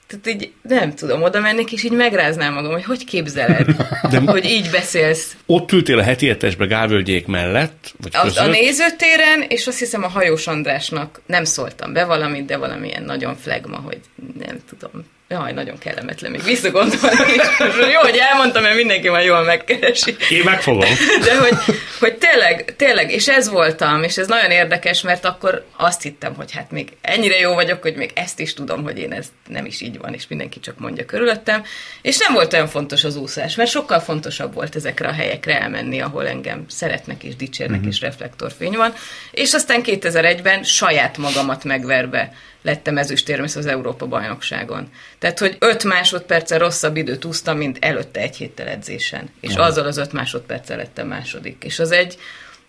tehát 0.08 0.28
így 0.28 0.52
nem 0.62 0.95
tudom, 0.95 1.22
oda 1.22 1.39
mennék, 1.39 1.72
és 1.72 1.84
így 1.84 1.91
megráznám 1.91 2.54
magam, 2.54 2.72
hogy 2.72 2.84
hogy 2.84 3.06
képzeled, 3.06 3.67
De... 4.12 4.19
hogy 4.19 4.45
így 4.45 4.69
beszélsz 4.69 5.36
Ott 5.45 5.72
ültél 5.72 6.00
a 6.00 6.04
heti 6.04 6.28
hetesbe 6.28 6.65
Gálvölgyék 6.65 7.28
mellett, 7.28 7.93
vagy 8.02 8.12
az, 8.15 8.22
között? 8.24 8.45
a 8.45 8.48
nézőtéren, 8.48 9.45
és 9.48 9.67
azt 9.67 9.80
hiszem 9.80 10.04
a 10.04 10.08
hajós 10.08 10.48
Andrásnak 10.48 11.22
nem 11.26 11.43
szóltam 11.43 11.93
be 11.93 12.06
valamit, 12.06 12.45
de 12.45 12.58
valamilyen 12.58 13.04
nagyon 13.04 13.36
flagma, 13.36 13.78
hogy 13.78 14.00
nem 14.39 14.60
tudom. 14.69 15.06
Jaj, 15.32 15.54
nagyon 15.54 15.78
kellemetlen 15.78 16.32
még 16.32 16.43
visszagondolni. 16.43 17.34
És 17.58 17.76
jó, 17.93 18.00
hogy 18.00 18.17
elmondtam, 18.32 18.62
mert 18.63 18.76
mindenki 18.76 19.10
már 19.10 19.24
jól 19.24 19.43
megkeresi. 19.43 20.15
Én 20.30 20.43
megfogom. 20.43 20.89
De 21.24 21.38
hogy, 21.38 21.76
hogy 22.00 22.09
tényleg, 22.29 22.75
tényleg, 22.75 23.11
és 23.11 23.27
ez 23.27 23.49
voltam, 23.49 24.03
és 24.03 24.17
ez 24.17 24.27
nagyon 24.27 24.51
érdekes, 24.51 25.01
mert 25.01 25.25
akkor 25.25 25.65
azt 25.77 26.01
hittem, 26.01 26.35
hogy 26.35 26.51
hát 26.51 26.71
még 26.71 26.89
ennyire 27.01 27.39
jó 27.39 27.53
vagyok, 27.53 27.81
hogy 27.81 27.95
még 27.95 28.11
ezt 28.13 28.39
is 28.39 28.53
tudom, 28.53 28.83
hogy 28.83 28.97
én 28.97 29.11
ez 29.11 29.27
nem 29.47 29.65
is 29.65 29.81
így 29.81 29.97
van, 29.97 30.13
és 30.13 30.27
mindenki 30.27 30.59
csak 30.59 30.79
mondja 30.79 31.05
körülöttem. 31.05 31.63
És 32.01 32.17
nem 32.17 32.33
volt 32.33 32.53
olyan 32.53 32.67
fontos 32.67 33.03
az 33.03 33.15
úszás, 33.15 33.55
mert 33.55 33.69
sokkal 33.69 33.99
fontosabb 33.99 34.53
volt 34.53 34.75
ezekre 34.75 35.07
a 35.07 35.13
helyekre 35.13 35.61
elmenni, 35.61 36.01
ahol 36.01 36.27
engem 36.27 36.65
szeretnek 36.67 37.23
és 37.23 37.35
dicsérnek, 37.35 37.77
uh-huh. 37.77 37.93
és 37.93 38.01
reflektorfény 38.01 38.75
van. 38.75 38.93
És 39.31 39.53
aztán 39.53 39.81
2001-ben 39.85 40.63
saját 40.63 41.17
magamat 41.17 41.63
megverve 41.63 42.33
lettem 42.69 42.97
ezüstérmész 42.97 43.55
az 43.55 43.65
Európa 43.65 44.05
bajnokságon. 44.05 44.89
Tehát, 45.19 45.39
hogy 45.39 45.55
5 45.60 45.84
másodperccel 45.84 46.60
rosszabb 46.60 46.97
időt 46.97 47.25
úsztam, 47.25 47.58
mint 47.58 47.77
előtte 47.82 48.19
egy 48.19 48.36
héttel 48.36 48.67
edzésen. 48.67 49.29
És 49.41 49.55
Aha. 49.55 49.67
azzal 49.67 49.86
az 49.86 49.97
5 49.97 50.12
másodperccel 50.12 50.77
lettem 50.77 51.08
második. 51.08 51.63
És 51.63 51.79
az 51.79 51.91
egy, 51.91 52.17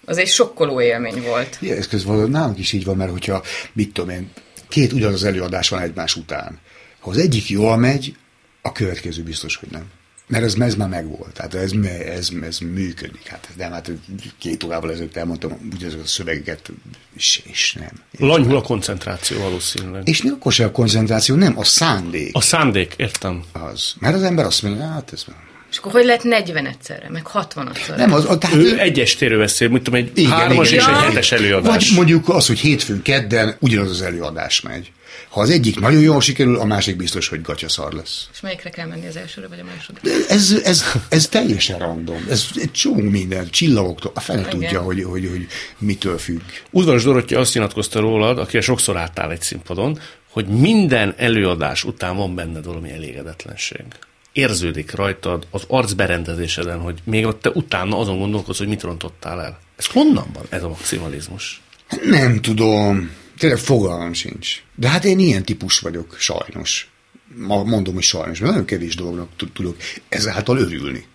az 0.04 0.18
egy 0.18 0.28
sokkoló 0.28 0.80
élmény 0.80 1.22
volt. 1.22 1.56
Igen, 1.60 1.76
ez 1.76 1.88
közben 1.88 2.30
nálunk 2.30 2.58
is 2.58 2.72
így 2.72 2.84
van, 2.84 2.96
mert 2.96 3.10
hogyha, 3.10 3.42
mit 3.72 3.92
tudom 3.92 4.10
én, 4.10 4.30
két 4.68 4.92
ugyanaz 4.92 5.24
előadás 5.24 5.68
van 5.68 5.80
egymás 5.80 6.16
után. 6.16 6.58
Ha 7.00 7.10
az 7.10 7.18
egyik 7.18 7.48
jól 7.48 7.76
megy, 7.76 8.14
a 8.62 8.72
következő 8.72 9.22
biztos, 9.22 9.56
hogy 9.56 9.68
nem. 9.70 9.84
Mert 10.30 10.44
ez, 10.44 10.54
ez 10.58 10.74
már 10.74 10.88
megvolt, 10.88 11.32
tehát 11.32 11.54
ez, 11.54 11.70
ez, 12.16 12.28
ez 12.42 12.58
működik. 12.58 13.26
Hát 13.26 13.48
nem, 13.56 13.72
hát 13.72 13.90
két 14.38 14.64
órával 14.64 14.90
ezelőtt 14.92 15.16
elmondtam 15.16 15.70
ugyanazokat 15.74 16.04
a 16.04 16.08
szövegeket, 16.08 16.70
és, 17.16 17.42
és 17.44 17.72
nem. 17.72 17.90
És, 18.10 18.18
Lanyhul 18.18 18.56
a 18.56 18.62
koncentráció 18.62 19.38
valószínűleg. 19.40 20.08
és 20.08 20.22
még 20.22 20.32
akkor 20.32 20.52
sem 20.52 20.66
a 20.68 20.70
koncentráció, 20.70 21.34
nem, 21.34 21.58
a 21.58 21.64
szándék 21.64 22.30
A 22.36 22.40
szándék, 22.40 22.94
értem. 22.96 23.44
az. 23.52 23.92
Mert 23.98 24.14
az 24.14 24.22
ember 24.22 24.44
azt 24.44 24.62
mondja, 24.62 24.86
hát 24.86 25.10
ez 25.12 25.24
És 25.70 25.76
akkor 25.78 25.92
hogy 25.92 26.04
lehet 26.04 26.22
40 26.24 26.66
egyszerre, 26.66 27.08
meg 27.10 27.26
60 27.26 27.68
egyszerre? 27.74 27.96
nem 27.96 28.12
az, 28.12 28.24
a, 28.24 28.38
tehát 28.38 28.56
Ő 28.56 28.78
egyes 28.78 29.14
térő 29.16 29.38
beszél, 29.38 29.68
mit 29.68 29.82
tudom, 29.82 30.00
egy 30.00 30.10
Igen, 30.18 30.30
hármas 30.30 30.70
igen, 30.70 30.80
és 30.80 30.86
igen. 30.86 30.94
egy 30.98 31.02
Ja. 31.02 31.08
hetes 31.08 31.32
előadás. 31.32 31.86
Vagy 31.88 31.96
mondjuk 31.96 32.28
az, 32.28 32.46
hogy 32.46 32.58
hétfőn, 32.58 33.02
kedden 33.02 33.56
ugyanaz 33.60 33.90
az 33.90 34.02
előadás 34.02 34.60
megy. 34.60 34.92
Ha 35.30 35.40
az 35.40 35.50
egyik 35.50 35.80
nagyon 35.80 36.00
jól 36.00 36.20
sikerül, 36.20 36.56
a 36.56 36.64
másik 36.64 36.96
biztos, 36.96 37.28
hogy 37.28 37.42
gatyaszar 37.42 37.92
lesz. 37.92 38.28
És 38.32 38.40
melyikre 38.40 38.70
kell 38.70 38.86
menni 38.86 39.06
az 39.06 39.16
elsőre, 39.16 39.48
vagy 39.48 39.58
a 39.58 39.64
másodikra? 39.64 40.10
Ez, 40.28 40.60
ez, 40.64 40.84
ez 41.08 41.28
teljesen 41.28 41.78
random. 41.78 42.26
Ez 42.28 42.44
egy 42.54 42.70
csomó 42.70 43.00
minden, 43.10 43.50
csillagoktól. 43.50 44.12
A 44.14 44.20
fele 44.20 44.38
Igen. 44.38 44.50
tudja, 44.50 44.80
hogy, 44.80 45.02
hogy, 45.02 45.28
hogy 45.30 45.46
mitől 45.78 46.18
függ. 46.18 46.40
Udvaros 46.70 47.02
Dorottya 47.02 47.38
azt 47.38 47.54
nyilatkozta 47.54 48.00
rólad, 48.00 48.38
akire 48.38 48.62
sokszor 48.62 48.96
álltál 48.96 49.30
egy 49.30 49.42
színpadon, 49.42 49.98
hogy 50.30 50.46
minden 50.46 51.14
előadás 51.16 51.84
után 51.84 52.16
van 52.16 52.34
benned 52.34 52.64
valami 52.64 52.90
elégedetlenség. 52.90 53.84
Érződik 54.32 54.94
rajtad 54.94 55.46
az 55.50 55.64
arcberendezéseden, 55.68 56.78
hogy 56.78 56.98
még 57.04 57.26
ott 57.26 57.42
te 57.42 57.50
utána 57.50 57.98
azon 57.98 58.18
gondolkodsz, 58.18 58.58
hogy 58.58 58.68
mit 58.68 58.82
rontottál 58.82 59.40
el. 59.40 59.58
Ez 59.76 59.86
honnan 59.86 60.26
van 60.32 60.44
ez 60.48 60.62
a 60.62 60.68
maximalizmus? 60.68 61.60
Nem 62.04 62.40
tudom. 62.40 63.10
Tényleg 63.40 63.58
fogalmam 63.58 64.12
sincs. 64.12 64.62
De 64.74 64.88
hát 64.88 65.04
én 65.04 65.18
ilyen 65.18 65.42
típus 65.42 65.78
vagyok, 65.78 66.16
sajnos. 66.18 66.88
Ma 67.36 67.64
mondom, 67.64 67.94
hogy 67.94 68.02
sajnos, 68.02 68.38
mert 68.38 68.50
nagyon 68.50 68.66
kevés 68.66 68.94
dolognak 68.94 69.28
tud- 69.36 69.52
tudok 69.52 69.76
ezáltal 70.08 70.58
örülni. 70.58 71.06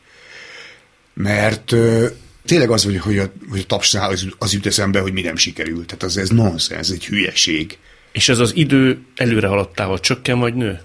Mert 1.13 1.71
ö, 1.71 2.07
tényleg 2.45 2.69
az, 2.69 2.83
hogy, 2.83 2.97
hogy 2.97 3.17
a, 3.17 3.31
hogy 3.49 3.59
a 3.59 3.65
tapsnál 3.65 4.09
az, 4.09 4.27
az 4.37 4.53
jut 4.53 4.65
eszembe, 4.65 4.99
hogy 4.99 5.13
mi 5.13 5.21
nem 5.21 5.35
sikerült. 5.35 5.85
Tehát 5.85 6.03
az, 6.03 6.17
ez 6.17 6.29
nonsens, 6.29 6.79
ez 6.79 6.89
egy 6.89 7.05
hülyeség. 7.05 7.77
És 8.11 8.29
ez 8.29 8.39
az 8.39 8.55
idő 8.55 8.99
előre 9.15 9.47
haladtával 9.47 9.99
csökken 9.99 10.39
vagy 10.39 10.53
nő? 10.53 10.81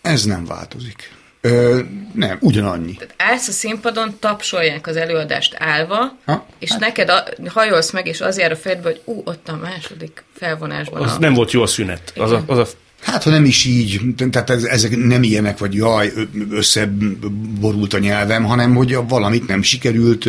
Ez 0.00 0.24
nem 0.24 0.44
változik. 0.44 1.12
Ö, 1.46 1.80
nem, 2.14 2.36
ugyanannyi. 2.40 2.92
Tehát 2.94 3.14
állsz 3.18 3.48
a 3.48 3.52
színpadon, 3.52 4.16
tapsolják 4.20 4.86
az 4.86 4.96
előadást 4.96 5.54
állva, 5.58 6.16
Ha? 6.24 6.46
és 6.58 6.70
neked 6.78 7.08
a, 7.08 7.24
hajolsz 7.46 7.90
meg, 7.90 8.06
és 8.06 8.20
az 8.20 8.38
jár 8.38 8.52
a 8.52 8.56
fejedbe, 8.56 8.88
hogy 8.88 9.00
ú, 9.04 9.22
ott 9.24 9.48
a 9.48 9.56
második 9.56 10.24
felvonásban. 10.36 11.02
Az 11.02 11.12
a... 11.12 11.18
nem 11.18 11.34
volt 11.34 11.52
jó 11.52 11.62
a 11.62 11.66
szünet. 11.66 12.12
Az 12.16 12.30
a, 12.32 12.44
az 12.46 12.58
a 12.58 12.66
Hát, 13.00 13.22
ha 13.22 13.30
nem 13.30 13.44
is 13.44 13.64
így, 13.64 14.00
tehát 14.30 14.50
ez- 14.50 14.64
ezek 14.64 14.96
nem 14.96 15.22
ilyenek, 15.22 15.58
vagy 15.58 15.74
jaj, 15.74 16.12
összeborult 16.50 17.92
a 17.94 17.98
nyelvem, 17.98 18.44
hanem 18.44 18.74
hogy 18.74 18.98
valamit 19.08 19.46
nem 19.46 19.62
sikerült 19.62 20.28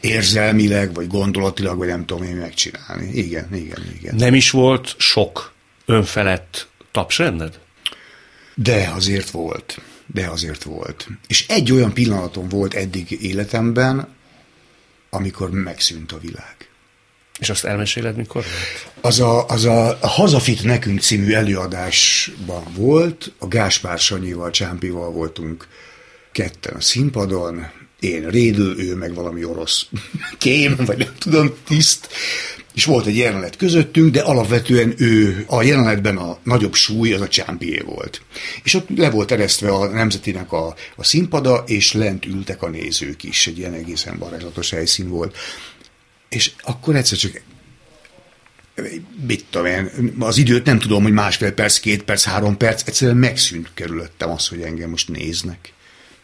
érzelmileg, 0.00 0.94
vagy 0.94 1.06
gondolatilag, 1.06 1.78
vagy 1.78 1.88
nem 1.88 2.04
tudom 2.06 2.22
én 2.22 2.36
megcsinálni. 2.36 3.10
Igen, 3.12 3.48
igen, 3.54 3.82
igen. 4.00 4.14
nem 4.14 4.34
is 4.34 4.50
volt 4.50 4.94
sok 4.96 5.52
önfelett 5.86 6.68
tapsrended? 6.92 7.58
De 8.54 8.90
azért 8.94 9.30
volt. 9.30 9.80
De 10.12 10.26
azért 10.26 10.62
volt. 10.62 11.08
És 11.26 11.48
egy 11.48 11.72
olyan 11.72 11.92
pillanatom 11.92 12.48
volt 12.48 12.74
eddig 12.74 13.22
életemben, 13.22 14.08
amikor 15.10 15.50
megszűnt 15.50 16.12
a 16.12 16.18
világ. 16.18 16.56
És 17.38 17.50
azt 17.50 17.64
elmeséled, 17.64 18.16
mikor? 18.16 18.44
Az 19.00 19.20
a, 19.20 19.46
az 19.46 19.64
a 19.64 19.98
Hazafit 20.00 20.62
nekünk 20.62 21.00
című 21.00 21.32
előadásban 21.32 22.62
volt, 22.74 23.32
a 23.38 23.48
Gáspár 23.48 23.98
Sanyival, 23.98 24.50
Csámpival 24.50 25.10
voltunk 25.10 25.68
ketten 26.32 26.74
a 26.76 26.80
színpadon, 26.80 27.70
én 28.00 28.28
Rédül, 28.28 28.80
ő 28.80 28.94
meg 28.94 29.14
valami 29.14 29.44
orosz 29.44 29.86
kém, 30.38 30.76
vagy 30.76 30.98
nem 30.98 31.14
tudom, 31.18 31.54
tiszt, 31.64 32.08
és 32.74 32.84
volt 32.84 33.06
egy 33.06 33.16
jelenet 33.16 33.56
közöttünk, 33.56 34.12
de 34.12 34.20
alapvetően 34.20 34.94
ő, 34.96 35.44
a 35.46 35.62
jelenetben 35.62 36.16
a 36.16 36.38
nagyobb 36.42 36.74
súly 36.74 37.12
az 37.12 37.20
a 37.20 37.28
Csámpié 37.28 37.82
volt. 37.86 38.22
És 38.62 38.74
ott 38.74 38.88
le 38.96 39.10
volt 39.10 39.30
eresztve 39.30 39.70
a 39.70 39.86
Nemzetinek 39.86 40.52
a, 40.52 40.74
a 40.96 41.04
színpada, 41.04 41.64
és 41.66 41.92
lent 41.92 42.26
ültek 42.26 42.62
a 42.62 42.68
nézők 42.68 43.22
is, 43.22 43.46
egy 43.46 43.58
ilyen 43.58 43.72
egészen 43.72 44.18
varázslatos 44.18 44.70
helyszín 44.70 45.08
volt. 45.08 45.36
És 46.28 46.50
akkor 46.62 46.96
egyszer 46.96 47.18
csak 47.18 47.42
mit 49.26 49.44
tudom 49.50 49.66
én, 49.66 50.14
az 50.18 50.36
időt 50.38 50.64
nem 50.64 50.78
tudom, 50.78 51.02
hogy 51.02 51.12
másfél 51.12 51.52
perc, 51.52 51.78
két 51.78 52.02
perc, 52.02 52.24
három 52.24 52.56
perc, 52.56 52.82
egyszerűen 52.86 53.16
megszűnt 53.16 53.70
körülöttem 53.74 54.30
az, 54.30 54.48
hogy 54.48 54.60
engem 54.60 54.90
most 54.90 55.08
néznek. 55.08 55.72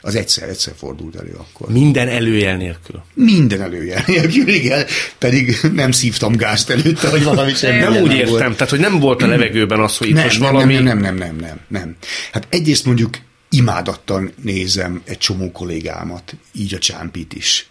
Az 0.04 0.14
egyszer, 0.14 0.48
egyszer 0.48 0.74
fordult 0.76 1.16
elő 1.16 1.32
akkor. 1.36 1.68
Minden 1.68 2.08
előjel 2.08 2.56
nélkül. 2.56 3.02
Minden 3.14 3.62
előjel 3.62 4.04
nélkül, 4.06 4.48
igen. 4.48 4.86
Pedig 5.18 5.56
nem 5.72 5.90
szívtam 5.90 6.36
gázt 6.36 6.70
előtte, 6.70 7.08
hogy 7.08 7.24
valami 7.24 7.54
sem. 7.54 7.78
Nem 7.78 8.02
úgy 8.02 8.12
értem, 8.12 8.28
volt. 8.28 8.54
tehát 8.54 8.70
hogy 8.70 8.80
nem 8.80 8.98
volt 8.98 9.22
a 9.22 9.26
levegőben 9.26 9.80
az, 9.80 9.96
hogy 9.96 10.08
itt 10.08 10.14
nem, 10.14 10.24
most 10.24 10.40
nem, 10.40 10.52
valami... 10.52 10.74
Nem, 10.74 10.84
nem, 10.84 10.98
nem, 10.98 11.16
nem, 11.16 11.36
nem, 11.36 11.60
nem. 11.68 11.96
Hát 12.32 12.46
egyrészt 12.50 12.84
mondjuk 12.84 13.18
imádattal 13.50 14.30
nézem 14.42 15.02
egy 15.04 15.18
csomó 15.18 15.52
kollégámat, 15.52 16.36
így 16.52 16.74
a 16.74 16.78
csámpit 16.78 17.32
is. 17.32 17.68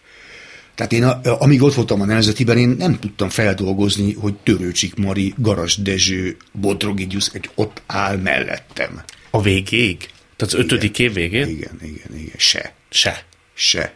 Tehát 0.76 0.94
én, 0.94 1.04
a, 1.04 1.22
amíg 1.42 1.62
ott 1.62 1.74
voltam 1.74 2.02
a 2.02 2.06
nemzetiben, 2.06 2.58
én 2.58 2.76
nem 2.78 3.00
tudtam 3.00 3.30
feldolgozni, 3.30 4.14
hogy 4.14 4.34
Törőcsik 4.34 4.96
Mari, 4.96 5.34
Garas 5.38 5.82
Dezső, 5.82 6.38
Bodrogigyusz 6.52 7.32
egy 7.34 7.50
ott 7.56 7.82
áll 7.86 8.18
mellettem. 8.18 9.02
A 9.30 9.42
végéig? 9.42 10.10
Tehát 10.36 10.54
az 10.54 10.60
ötödik 10.60 11.00
év 11.00 11.14
végén? 11.14 11.48
Igen, 11.48 11.80
igen, 11.82 12.18
igen. 12.18 12.36
Se. 12.38 12.74
Se. 12.90 13.24
Se. 13.54 13.94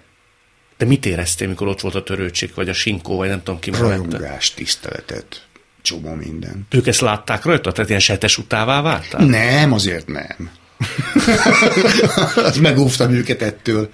De 0.78 0.86
mit 0.86 1.06
éreztél, 1.06 1.48
mikor 1.48 1.68
ott 1.68 1.82
volt 1.82 1.96
a 1.96 2.04
törőcsik, 2.04 2.56
vagy 2.56 2.70
a 2.70 2.74
sinkó, 2.74 3.16
vagy 3.16 3.30
nem 3.30 3.44
tudom 3.44 3.60
ki 3.60 3.70
Rajongás, 3.72 4.54
tiszteletet, 4.54 5.46
csomó 5.82 6.14
minden. 6.14 6.68
Ők 6.70 6.88
ezt 6.88 7.02
látták 7.02 7.44
rajta? 7.44 7.72
Tehát 7.72 7.90
ilyen 7.90 8.02
setes 8.02 8.38
utává 8.38 8.82
váltál? 8.82 9.26
Nem, 9.26 9.74
azért 9.74 10.08
nem. 10.08 10.52
Megóvtam 12.62 13.12
őket 13.12 13.42
ettől. 13.42 13.90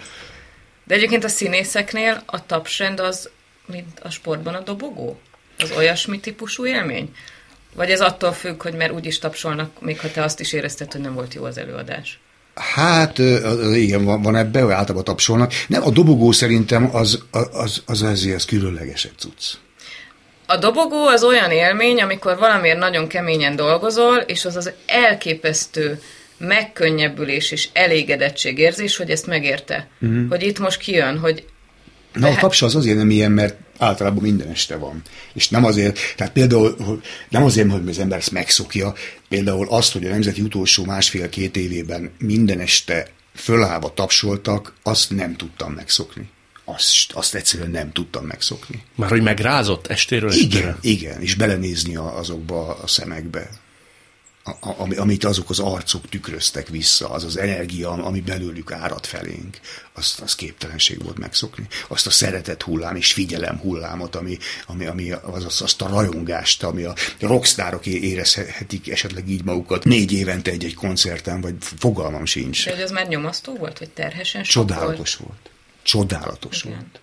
De 0.83 0.95
egyébként 0.95 1.23
a 1.23 1.27
színészeknél 1.27 2.23
a 2.25 2.45
tapsrend 2.45 2.99
az, 2.99 3.29
mint 3.65 3.99
a 3.99 4.09
sportban 4.09 4.53
a 4.53 4.59
dobogó? 4.59 5.19
Az 5.59 5.71
olyasmi 5.77 6.19
típusú 6.19 6.65
élmény? 6.65 7.15
Vagy 7.75 7.91
ez 7.91 8.01
attól 8.01 8.31
függ, 8.31 8.61
hogy 8.61 8.73
mert 8.73 8.91
úgyis 8.91 9.19
tapsolnak, 9.19 9.81
még 9.81 9.99
ha 9.99 10.11
te 10.11 10.23
azt 10.23 10.39
is 10.39 10.53
érezted, 10.53 10.91
hogy 10.91 11.01
nem 11.01 11.13
volt 11.13 11.33
jó 11.33 11.43
az 11.43 11.57
előadás? 11.57 12.19
Hát 12.55 13.17
igen, 13.73 14.05
van, 14.05 14.21
van 14.21 14.35
ebbe, 14.35 14.61
hogy 14.61 14.71
általában 14.71 15.03
tapsolnak. 15.03 15.51
Nem, 15.67 15.83
a 15.83 15.89
dobogó 15.89 16.31
szerintem 16.31 16.89
az, 16.95 17.23
az, 17.31 17.81
az 17.85 18.01
azért 18.01 18.35
az 18.35 18.45
különlegesebb 18.45 19.13
cucc. 19.17 19.53
A 20.45 20.57
dobogó 20.57 21.05
az 21.07 21.23
olyan 21.23 21.51
élmény, 21.51 22.01
amikor 22.01 22.37
valamiért 22.37 22.77
nagyon 22.77 23.07
keményen 23.07 23.55
dolgozol, 23.55 24.15
és 24.15 24.45
az 24.45 24.55
az 24.55 24.71
elképesztő 24.85 25.99
megkönnyebbülés 26.37 27.51
és 27.51 27.69
elégedettség 27.73 28.57
érzés, 28.57 28.97
hogy 28.97 29.09
ezt 29.09 29.27
megérte. 29.27 29.87
Uh-huh. 30.01 30.29
Hogy 30.29 30.43
itt 30.43 30.59
most 30.59 30.79
kijön, 30.79 31.17
hogy 31.17 31.45
Na, 32.13 32.27
a 32.27 32.35
tapsa 32.35 32.65
az 32.65 32.75
azért 32.75 32.97
nem 32.97 33.09
ilyen, 33.09 33.31
mert 33.31 33.55
általában 33.77 34.23
minden 34.23 34.47
este 34.47 34.75
van. 34.75 35.01
És 35.33 35.49
nem 35.49 35.65
azért, 35.65 35.99
tehát 36.15 36.33
például 36.33 37.01
nem 37.29 37.43
azért, 37.43 37.71
hogy 37.71 37.89
az 37.89 37.99
ember 37.99 38.17
ezt 38.17 38.31
megszokja, 38.31 38.93
például 39.29 39.67
azt, 39.69 39.93
hogy 39.93 40.05
a 40.05 40.09
Nemzeti 40.09 40.41
utolsó 40.41 40.85
másfél-két 40.85 41.57
évében 41.57 42.11
minden 42.17 42.59
este 42.59 43.07
fölállva 43.35 43.93
tapsoltak, 43.93 44.73
azt 44.83 45.09
nem 45.09 45.35
tudtam 45.35 45.73
megszokni. 45.73 46.29
Azt, 46.65 47.11
azt 47.13 47.35
egyszerűen 47.35 47.69
nem 47.69 47.91
tudtam 47.91 48.25
megszokni. 48.25 48.83
Már 48.95 49.09
hogy 49.09 49.21
megrázott 49.21 49.87
estéről 49.87 50.31
Igen, 50.31 50.43
estére? 50.43 50.77
igen, 50.81 51.21
és 51.21 51.35
belenézni 51.35 51.95
azokba 51.95 52.77
a 52.83 52.87
szemekbe 52.87 53.49
amit 54.97 55.23
azok 55.23 55.49
az 55.49 55.59
arcok 55.59 56.09
tükröztek 56.09 56.67
vissza, 56.67 57.09
az 57.09 57.23
az 57.23 57.37
energia, 57.37 57.91
ami 57.91 58.21
belőlük 58.21 58.71
árad 58.71 59.05
felénk, 59.05 59.59
azt, 59.93 60.19
az 60.19 60.35
képtelenség 60.35 61.03
volt 61.03 61.17
megszokni. 61.17 61.67
Azt 61.87 62.07
a 62.07 62.09
szeretet 62.09 62.61
hullám 62.61 62.95
és 62.95 63.13
figyelem 63.13 63.57
hullámot, 63.57 64.15
ami, 64.15 64.37
ami, 64.67 64.85
ami 64.85 65.11
az, 65.11 65.45
az, 65.45 65.61
azt 65.61 65.81
a 65.81 65.87
rajongást, 65.87 66.63
ami 66.63 66.83
a 66.83 66.93
rockstárok 67.19 67.85
érezhetik 67.85 68.89
esetleg 68.89 69.29
így 69.29 69.43
magukat 69.43 69.83
négy 69.83 70.11
évente 70.11 70.51
egy-egy 70.51 70.75
koncerten, 70.75 71.41
vagy 71.41 71.55
fogalmam 71.59 72.25
sincs. 72.25 72.65
De 72.65 72.71
hogy 72.71 72.81
az 72.81 72.91
már 72.91 73.07
nyomasztó 73.07 73.55
volt, 73.55 73.77
hogy 73.77 73.89
terhesen 73.89 74.43
Csodálatos 74.43 75.15
volt. 75.15 75.31
volt. 75.31 75.49
Csodálatos 75.83 76.63
Igen. 76.63 76.77
volt. 76.77 76.99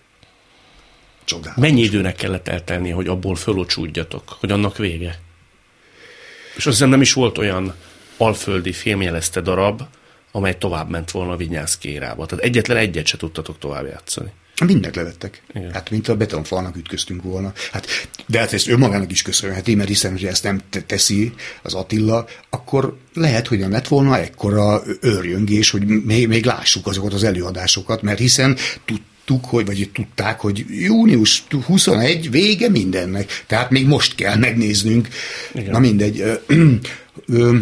Csodálatos. 1.23 1.63
Mennyi 1.63 1.81
időnek 1.81 2.15
kellett 2.15 2.47
eltelni, 2.47 2.89
hogy 2.89 3.07
abból 3.07 3.35
fölocsúdjatok, 3.35 4.29
hogy 4.39 4.51
annak 4.51 4.77
vége? 4.77 5.19
És 6.61 6.67
azt 6.67 6.75
hiszem 6.75 6.91
nem 6.91 7.01
is 7.01 7.13
volt 7.13 7.37
olyan 7.37 7.73
alföldi 8.17 8.71
filmjelezte 8.71 9.41
darab, 9.41 9.81
amely 10.31 10.57
tovább 10.57 10.89
ment 10.89 11.11
volna 11.11 11.31
a 11.31 11.35
Vinyászki 11.35 11.89
érába. 11.89 12.25
Tehát 12.25 12.43
egyetlen 12.43 12.77
egyet 12.77 13.05
se 13.05 13.17
tudtatok 13.17 13.57
tovább 13.59 13.85
játszani. 13.85 14.31
Mindent 14.65 14.95
levettek. 14.95 15.41
Igen. 15.53 15.71
Hát, 15.71 15.89
mint 15.89 16.07
a 16.07 16.15
betonfalnak 16.15 16.75
ütköztünk 16.75 17.23
volna. 17.23 17.53
Hát, 17.71 17.87
de 18.25 18.39
hát 18.39 18.53
ezt 18.53 18.67
önmagának 18.67 19.11
is 19.11 19.21
köszönheti, 19.21 19.75
mert 19.75 19.89
hiszen, 19.89 20.11
hogy 20.11 20.25
ezt 20.25 20.43
nem 20.43 20.61
teszi 20.85 21.33
az 21.61 21.73
Attila, 21.73 22.25
akkor 22.49 22.97
lehet, 23.13 23.47
hogy 23.47 23.59
nem 23.59 23.71
lett 23.71 23.87
volna 23.87 24.17
ekkora 24.17 24.81
őrjöngés, 24.99 25.69
hogy 25.69 25.85
még, 25.85 26.27
még 26.27 26.45
lássuk 26.45 26.87
azokat 26.87 27.13
az 27.13 27.23
előadásokat, 27.23 28.01
mert 28.01 28.19
hiszen 28.19 28.57
tud, 28.85 29.01
tudtuk, 29.25 29.49
hogy, 29.49 29.65
vagy 29.65 29.89
tudták, 29.93 30.39
hogy 30.39 30.65
június 30.69 31.43
21 31.65 32.31
vége 32.31 32.69
mindennek. 32.69 33.43
Tehát 33.47 33.69
még 33.69 33.87
most 33.87 34.15
kell 34.15 34.35
megnéznünk. 34.35 35.07
Igen. 35.53 35.71
Na 35.71 35.79
mindegy. 35.79 36.19
Ö, 36.19 36.33
ö, 36.47 36.73
ö, 37.27 37.57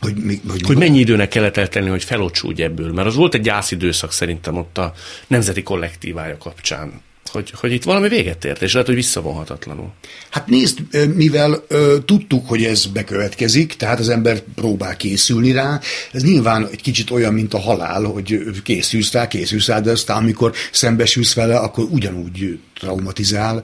hogy, 0.00 0.40
hogy, 0.48 0.62
hogy 0.66 0.76
mennyi 0.76 0.98
időnek 0.98 1.28
kellett 1.28 1.56
eltenni, 1.56 1.88
hogy 1.88 2.04
felocsúdj 2.04 2.62
ebből? 2.62 2.92
Mert 2.92 3.06
az 3.06 3.14
volt 3.14 3.34
egy 3.34 3.40
gyászidőszak 3.40 4.12
szerintem 4.12 4.56
ott 4.56 4.78
a 4.78 4.94
nemzeti 5.26 5.62
kollektívája 5.62 6.38
kapcsán 6.38 7.00
hogy, 7.36 7.52
hogy 7.54 7.72
itt 7.72 7.84
valami 7.84 8.08
véget 8.08 8.44
ért, 8.44 8.62
és 8.62 8.72
lehet, 8.72 8.86
hogy 8.86 8.96
visszavonhatatlanul. 8.96 9.92
Hát 10.30 10.46
nézd, 10.46 10.78
mivel 11.14 11.64
ö, 11.68 11.96
tudtuk, 12.04 12.48
hogy 12.48 12.64
ez 12.64 12.86
bekövetkezik, 12.86 13.74
tehát 13.74 13.98
az 13.98 14.08
ember 14.08 14.40
próbál 14.54 14.96
készülni 14.96 15.52
rá, 15.52 15.80
ez 16.12 16.22
nyilván 16.22 16.68
egy 16.72 16.82
kicsit 16.82 17.10
olyan, 17.10 17.34
mint 17.34 17.54
a 17.54 17.60
halál, 17.60 18.02
hogy 18.02 18.40
készülsz 18.62 19.12
rá, 19.12 19.28
készülsz 19.28 19.66
rá, 19.66 19.80
de 19.80 19.90
aztán 19.90 20.16
amikor 20.16 20.52
szembesülsz 20.72 21.34
vele, 21.34 21.56
akkor 21.56 21.84
ugyanúgy 21.90 22.58
traumatizál. 22.78 23.62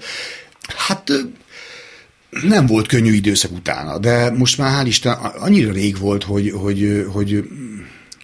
Hát 0.76 1.12
nem 2.42 2.66
volt 2.66 2.86
könnyű 2.86 3.12
időszak 3.12 3.52
utána, 3.52 3.98
de 3.98 4.30
most 4.30 4.58
már 4.58 4.82
hál' 4.82 4.86
Isten 4.86 5.12
annyira 5.38 5.72
rég 5.72 5.98
volt, 5.98 6.24
hogy, 6.24 6.50
hogy, 6.50 7.06
hogy 7.12 7.44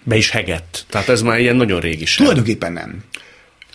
be 0.03 0.15
is 0.15 0.29
hegett. 0.29 0.85
Tehát 0.89 1.09
ez 1.09 1.21
már 1.21 1.39
ilyen 1.39 1.55
nagyon 1.55 1.79
régi 1.79 2.05
sem. 2.05 2.25
Tulajdonképpen 2.25 2.73
nem. 2.73 3.03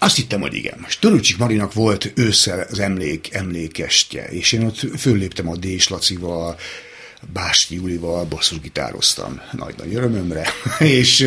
Azt 0.04 0.16
hittem, 0.16 0.40
hogy 0.40 0.54
igen. 0.54 0.78
Most 0.80 1.00
Törőcsik 1.00 1.36
Marinak 1.36 1.72
volt 1.72 2.12
ősszel 2.14 2.66
az 2.70 2.78
emlék, 2.78 3.34
emlékestje, 3.34 4.24
és 4.24 4.52
én 4.52 4.64
ott 4.64 4.78
fölléptem 4.96 5.48
a 5.48 5.56
Dés 5.56 5.88
Lacival, 5.88 6.56
Básti 7.32 7.74
Julival, 7.74 8.24
basszusgitároztam 8.24 9.40
nagy-nagy 9.52 9.94
örömömre, 9.94 10.46
és 10.98 11.26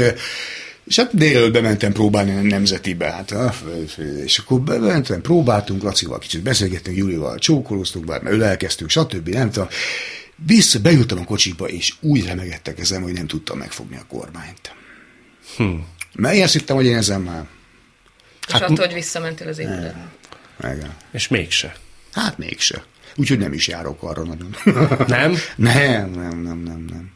és 0.83 0.95
hát 0.95 1.15
délelőtt 1.15 1.53
bementem 1.53 1.91
próbálni 1.91 2.31
a 2.31 2.41
nemzetibe, 2.41 3.11
hát, 3.11 3.35
és 4.25 4.37
akkor 4.37 4.61
bementem, 4.61 5.21
próbáltunk, 5.21 5.83
Lacival 5.83 6.19
kicsit 6.19 6.41
beszélgettünk, 6.41 6.97
Julival 6.97 7.37
csókolóztunk, 7.37 8.05
bár 8.05 8.21
ölelkeztünk, 8.25 8.89
stb. 8.89 9.27
Nem 9.27 9.51
tudom. 9.51 9.67
Vissza, 10.45 10.79
bejutam 10.79 11.19
a 11.19 11.23
kocsiba, 11.23 11.67
és 11.67 11.93
úgy 12.01 12.25
remegettek 12.25 12.79
ezen, 12.79 13.01
hogy 13.01 13.13
nem 13.13 13.27
tudtam 13.27 13.57
megfogni 13.57 13.95
a 13.95 14.05
kormányt. 14.07 14.75
Hm. 15.55 15.63
Mert 16.13 16.35
én 16.35 16.43
azt 16.43 16.53
hittem, 16.53 16.75
hogy 16.75 16.85
én 16.85 16.97
ezen 16.97 17.21
már 17.21 17.45
és 18.47 18.53
hát, 18.53 18.61
attól, 18.61 18.85
hogy 18.85 18.93
visszamentél 18.93 19.47
az 19.47 19.57
épületbe. 19.57 20.07
Igen. 20.59 20.93
És 21.11 21.27
mégse. 21.27 21.75
Hát 22.13 22.37
mégse. 22.37 22.83
Úgyhogy 23.19 23.37
nem 23.37 23.53
is 23.53 23.67
járok 23.67 24.03
arra 24.03 24.23
nagyon. 24.23 24.55
Nem? 25.07 25.35
nem, 25.55 26.11
nem, 26.11 26.41
nem, 26.41 26.63
nem, 26.65 26.85
nem. 26.89 27.11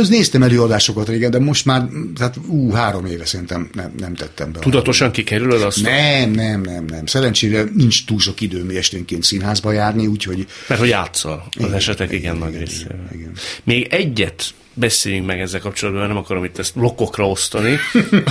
Az 0.00 0.08
néztem 0.08 0.42
előadásokat 0.42 1.08
régen, 1.08 1.30
de 1.30 1.38
most 1.38 1.64
már, 1.64 1.88
tehát 2.16 2.36
ú, 2.46 2.70
három 2.70 3.06
éve 3.06 3.24
szerintem 3.24 3.70
nem, 3.72 3.92
nem 3.98 4.14
tettem 4.14 4.52
be. 4.52 4.58
Tudatosan 4.58 5.10
kikerülöd 5.10 5.62
azt? 5.62 5.82
Nem, 5.82 6.30
nem, 6.30 6.60
nem, 6.60 6.84
nem. 6.84 7.06
Szerencsére 7.06 7.64
nincs 7.74 8.04
túl 8.04 8.18
sok 8.18 8.40
időm 8.40 8.70
esténként 8.76 9.22
színházba 9.22 9.72
járni, 9.72 10.06
úgyhogy... 10.06 10.46
Mert 10.66 10.80
hogy 10.80 10.88
játszol 10.88 11.44
az 11.50 11.60
igen, 11.64 11.74
esetek 11.74 12.12
igen, 12.12 12.20
igen 12.20 12.36
nagy 12.36 12.58
részében. 12.58 13.08
Igen. 13.12 13.32
Még 13.64 13.86
egyet 13.90 14.54
beszéljünk 14.74 15.26
meg 15.26 15.40
ezzel 15.40 15.60
kapcsolatban, 15.60 16.02
mert 16.02 16.14
nem 16.14 16.22
akarom 16.22 16.44
itt 16.44 16.58
ezt 16.58 16.74
blokkokra 16.74 17.28
osztani. 17.28 17.78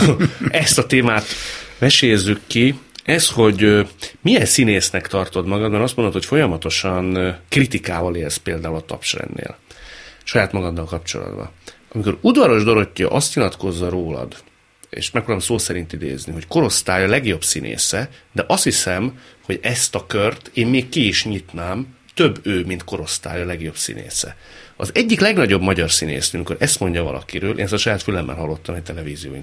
ezt 0.52 0.78
a 0.78 0.86
témát 0.86 1.26
mesézzük 1.80 2.40
ki, 2.48 2.80
ez, 3.04 3.30
hogy 3.30 3.88
milyen 4.22 4.46
színésznek 4.46 5.08
tartod 5.08 5.46
magad, 5.46 5.72
mert 5.72 5.84
azt 5.84 5.96
mondod, 5.96 6.14
hogy 6.14 6.26
folyamatosan 6.26 7.36
kritikával 7.50 8.16
élsz 8.16 8.38
például 8.38 8.76
a 8.76 8.86
tapsrendnél, 8.86 9.58
saját 10.24 10.52
magaddal 10.52 10.86
kapcsolatban. 10.86 11.50
Amikor 11.92 12.18
udvaros 12.22 12.64
Dorottya 12.64 13.10
azt 13.10 13.36
nyilatkozza 13.36 13.90
rólad, 13.90 14.36
és 14.90 15.12
megpróbálom 15.12 15.48
szó 15.48 15.58
szerint 15.58 15.94
idézni, 15.94 16.34
hogy 16.34 16.48
korosztály 16.48 17.04
a 17.04 17.08
legjobb 17.08 17.44
színésze, 17.44 18.10
de 18.32 18.44
azt 18.48 18.64
hiszem, 18.64 19.20
hogy 19.46 19.60
ezt 19.62 19.96
a 19.96 20.06
kört 20.06 20.52
én 20.54 20.68
még 20.68 20.90
ki 20.90 21.08
is 21.08 21.26
nyitnám, 21.26 21.88
több 22.14 22.40
ő, 22.44 22.64
mint 22.66 22.84
korosztály 22.84 23.42
a 23.42 23.46
legjobb 23.46 23.76
színésze. 23.76 24.36
Az 24.76 24.92
egyik 24.94 25.20
legnagyobb 25.20 25.62
magyar 25.62 25.92
színész, 25.92 26.34
amikor 26.34 26.56
ezt 26.60 26.80
mondja 26.80 27.04
valakiről, 27.04 27.58
én 27.58 27.64
ezt 27.64 27.74
a 27.74 27.78
saját 27.78 28.04
fülemmel 28.04 28.36
hallottam 28.36 28.76
egy 28.76 28.84
televízió 28.84 29.34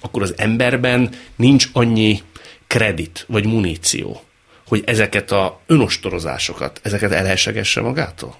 akkor 0.00 0.22
az 0.22 0.34
emberben 0.36 1.10
nincs 1.36 1.68
annyi 1.72 2.22
kredit 2.66 3.24
vagy 3.28 3.46
muníció, 3.46 4.22
hogy 4.66 4.82
ezeket 4.86 5.30
a 5.30 5.60
önostorozásokat, 5.66 6.80
ezeket 6.82 7.12
elhessegesse 7.12 7.80
magától? 7.80 8.36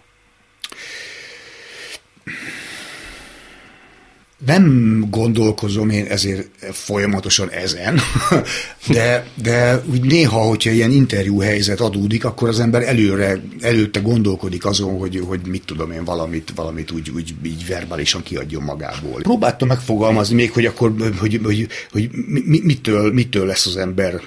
Nem 4.46 5.06
gondolkozom 5.10 5.90
én 5.90 6.06
ezért 6.06 6.48
folyamatosan 6.72 7.50
ezen, 7.50 8.00
de, 8.86 9.26
de 9.42 9.82
úgy 9.86 10.00
néha, 10.00 10.38
hogyha 10.38 10.70
ilyen 10.70 10.90
interjú 10.90 11.40
helyzet 11.40 11.80
adódik, 11.80 12.24
akkor 12.24 12.48
az 12.48 12.60
ember 12.60 12.82
előre, 12.82 13.42
előtte 13.60 14.00
gondolkodik 14.00 14.64
azon, 14.64 14.98
hogy, 14.98 15.22
hogy 15.26 15.46
mit 15.46 15.64
tudom 15.64 15.90
én, 15.90 16.04
valamit, 16.04 16.52
valamit 16.54 16.90
úgy, 16.90 17.10
úgy 17.10 17.34
így 17.44 17.66
verbálisan 17.66 18.22
kiadjon 18.22 18.62
magából. 18.62 19.20
Próbáltam 19.20 19.68
megfogalmazni 19.68 20.34
még, 20.34 20.52
hogy 20.52 20.66
akkor, 20.66 20.94
hogy, 21.18 21.40
hogy, 21.42 21.68
hogy 21.90 22.10
mitől, 22.44 23.12
mitől 23.12 23.46
lesz 23.46 23.66
az 23.66 23.76
ember 23.76 24.20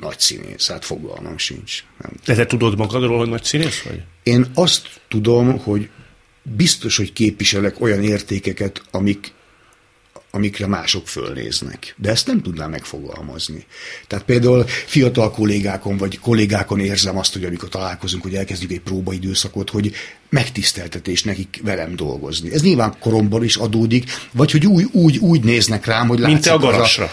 nagy 0.00 0.18
színész, 0.18 0.68
hát 0.68 0.84
fogalmam 0.84 1.38
sincs. 1.38 1.84
Nem. 2.02 2.10
De 2.24 2.34
te 2.34 2.46
tudod 2.46 2.78
magadról, 2.78 3.18
hogy 3.18 3.28
nagy 3.28 3.44
színész 3.44 3.82
vagy? 3.82 4.02
Én 4.22 4.46
azt 4.54 4.88
tudom, 5.08 5.58
hogy 5.58 5.88
biztos, 6.56 6.96
hogy 6.96 7.12
képviselek 7.12 7.80
olyan 7.80 8.02
értékeket, 8.02 8.82
amik, 8.90 9.32
amikre 10.30 10.66
mások 10.66 11.08
fölnéznek. 11.08 11.94
De 11.96 12.10
ezt 12.10 12.26
nem 12.26 12.42
tudnám 12.42 12.70
megfogalmazni. 12.70 13.66
Tehát 14.06 14.24
például 14.24 14.64
fiatal 14.86 15.30
kollégákon 15.30 15.96
vagy 15.96 16.18
kollégákon 16.18 16.80
érzem 16.80 17.18
azt, 17.18 17.32
hogy 17.32 17.44
amikor 17.44 17.68
találkozunk, 17.68 18.22
hogy 18.22 18.34
elkezdjük 18.34 18.70
egy 18.70 18.80
próbaidőszakot, 18.80 19.70
hogy 19.70 19.92
megtiszteltetés 20.28 21.22
nekik 21.22 21.60
velem 21.64 21.96
dolgozni. 21.96 22.52
Ez 22.52 22.62
nyilván 22.62 22.96
koromban 22.98 23.44
is 23.44 23.56
adódik, 23.56 24.10
vagy 24.32 24.50
hogy 24.50 24.66
úgy, 24.66 24.88
úgy, 24.92 25.18
úgy 25.18 25.44
néznek 25.44 25.86
rám, 25.86 26.08
hogy 26.08 26.20
Mint 26.20 26.42
te 26.42 26.52
a 26.52 26.58
garasra. 26.58 27.10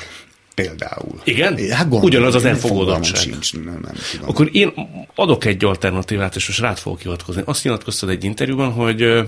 Például. 0.56 1.22
Igen? 1.24 1.58
Hát 1.58 1.90
gondolom, 1.90 2.04
Ugyanaz 2.04 2.36
az 2.36 2.46
elfogadottság. 2.46 3.20
Sincs, 3.22 3.54
nem, 3.54 3.64
nem 3.64 3.96
tudom. 4.12 4.30
Akkor 4.30 4.50
én 4.52 4.74
adok 5.16 5.46
egy 5.46 5.66
alternatívát, 5.66 6.36
és 6.36 6.48
most 6.48 6.60
rád 6.60 6.78
fogok 6.78 7.02
hivatkozni. 7.02 7.42
Azt 7.46 7.64
nyilatkoztad 7.64 8.10
egy 8.10 8.24
interjúban, 8.24 8.72
hogy 8.72 9.24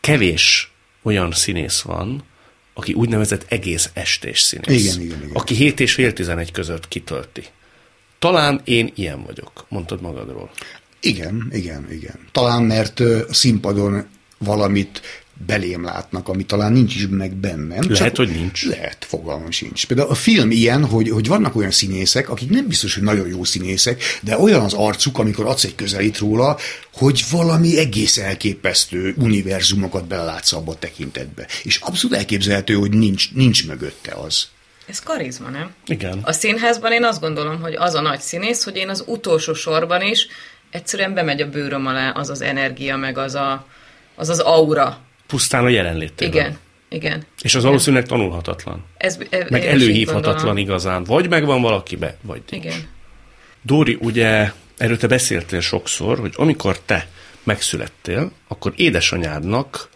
kevés 0.00 0.72
olyan 1.02 1.32
színész 1.32 1.80
van, 1.80 2.24
aki 2.74 2.92
úgynevezett 2.92 3.44
egész 3.48 3.90
estés 3.92 4.40
színész. 4.40 4.84
Igen, 4.84 5.00
igen, 5.00 5.22
igen. 5.22 5.30
Aki 5.36 5.54
7 5.54 5.80
és 5.80 5.92
fél 5.92 6.12
11 6.12 6.50
között 6.50 6.88
kitölti. 6.88 7.44
Talán 8.18 8.60
én 8.64 8.92
ilyen 8.94 9.22
vagyok, 9.22 9.66
mondtad 9.68 10.00
magadról. 10.00 10.50
Igen, 11.00 11.48
igen, 11.52 11.86
igen. 11.90 12.28
Talán 12.32 12.62
mert 12.62 13.02
színpadon 13.30 14.06
valamit 14.38 15.00
belém 15.46 15.84
látnak, 15.84 16.28
ami 16.28 16.44
talán 16.44 16.72
nincs 16.72 16.94
is 16.94 17.06
meg 17.10 17.34
bennem. 17.34 17.80
Lehet, 17.80 17.96
csak 17.96 18.16
hogy 18.16 18.28
nincs. 18.28 18.66
Lehet, 18.66 19.04
fogalmam 19.04 19.50
sincs. 19.50 19.86
Például 19.86 20.08
a 20.08 20.14
film 20.14 20.50
ilyen, 20.50 20.84
hogy, 20.84 21.08
hogy 21.08 21.28
vannak 21.28 21.56
olyan 21.56 21.70
színészek, 21.70 22.28
akik 22.28 22.50
nem 22.50 22.66
biztos, 22.66 22.94
hogy 22.94 23.02
nagyon 23.02 23.28
jó 23.28 23.44
színészek, 23.44 24.02
de 24.20 24.38
olyan 24.38 24.60
az 24.60 24.72
arcuk, 24.72 25.18
amikor 25.18 25.46
adsz 25.46 25.64
egy 25.64 25.74
közelít 25.74 26.18
róla, 26.18 26.58
hogy 26.92 27.24
valami 27.30 27.78
egész 27.78 28.18
elképesztő 28.18 29.14
univerzumokat 29.18 30.06
belelátsz 30.06 30.52
abba 30.52 30.72
a 30.72 30.78
tekintetbe. 30.78 31.46
És 31.62 31.76
abszolút 31.76 32.16
elképzelhető, 32.16 32.74
hogy 32.74 32.92
nincs, 32.92 33.32
nincs 33.34 33.66
mögötte 33.66 34.12
az. 34.12 34.48
Ez 34.86 35.00
karizma, 35.00 35.48
nem? 35.48 35.70
Igen. 35.86 36.20
A 36.22 36.32
színházban 36.32 36.92
én 36.92 37.04
azt 37.04 37.20
gondolom, 37.20 37.60
hogy 37.60 37.74
az 37.74 37.94
a 37.94 38.00
nagy 38.00 38.20
színész, 38.20 38.64
hogy 38.64 38.76
én 38.76 38.88
az 38.88 39.04
utolsó 39.06 39.54
sorban 39.54 40.02
is 40.02 40.26
egyszerűen 40.70 41.14
bemegy 41.14 41.40
a 41.40 41.50
bőröm 41.50 41.86
alá 41.86 42.10
az 42.10 42.30
az 42.30 42.40
energia, 42.40 42.96
meg 42.96 43.18
az 43.18 43.34
a, 43.34 43.66
az, 44.14 44.28
az 44.28 44.38
aura, 44.38 44.98
pusztán 45.32 45.64
a 45.64 45.68
jelenlétében. 45.68 46.34
Igen, 46.34 46.58
igen. 46.88 47.26
És 47.42 47.54
az 47.54 47.62
valószínűleg 47.62 48.06
tanulhatatlan. 48.06 48.84
Ez, 48.96 49.18
e, 49.30 49.46
meg 49.50 49.64
előhívhatatlan 49.66 50.56
igazán. 50.56 51.04
Vagy 51.04 51.28
megvan 51.28 51.62
valakibe, 51.62 52.16
vagy 52.22 52.42
nincs. 52.50 52.64
Igen. 52.64 52.88
Dóri, 53.62 53.98
ugye 54.00 54.52
erről 54.76 54.96
te 54.96 55.06
beszéltél 55.06 55.60
sokszor, 55.60 56.18
hogy 56.18 56.32
amikor 56.36 56.78
te 56.78 57.08
megszülettél, 57.42 58.32
akkor 58.48 58.72
édesanyádnak 58.76 59.88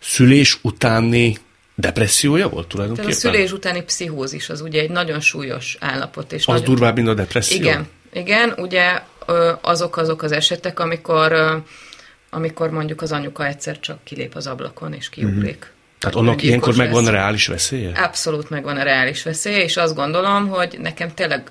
szülés 0.00 0.58
utáni 0.62 1.36
depressziója 1.74 2.48
volt 2.48 2.68
tulajdonképpen? 2.68 3.10
Tehát 3.10 3.24
a 3.24 3.30
szülés 3.30 3.52
utáni 3.52 3.82
pszichózis 3.82 4.48
az 4.48 4.60
ugye 4.60 4.80
egy 4.80 4.90
nagyon 4.90 5.20
súlyos 5.20 5.76
állapot. 5.80 6.32
És 6.32 6.46
az 6.46 6.46
nagyon... 6.46 6.64
durvább, 6.64 6.96
mint 6.96 7.08
a 7.08 7.14
depresszió? 7.14 7.60
Igen, 7.60 7.88
igen, 8.12 8.54
ugye 8.56 9.02
azok 9.60 9.96
azok 9.96 10.22
az 10.22 10.32
esetek, 10.32 10.80
amikor 10.80 11.62
amikor 12.34 12.70
mondjuk 12.70 13.02
az 13.02 13.12
anyuka 13.12 13.46
egyszer 13.46 13.80
csak 13.80 14.04
kilép 14.04 14.34
az 14.34 14.46
ablakon 14.46 14.92
és 14.92 15.08
kiugrik. 15.08 15.56
Mm-hmm. 15.56 15.80
Tehát 15.98 16.16
annak 16.16 16.42
ilyenkor 16.42 16.76
megvan 16.76 17.06
a 17.06 17.10
reális 17.10 17.46
veszélye? 17.46 17.92
Abszolút 17.96 18.50
megvan 18.50 18.76
a 18.76 18.82
reális 18.82 19.22
veszélye, 19.22 19.62
és 19.62 19.76
azt 19.76 19.94
gondolom, 19.94 20.48
hogy 20.48 20.78
nekem 20.80 21.14
tényleg 21.14 21.50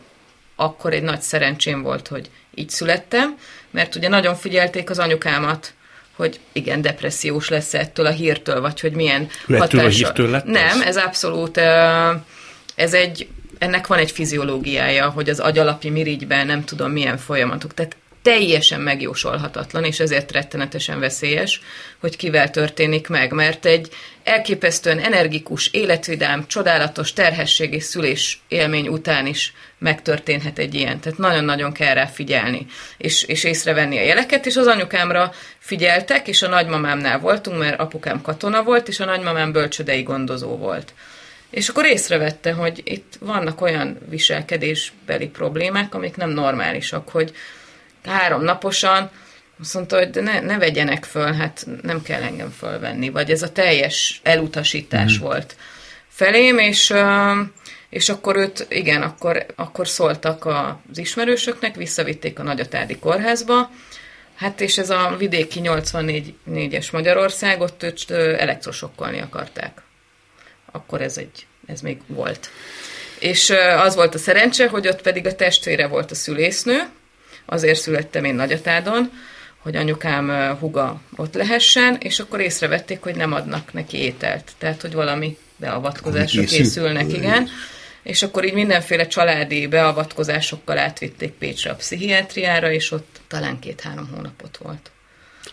akkor 0.56 0.94
egy 0.94 1.04
nagy 1.04 1.22
szerencsém 1.22 1.82
volt, 1.82 2.08
hogy 2.08 2.30
így 2.54 2.70
születtem, 2.70 3.38
mert 3.72 3.96
ugye 3.96 4.08
nagyon 4.08 4.36
figyelték 4.36 4.90
az 4.90 5.00
anyukámat, 5.00 5.74
hogy 6.16 6.40
igen, 6.52 6.82
depressziós 6.82 7.50
lesz 7.50 7.74
ettől 7.74 8.06
a 8.06 8.12
hírtől, 8.12 8.62
vagy 8.62 8.80
hogy 8.80 8.94
milyen 8.94 9.28
ő 9.48 9.58
hatása. 9.58 9.86
a 9.86 9.90
hírtől 9.90 10.30
lett 10.30 10.46
Nem, 10.46 10.82
ez 10.82 10.98
abszolút, 10.98 11.58
ez 12.76 12.94
egy, 12.94 13.28
ennek 13.58 13.88
van 13.88 14.00
egy 14.00 14.12
fiziológiája, 14.12 15.10
hogy 15.10 15.30
az 15.30 15.40
agyalapi 15.40 15.90
mirigyben 15.90 16.46
nem 16.46 16.64
tudom 16.64 16.92
milyen 16.92 17.18
folyamatok. 17.18 17.74
Tehát 17.74 17.96
teljesen 18.22 18.82
megjósolhatatlan, 18.82 19.84
és 19.84 20.00
ezért 20.00 20.32
rettenetesen 20.32 21.00
veszélyes, 21.00 21.62
hogy 22.00 22.16
kivel 22.16 22.50
történik 22.50 23.08
meg, 23.08 23.32
mert 23.32 23.66
egy 23.66 23.90
elképesztően 24.24 25.00
energikus, 25.00 25.70
életvidám, 25.72 26.48
csodálatos 26.48 27.14
terhesség 27.14 27.74
és 27.74 27.84
szülés 27.84 28.42
élmény 28.48 28.88
után 28.88 29.26
is 29.26 29.54
megtörténhet 29.78 30.60
egy 30.60 30.74
ilyen. 30.74 31.00
Tehát 31.00 31.20
nagyon-nagyon 31.20 31.72
kell 31.72 31.94
rá 31.94 32.06
figyelni, 32.06 32.66
és, 32.98 33.24
és 33.24 33.44
észrevenni 33.44 33.98
a 33.98 34.04
jeleket, 34.04 34.46
és 34.46 34.56
az 34.56 34.68
anyukámra 34.68 35.32
figyeltek, 35.60 36.28
és 36.28 36.42
a 36.42 36.50
nagymamámnál 36.50 37.20
voltunk, 37.20 37.58
mert 37.58 37.80
apukám 37.80 38.22
katona 38.22 38.64
volt, 38.64 38.88
és 38.88 39.00
a 39.00 39.06
nagymamám 39.06 39.52
bölcsödei 39.52 40.04
gondozó 40.04 40.58
volt. 40.58 40.94
És 41.50 41.70
akkor 41.70 41.86
észrevette, 41.86 42.52
hogy 42.52 42.82
itt 42.84 43.14
vannak 43.20 43.62
olyan 43.62 43.98
viselkedésbeli 44.10 45.28
problémák, 45.28 45.96
amik 45.96 46.16
nem 46.16 46.30
normálisak, 46.30 47.10
hogy 47.10 47.34
három 48.06 48.44
naposan, 48.44 49.12
azt 49.62 49.74
mondta, 49.74 49.98
hogy 49.98 50.24
ne, 50.24 50.40
ne 50.40 50.58
vegyenek 50.58 51.04
föl, 51.04 51.34
hát 51.34 51.68
nem 51.82 52.02
kell 52.02 52.22
engem 52.22 52.50
fölvenni, 52.50 53.10
vagy 53.10 53.32
ez 53.32 53.42
a 53.42 53.52
teljes 53.52 54.20
elutasítás 54.24 55.18
mm. 55.18 55.22
volt 55.22 55.56
felém, 56.22 56.58
és, 56.58 56.94
és 57.90 58.10
akkor 58.10 58.36
őt, 58.36 58.66
igen, 58.70 59.02
akkor, 59.02 59.46
akkor 59.56 59.88
szóltak 59.88 60.46
az 60.46 60.98
ismerősöknek, 60.98 61.76
visszavitték 61.76 62.40
a 62.40 62.44
Nagyatádi 62.44 63.00
kórházba, 63.00 63.72
hát 64.36 64.62
és 64.62 64.78
ez 64.78 64.90
a 64.90 65.16
vidéki 65.18 65.60
84-es 65.64 66.92
Magyarországot 66.92 67.84
őt 67.84 68.12
elektrosokkolni 68.12 69.20
akarták. 69.20 69.82
Akkor 70.72 71.02
ez 71.02 71.18
egy, 71.18 71.46
ez 71.66 71.82
még 71.82 71.98
volt. 72.08 72.50
És 73.20 73.54
az 73.78 73.96
volt 73.96 74.16
a 74.16 74.18
szerencse, 74.18 74.68
hogy 74.68 74.88
ott 74.88 75.02
pedig 75.02 75.26
a 75.26 75.36
testvére 75.36 75.88
volt 75.88 76.12
a 76.12 76.16
szülésznő, 76.16 76.90
azért 77.52 77.80
születtem 77.80 78.24
én 78.24 78.36
Nagyatádon, 78.36 79.12
hogy 79.58 79.76
anyukám 79.76 80.58
huga 80.60 81.02
ott 81.16 81.34
lehessen, 81.34 81.98
és 82.00 82.20
akkor 82.20 82.40
észrevették, 82.40 83.02
hogy 83.02 83.16
nem 83.16 83.34
adnak 83.34 83.74
neki 83.74 83.98
ételt. 83.98 84.52
Tehát, 84.58 84.82
hogy 84.82 84.94
valami 84.94 85.38
beavatkozásra 85.56 86.44
készülnek, 86.44 87.14
igen. 87.14 87.50
És 88.04 88.24
akkor 88.24 88.46
így 88.46 88.54
mindenféle 88.54 89.08
családi 89.08 89.68
beavatkozásokkal 89.68 90.78
átvitték 90.78 91.32
Pécsre 91.32 91.72
a 91.72 91.76
pszichiátriára, 91.76 92.72
és 92.72 92.92
ott 92.92 93.22
talán 93.28 93.60
két-három 93.60 94.10
hónapot 94.16 94.58
volt. 94.58 94.92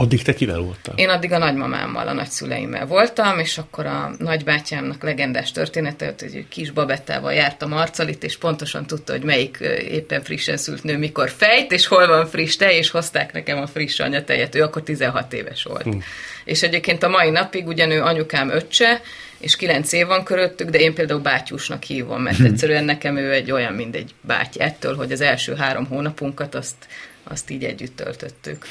Addig 0.00 0.22
te 0.22 0.34
kivel 0.34 0.58
voltál? 0.58 0.94
Én 0.96 1.08
addig 1.08 1.32
a 1.32 1.38
nagymamámmal, 1.38 2.08
a 2.08 2.12
nagyszüleimmel 2.12 2.86
voltam, 2.86 3.38
és 3.38 3.58
akkor 3.58 3.86
a 3.86 4.10
nagybátyámnak 4.18 5.02
legendás 5.02 5.52
története, 5.52 6.14
hogy 6.18 6.34
egy 6.34 6.48
kis 6.48 6.70
babettával 6.70 7.32
járt 7.32 7.62
a 7.62 7.66
marcalit, 7.66 8.24
és 8.24 8.36
pontosan 8.36 8.86
tudta, 8.86 9.12
hogy 9.12 9.22
melyik 9.22 9.58
éppen 9.90 10.22
frissen 10.22 10.56
szült 10.56 10.82
nő 10.82 10.98
mikor 10.98 11.30
fejt, 11.30 11.72
és 11.72 11.86
hol 11.86 12.06
van 12.06 12.26
friss 12.26 12.56
tej, 12.56 12.76
és 12.76 12.90
hozták 12.90 13.32
nekem 13.32 13.58
a 13.58 13.66
friss 13.66 14.00
anyatejet. 14.00 14.54
Ő 14.54 14.62
akkor 14.62 14.82
16 14.82 15.32
éves 15.32 15.62
volt. 15.62 15.82
Hm. 15.82 15.98
És 16.44 16.62
egyébként 16.62 17.02
a 17.02 17.08
mai 17.08 17.30
napig 17.30 17.66
ugyanő 17.66 18.00
anyukám 18.00 18.50
öccse, 18.50 19.00
és 19.38 19.56
kilenc 19.56 19.92
év 19.92 20.06
van 20.06 20.24
köröttük, 20.24 20.70
de 20.70 20.78
én 20.78 20.94
például 20.94 21.20
bátyúsnak 21.20 21.82
hívom, 21.82 22.22
mert 22.22 22.36
hm. 22.36 22.44
egyszerűen 22.44 22.84
nekem 22.84 23.16
ő 23.16 23.32
egy 23.32 23.50
olyan, 23.50 23.72
mint 23.72 23.94
egy 23.94 24.14
báty 24.20 24.60
ettől, 24.60 24.96
hogy 24.96 25.12
az 25.12 25.20
első 25.20 25.54
három 25.54 25.86
hónapunkat 25.86 26.54
azt, 26.54 26.76
azt 27.24 27.50
így 27.50 27.64
együtt 27.64 27.96
töltöttük. 27.96 28.66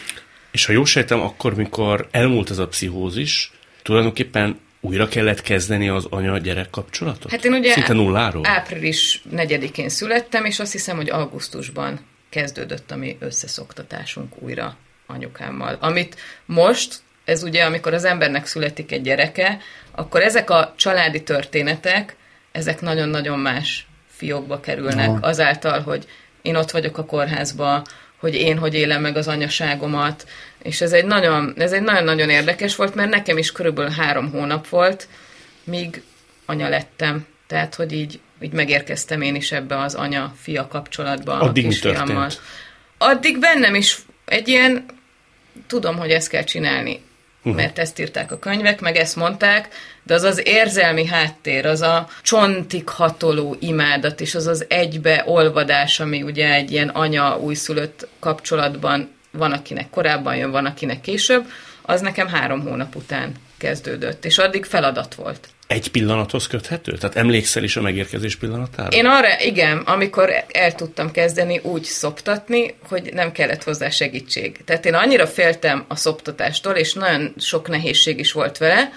És 0.57 0.65
ha 0.65 0.73
jól 0.73 0.85
sejtem, 0.85 1.21
akkor, 1.21 1.55
mikor 1.55 2.07
elmúlt 2.11 2.49
ez 2.49 2.57
a 2.57 2.67
pszichózis, 2.67 3.51
tulajdonképpen 3.83 4.59
újra 4.81 5.07
kellett 5.07 5.41
kezdeni 5.41 5.89
az 5.89 6.07
anya-gyerek 6.09 6.69
kapcsolatot? 6.69 7.31
Hát 7.31 7.45
én 7.45 7.53
ugye 7.53 7.71
Szinte 7.71 7.93
nulláról? 7.93 8.47
április 8.47 9.21
4-én 9.35 9.89
születtem, 9.89 10.45
és 10.45 10.59
azt 10.59 10.71
hiszem, 10.71 10.95
hogy 10.95 11.09
augusztusban 11.09 11.99
kezdődött 12.29 12.91
a 12.91 12.95
mi 12.95 13.17
összeszoktatásunk 13.19 14.41
újra 14.41 14.77
anyukámmal. 15.07 15.77
Amit 15.79 16.15
most, 16.45 16.95
ez 17.25 17.43
ugye, 17.43 17.63
amikor 17.63 17.93
az 17.93 18.03
embernek 18.03 18.45
születik 18.45 18.91
egy 18.91 19.01
gyereke, 19.01 19.57
akkor 19.91 20.21
ezek 20.21 20.49
a 20.49 20.73
családi 20.77 21.23
történetek, 21.23 22.15
ezek 22.51 22.81
nagyon-nagyon 22.81 23.39
más 23.39 23.87
fiókba 24.07 24.59
kerülnek, 24.59 25.09
Aha. 25.09 25.27
azáltal, 25.27 25.81
hogy 25.81 26.05
én 26.41 26.55
ott 26.55 26.71
vagyok 26.71 26.97
a 26.97 27.05
kórházba, 27.05 27.83
hogy 28.17 28.35
én 28.35 28.57
hogy 28.57 28.73
élem 28.73 29.01
meg 29.01 29.17
az 29.17 29.27
anyaságomat, 29.27 30.27
és 30.61 30.81
ez 30.81 30.91
egy 30.91 31.05
nagyon, 31.05 31.53
ez 31.57 31.71
egy 31.71 31.81
nagyon-nagyon 31.81 32.29
érdekes 32.29 32.75
volt, 32.75 32.95
mert 32.95 33.09
nekem 33.09 33.37
is 33.37 33.51
körülbelül 33.51 33.91
három 33.91 34.31
hónap 34.31 34.67
volt, 34.67 35.07
míg 35.63 36.01
anya 36.45 36.69
lettem. 36.69 37.25
Tehát, 37.47 37.75
hogy 37.75 37.93
így, 37.93 38.19
így 38.41 38.51
megérkeztem 38.51 39.21
én 39.21 39.35
is 39.35 39.51
ebbe 39.51 39.79
az 39.79 39.95
anya-fia 39.95 40.67
kapcsolatba 40.67 41.39
Addig 41.39 41.65
a 41.65 41.67
kisfiammal. 41.67 42.31
Addig 42.97 43.39
bennem 43.39 43.75
is 43.75 43.97
egy 44.25 44.47
ilyen, 44.47 44.85
tudom, 45.67 45.97
hogy 45.97 46.09
ezt 46.09 46.29
kell 46.29 46.43
csinálni. 46.43 47.01
Mert 47.55 47.79
ezt 47.79 47.99
írták 47.99 48.31
a 48.31 48.39
könyvek, 48.39 48.81
meg 48.81 48.95
ezt 48.95 49.15
mondták, 49.15 49.67
de 50.03 50.13
az 50.13 50.23
az 50.23 50.41
érzelmi 50.47 51.05
háttér, 51.05 51.65
az 51.65 51.81
a 51.81 52.07
csontig 52.21 52.89
hatoló 52.89 53.55
imádat, 53.59 54.21
és 54.21 54.35
az 54.35 54.47
az 54.47 54.65
egybe 54.69 55.23
olvadás, 55.25 55.99
ami 55.99 56.21
ugye 56.21 56.53
egy 56.53 56.71
ilyen 56.71 56.89
anya-újszülött 56.89 58.07
kapcsolatban 58.19 59.09
van, 59.31 59.51
akinek 59.51 59.89
korábban 59.89 60.35
jön, 60.35 60.51
van, 60.51 60.65
akinek 60.65 61.01
később, 61.01 61.45
az 61.81 62.01
nekem 62.01 62.27
három 62.27 62.61
hónap 62.61 62.95
után 62.95 63.31
kezdődött, 63.57 64.25
és 64.25 64.37
addig 64.37 64.65
feladat 64.65 65.15
volt. 65.15 65.49
Egy 65.67 65.91
pillanathoz 65.91 66.47
köthető? 66.47 66.91
Tehát 66.91 67.15
emlékszel 67.15 67.63
is 67.63 67.75
a 67.75 67.81
megérkezés 67.81 68.35
pillanatára? 68.35 68.89
Én 68.89 69.05
arra, 69.05 69.27
igen, 69.39 69.77
amikor 69.77 70.29
el 70.51 70.75
tudtam 70.75 71.11
kezdeni 71.11 71.59
úgy 71.63 71.83
szoptatni, 71.83 72.75
hogy 72.87 73.09
nem 73.13 73.31
kellett 73.31 73.63
hozzá 73.63 73.89
segítség. 73.89 74.63
Tehát 74.65 74.85
én 74.85 74.93
annyira 74.93 75.27
féltem 75.27 75.85
a 75.87 75.95
szoptatástól, 75.95 76.73
és 76.73 76.93
nagyon 76.93 77.33
sok 77.37 77.67
nehézség 77.67 78.19
is 78.19 78.31
volt 78.31 78.57
vele, 78.57 78.91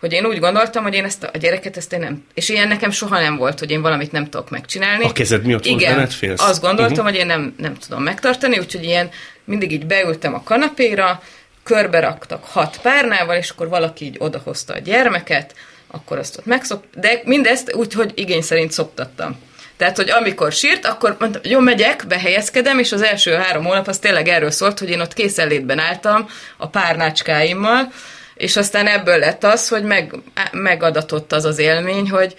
hogy 0.00 0.12
én 0.12 0.26
úgy 0.26 0.38
gondoltam, 0.38 0.82
hogy 0.82 0.94
én 0.94 1.04
ezt 1.04 1.22
a, 1.22 1.30
a 1.32 1.38
gyereket, 1.38 1.76
ezt 1.76 1.92
én 1.92 2.00
nem... 2.00 2.24
És 2.34 2.48
ilyen 2.48 2.68
nekem 2.68 2.90
soha 2.90 3.20
nem 3.20 3.36
volt, 3.36 3.58
hogy 3.58 3.70
én 3.70 3.82
valamit 3.82 4.12
nem 4.12 4.24
tudok 4.24 4.50
megcsinálni. 4.50 5.04
A 5.04 5.12
kezed 5.12 5.44
miatt 5.44 5.64
Igen, 5.64 5.96
volt 5.96 6.12
félsz? 6.12 6.42
azt 6.42 6.60
gondoltam, 6.60 6.92
uh-huh. 6.92 7.10
hogy 7.10 7.18
én 7.18 7.26
nem, 7.26 7.54
nem 7.58 7.74
tudom 7.74 8.02
megtartani, 8.02 8.58
úgyhogy 8.58 8.84
ilyen 8.84 9.10
mindig 9.44 9.72
így 9.72 9.86
beültem 9.86 10.34
a 10.34 10.42
kanapéra, 10.42 11.22
körbe 11.62 12.00
raktak 12.00 12.44
hat 12.44 12.80
párnával, 12.82 13.36
és 13.36 13.50
akkor 13.50 13.68
valaki 13.68 14.04
így 14.04 14.16
odahozta 14.18 14.74
a 14.74 14.78
gyermeket, 14.78 15.54
akkor 15.94 16.18
azt 16.18 16.38
ott 16.38 16.46
megszok, 16.46 16.84
de 16.94 17.20
mindezt 17.24 17.74
úgy, 17.74 17.92
hogy 17.92 18.12
igény 18.14 18.42
szerint 18.42 18.72
szoptattam. 18.72 19.38
Tehát, 19.76 19.96
hogy 19.96 20.10
amikor 20.10 20.52
sírt, 20.52 20.86
akkor 20.86 21.16
mondtam, 21.18 21.42
jó, 21.44 21.60
megyek, 21.60 22.06
behelyezkedem, 22.06 22.78
és 22.78 22.92
az 22.92 23.02
első 23.02 23.32
három 23.32 23.64
hónap 23.64 23.88
az 23.88 23.98
tényleg 23.98 24.28
erről 24.28 24.50
szólt, 24.50 24.78
hogy 24.78 24.90
én 24.90 25.00
ott 25.00 25.12
készenlétben 25.12 25.78
álltam 25.78 26.28
a 26.56 26.68
párnácskáimmal, 26.68 27.92
és 28.34 28.56
aztán 28.56 28.86
ebből 28.86 29.18
lett 29.18 29.44
az, 29.44 29.68
hogy 29.68 29.82
meg, 29.82 30.14
megadatott 30.52 31.32
az 31.32 31.44
az 31.44 31.58
élmény, 31.58 32.10
hogy, 32.10 32.34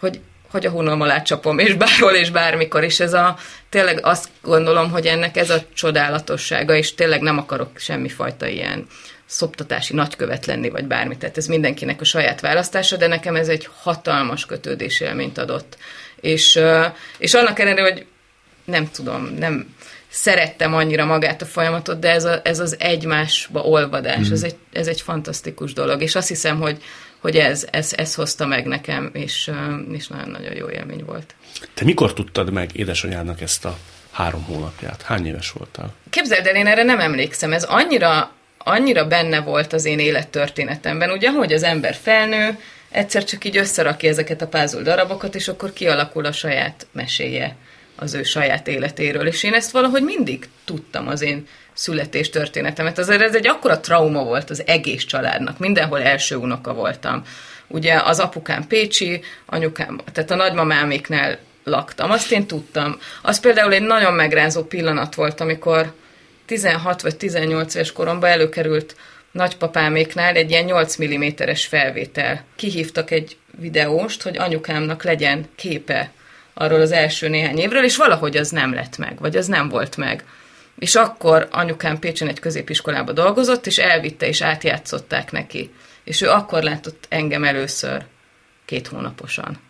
hogy, 0.00 0.20
hogy 0.50 0.66
a 0.66 0.70
hunom 0.70 1.00
alá 1.00 1.22
csapom, 1.22 1.58
és 1.58 1.74
bárhol 1.74 2.12
és 2.12 2.30
bármikor, 2.30 2.84
és 2.84 3.00
ez 3.00 3.12
a, 3.12 3.36
tényleg 3.68 3.98
azt 4.02 4.28
gondolom, 4.42 4.90
hogy 4.90 5.06
ennek 5.06 5.36
ez 5.36 5.50
a 5.50 5.62
csodálatossága, 5.74 6.74
és 6.74 6.94
tényleg 6.94 7.20
nem 7.20 7.38
akarok 7.38 7.78
semmifajta 7.78 8.46
ilyen 8.46 8.86
szoptatási 9.26 9.94
nagykövet 9.94 10.46
lenni, 10.46 10.70
vagy 10.70 10.84
bármi. 10.84 11.16
Tehát 11.16 11.36
ez 11.36 11.46
mindenkinek 11.46 12.00
a 12.00 12.04
saját 12.04 12.40
választása, 12.40 12.96
de 12.96 13.06
nekem 13.06 13.36
ez 13.36 13.48
egy 13.48 13.68
hatalmas 13.82 14.46
kötődés 14.46 15.00
élményt 15.00 15.38
adott. 15.38 15.76
És, 16.20 16.60
és 17.18 17.34
annak 17.34 17.58
ellenére, 17.58 17.92
hogy 17.92 18.06
nem 18.64 18.90
tudom, 18.90 19.34
nem 19.38 19.74
szerettem 20.08 20.74
annyira 20.74 21.04
magát 21.04 21.42
a 21.42 21.46
folyamatot, 21.46 21.98
de 21.98 22.10
ez, 22.10 22.24
a, 22.24 22.40
ez 22.44 22.58
az 22.58 22.76
egymásba 22.78 23.60
olvadás, 23.60 24.28
mm. 24.28 24.32
ez, 24.32 24.42
egy, 24.42 24.56
ez 24.72 24.86
egy 24.86 25.00
fantasztikus 25.00 25.72
dolog, 25.72 26.02
és 26.02 26.14
azt 26.14 26.28
hiszem, 26.28 26.60
hogy, 26.60 26.82
hogy 27.18 27.36
ez, 27.36 27.66
ez, 27.70 27.92
ez 27.96 28.14
hozta 28.14 28.46
meg 28.46 28.66
nekem, 28.66 29.10
és, 29.12 29.50
és 29.92 30.08
nagyon-nagyon 30.08 30.54
jó 30.54 30.68
élmény 30.68 31.04
volt. 31.04 31.34
Te 31.74 31.84
mikor 31.84 32.12
tudtad 32.12 32.52
meg 32.52 32.70
édesanyádnak 32.72 33.40
ezt 33.40 33.64
a 33.64 33.76
három 34.10 34.42
hónapját? 34.42 35.02
Hány 35.02 35.26
éves 35.26 35.50
voltál? 35.50 35.94
Képzeld 36.10 36.46
el, 36.46 36.54
én 36.54 36.66
erre 36.66 36.82
nem 36.82 37.00
emlékszem. 37.00 37.52
Ez 37.52 37.64
annyira 37.64 38.32
annyira 38.64 39.06
benne 39.06 39.40
volt 39.40 39.72
az 39.72 39.84
én 39.84 39.98
élettörténetemben, 39.98 41.10
ugye, 41.10 41.30
hogy 41.30 41.52
az 41.52 41.62
ember 41.62 41.94
felnő, 42.02 42.58
egyszer 42.90 43.24
csak 43.24 43.44
így 43.44 43.56
összerakja 43.56 44.08
ezeket 44.08 44.42
a 44.42 44.46
pázul 44.46 44.82
darabokat, 44.82 45.34
és 45.34 45.48
akkor 45.48 45.72
kialakul 45.72 46.24
a 46.24 46.32
saját 46.32 46.86
meséje 46.92 47.56
az 47.96 48.14
ő 48.14 48.22
saját 48.22 48.68
életéről. 48.68 49.26
És 49.26 49.42
én 49.42 49.54
ezt 49.54 49.70
valahogy 49.70 50.02
mindig 50.02 50.48
tudtam 50.64 51.08
az 51.08 51.22
én 51.22 51.46
születés 51.72 52.30
történetemet. 52.30 52.98
Azért 52.98 53.20
ez 53.20 53.34
egy 53.34 53.46
akkora 53.46 53.80
trauma 53.80 54.24
volt 54.24 54.50
az 54.50 54.62
egész 54.66 55.04
családnak. 55.04 55.58
Mindenhol 55.58 56.02
első 56.02 56.36
unoka 56.36 56.74
voltam. 56.74 57.22
Ugye 57.66 57.94
az 57.94 58.18
apukám 58.18 58.66
Pécsi, 58.66 59.20
anyukám, 59.46 60.00
tehát 60.12 60.30
a 60.30 60.34
nagymamáméknál 60.34 61.38
laktam. 61.64 62.10
Azt 62.10 62.32
én 62.32 62.46
tudtam. 62.46 62.98
Az 63.22 63.40
például 63.40 63.72
egy 63.72 63.82
nagyon 63.82 64.12
megrázó 64.12 64.62
pillanat 64.62 65.14
volt, 65.14 65.40
amikor 65.40 65.92
16 66.46 67.02
vagy 67.02 67.16
18 67.16 67.74
éves 67.74 67.92
koromban 67.92 68.30
előkerült 68.30 68.96
nagypapáméknál 69.30 70.34
egy 70.34 70.50
ilyen 70.50 70.64
8 70.64 70.96
mm-es 71.04 71.66
felvétel. 71.66 72.44
Kihívtak 72.56 73.10
egy 73.10 73.36
videóst, 73.58 74.22
hogy 74.22 74.36
anyukámnak 74.36 75.02
legyen 75.02 75.48
képe 75.54 76.12
arról 76.54 76.80
az 76.80 76.92
első 76.92 77.28
néhány 77.28 77.58
évről, 77.58 77.84
és 77.84 77.96
valahogy 77.96 78.36
az 78.36 78.50
nem 78.50 78.74
lett 78.74 78.98
meg, 78.98 79.18
vagy 79.18 79.36
az 79.36 79.46
nem 79.46 79.68
volt 79.68 79.96
meg. 79.96 80.24
És 80.78 80.94
akkor 80.94 81.48
anyukám 81.50 81.98
Pécsen 81.98 82.28
egy 82.28 82.40
középiskolába 82.40 83.12
dolgozott, 83.12 83.66
és 83.66 83.78
elvitte, 83.78 84.26
és 84.26 84.42
átjátszották 84.42 85.30
neki. 85.32 85.70
És 86.04 86.20
ő 86.20 86.28
akkor 86.28 86.62
látott 86.62 87.06
engem 87.08 87.44
először, 87.44 88.04
két 88.64 88.86
hónaposan. 88.86 89.60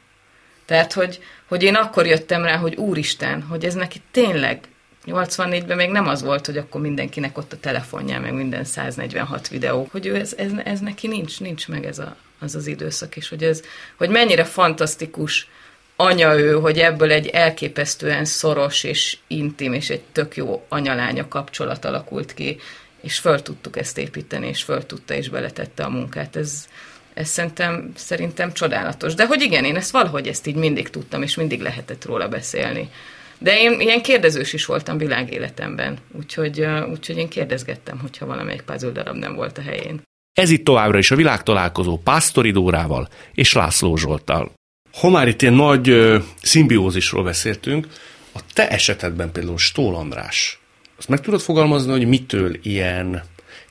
Tehát, 0.67 0.93
hogy, 0.93 1.21
hogy 1.49 1.63
én 1.63 1.75
akkor 1.75 2.07
jöttem 2.07 2.45
rá, 2.45 2.57
hogy 2.57 2.77
úristen, 2.77 3.43
hogy 3.43 3.65
ez 3.65 3.75
neki 3.75 4.01
tényleg 4.11 4.59
84-ben 5.07 5.77
még 5.77 5.91
nem 5.91 6.09
az 6.09 6.23
volt, 6.23 6.47
hogy 6.47 6.59
akkor 6.59 6.81
mindenkinek 6.81 7.39
ott 7.39 7.53
a 7.53 7.61
telefonján, 7.61 8.21
meg 8.21 8.33
minden 8.33 8.65
146 8.65 9.49
videó, 9.49 9.89
hogy 9.91 10.07
ő 10.07 10.17
ez, 10.17 10.35
ez, 10.37 10.53
ez 10.65 10.81
neki 10.81 11.07
nincs, 11.07 11.41
nincs 11.41 11.69
meg 11.69 11.85
ez 11.85 11.99
a, 11.99 12.17
az 12.39 12.55
az 12.55 12.67
időszak, 12.67 13.17
és 13.17 13.29
hogy, 13.29 13.45
ez, 13.45 13.63
hogy 13.97 14.09
mennyire 14.09 14.45
fantasztikus 14.45 15.49
anya 15.97 16.39
ő, 16.39 16.53
hogy 16.53 16.79
ebből 16.79 17.13
egy 17.13 17.27
elképesztően 17.27 18.25
szoros 18.25 18.85
és 18.85 19.17
intim 19.27 19.73
és 19.73 19.91
egy 19.91 20.03
tök 20.13 20.37
jó 20.37 20.65
anyalánya 20.69 21.29
kapcsolat 21.29 21.85
alakult 21.85 22.35
ki, 22.35 22.59
és 23.01 23.19
föl 23.19 23.43
tudtuk 23.43 23.77
ezt 23.77 23.99
építeni, 23.99 24.49
és 24.49 24.63
föl 24.63 24.87
tudta, 24.87 25.15
és 25.15 25.29
beletette 25.29 25.85
a 25.85 25.91
munkát. 25.91 26.37
Ez, 26.37 26.69
ez 27.15 27.29
szerintem, 27.29 27.93
szerintem 27.97 28.53
csodálatos. 28.53 29.15
De 29.15 29.27
hogy 29.27 29.43
igen, 29.43 29.65
én 29.65 29.77
ezt 29.77 29.91
valahogy 29.91 30.29
ezt 30.29 30.47
így 30.47 30.55
mindig 30.55 30.89
tudtam, 30.89 31.23
és 31.23 31.35
mindig 31.35 31.61
lehetett 31.61 32.05
róla 32.05 32.29
beszélni. 32.29 32.91
De 33.39 33.61
én 33.61 33.81
ilyen 33.81 34.03
kérdezős 34.03 34.53
is 34.53 34.67
voltam 34.67 34.99
világéletemben, 34.99 35.99
úgyhogy, 36.13 36.67
úgyhogy 36.91 37.17
én 37.17 37.29
kérdezgettem, 37.29 37.99
hogyha 37.99 38.27
valamelyik 38.27 38.63
puzzle 38.63 38.91
darab 38.91 39.17
nem 39.17 39.35
volt 39.35 39.59
a 39.59 39.63
helyén. 39.63 40.03
Ez 40.33 40.51
itt 40.51 40.65
továbbra 40.65 40.99
is 40.99 41.11
a 41.11 41.17
világtalálkozó 41.17 41.99
Pásztori 41.99 42.51
Dórával 42.51 43.09
és 43.33 43.53
László 43.53 43.97
Zsolttal. 43.97 44.53
Ha 44.93 45.09
már 45.09 45.29
itt 45.29 45.43
ilyen 45.43 45.55
nagy 45.55 45.89
ö, 45.89 46.19
szimbiózisról 46.43 47.25
beszéltünk, 47.25 47.87
a 48.35 48.41
te 48.53 48.69
esetedben 48.69 49.33
például 49.33 49.59
Stól 49.59 49.95
András, 49.95 50.59
azt 50.99 51.09
meg 51.09 51.21
tudod 51.21 51.41
fogalmazni, 51.41 51.91
hogy 51.91 52.07
mitől 52.07 52.57
ilyen 52.63 53.23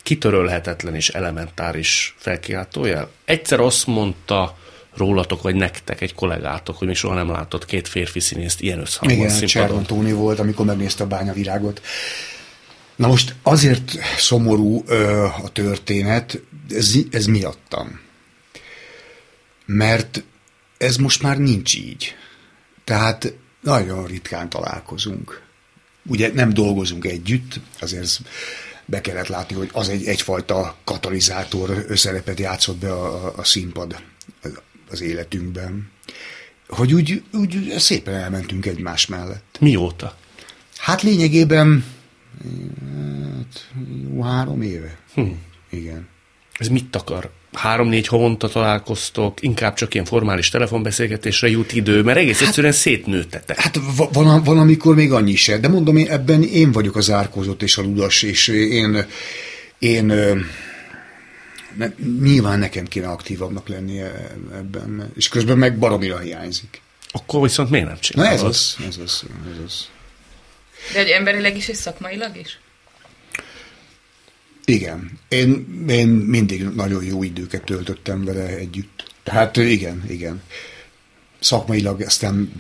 kitörölhetetlen 0.03 0.95
és 0.95 1.09
elementáris 1.09 2.15
felkiáltójel? 2.17 3.09
Egyszer 3.25 3.59
azt 3.59 3.87
mondta 3.87 4.57
rólatok, 4.95 5.41
vagy 5.41 5.55
nektek, 5.55 6.01
egy 6.01 6.15
kollégátok, 6.15 6.77
hogy 6.77 6.87
még 6.87 6.95
soha 6.95 7.15
nem 7.15 7.29
látott 7.29 7.65
két 7.65 7.87
férfi 7.87 8.19
színészt 8.19 8.61
ilyen 8.61 8.79
összhangban 8.79 9.25
Igen, 9.25 9.45
Cservan 9.45 9.83
Tóni 9.83 10.11
volt, 10.11 10.39
amikor 10.39 10.65
megnézte 10.65 11.03
a 11.03 11.07
bányavirágot. 11.07 11.81
Na 12.95 13.07
most 13.07 13.35
azért 13.41 13.97
szomorú 14.17 14.83
ö, 14.87 15.23
a 15.23 15.49
történet, 15.51 16.41
ez, 16.69 16.93
ez 17.11 17.25
miattam. 17.25 17.99
Mert 19.65 20.23
ez 20.77 20.95
most 20.95 21.21
már 21.21 21.37
nincs 21.37 21.75
így. 21.75 22.15
Tehát 22.83 23.33
nagyon 23.61 24.05
ritkán 24.05 24.49
találkozunk. 24.49 25.41
Ugye 26.05 26.31
nem 26.33 26.53
dolgozunk 26.53 27.05
együtt, 27.05 27.59
azért 27.79 28.19
be 28.85 29.01
kellett 29.01 29.27
látni, 29.27 29.55
hogy 29.55 29.69
az 29.73 29.89
egy, 29.89 30.05
egyfajta 30.05 30.75
katalizátor 30.83 31.85
szerepet 31.95 32.39
játszott 32.39 32.77
be 32.77 32.91
a, 32.91 33.37
a 33.37 33.43
színpad 33.43 33.95
az 34.93 35.01
életünkben, 35.01 35.91
hogy 36.67 36.93
úgy, 36.93 37.23
úgy 37.33 37.73
szépen 37.77 38.13
elmentünk 38.13 38.65
egymás 38.65 39.05
mellett. 39.05 39.57
Mióta? 39.59 40.17
Hát 40.77 41.01
lényegében 41.01 41.85
hát, 43.37 43.69
jó 44.09 44.21
három 44.21 44.61
éve. 44.61 44.97
Hm. 45.13 45.21
Igen. 45.69 46.07
Ez 46.53 46.67
mit 46.67 46.95
akar? 46.95 47.29
Három-négy 47.53 48.07
havonta 48.07 48.47
találkoztok, 48.47 49.41
inkább 49.41 49.73
csak 49.73 49.93
ilyen 49.93 50.05
formális 50.05 50.49
telefonbeszélgetésre 50.49 51.49
jut 51.49 51.73
idő, 51.73 52.01
mert 52.01 52.17
egész 52.17 52.39
hát, 52.39 52.47
egyszerűen 52.47 52.73
szétnőttetek. 52.73 53.59
Hát 53.59 53.79
van, 54.11 54.43
van, 54.43 54.57
amikor 54.57 54.95
még 54.95 55.11
annyi 55.11 55.35
se, 55.35 55.57
de 55.57 55.67
mondom, 55.67 55.97
én, 55.97 56.09
ebben 56.09 56.43
én 56.43 56.71
vagyok 56.71 56.95
az 56.95 57.11
árkozott 57.11 57.63
és 57.63 57.77
a 57.77 57.81
ludas, 57.81 58.21
és 58.21 58.47
én, 58.47 59.05
én 59.79 60.13
mert 61.75 61.97
nyilván 62.21 62.59
nekem 62.59 62.87
kéne 62.87 63.07
aktívabbnak 63.07 63.67
lennie 63.67 64.31
ebben, 64.53 65.11
és 65.15 65.27
közben 65.27 65.57
meg 65.57 65.77
baromira 65.77 66.19
hiányzik. 66.19 66.81
Akkor 67.11 67.41
viszont 67.41 67.69
miért 67.69 67.87
nem 67.87 67.99
csinálod? 67.99 68.31
Na 68.31 68.37
ez 68.37 68.43
az, 68.43 68.75
ez 68.87 68.97
az, 68.97 69.23
ez 69.51 69.63
az. 69.65 69.87
De 70.93 70.99
egy 70.99 71.09
emberileg 71.09 71.57
is 71.57 71.67
és 71.67 71.77
szakmailag 71.77 72.37
is? 72.37 72.59
Igen. 74.65 75.19
Én, 75.27 75.67
én 75.87 76.07
mindig 76.07 76.63
nagyon 76.63 77.03
jó 77.03 77.23
időket 77.23 77.63
töltöttem 77.63 78.25
vele 78.25 78.45
együtt. 78.45 79.11
Tehát 79.23 79.57
igen, 79.57 80.03
igen. 80.07 80.41
Szakmailag 81.39 82.01
aztán 82.01 82.51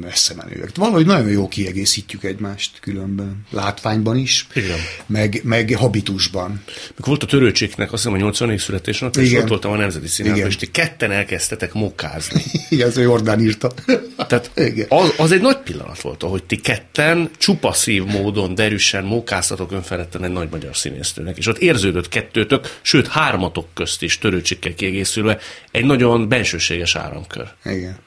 messze 0.00 0.34
menőek. 0.34 0.70
Valahogy 0.74 1.06
nagyon 1.06 1.28
jó 1.28 1.48
kiegészítjük 1.48 2.24
egymást 2.24 2.80
különben. 2.80 3.46
Látványban 3.50 4.16
is, 4.16 4.46
Igen. 4.54 4.78
Meg, 5.06 5.40
meg 5.44 5.74
habitusban. 5.76 6.62
Mikor 6.88 7.06
volt 7.06 7.22
a 7.22 7.26
törőcséknek, 7.26 7.92
azt 7.92 8.02
hiszem 8.02 8.18
a 8.18 8.20
80. 8.20 8.58
születésnap, 8.58 9.16
és 9.16 9.32
ott 9.32 9.48
voltam 9.48 9.72
a 9.72 9.76
Nemzeti 9.76 10.06
Színházban, 10.06 10.48
és 10.48 10.56
ti 10.56 10.70
ketten 10.70 11.10
elkezdtetek 11.10 11.72
mokázni. 11.72 12.42
Igen, 12.68 12.88
ez 12.88 12.96
Jordán 12.96 13.40
írta. 13.40 13.72
Tehát 14.16 14.50
Igen. 14.54 14.86
az, 14.88 15.14
az 15.16 15.32
egy 15.32 15.40
nagy 15.40 15.58
pillanat 15.58 16.00
volt, 16.00 16.22
hogy 16.22 16.44
ti 16.44 16.56
ketten 16.56 17.30
csupa 17.38 17.72
szív 17.72 18.04
módon 18.04 18.54
derűsen 18.54 19.04
mókáztatok 19.04 19.72
önfeledten 19.72 20.24
egy 20.24 20.32
nagy 20.32 20.48
magyar 20.50 20.76
színésztőnek, 20.76 21.36
és 21.36 21.46
ott 21.46 21.58
érződött 21.58 22.08
kettőtök, 22.08 22.78
sőt 22.82 23.06
hármatok 23.06 23.66
közt 23.74 24.02
is 24.02 24.18
törőcsikkel 24.18 24.74
kiegészülve 24.74 25.38
egy 25.70 25.84
nagyon 25.84 26.28
bensőséges 26.28 26.96
áramkör. 26.96 27.48
Igen. 27.64 27.98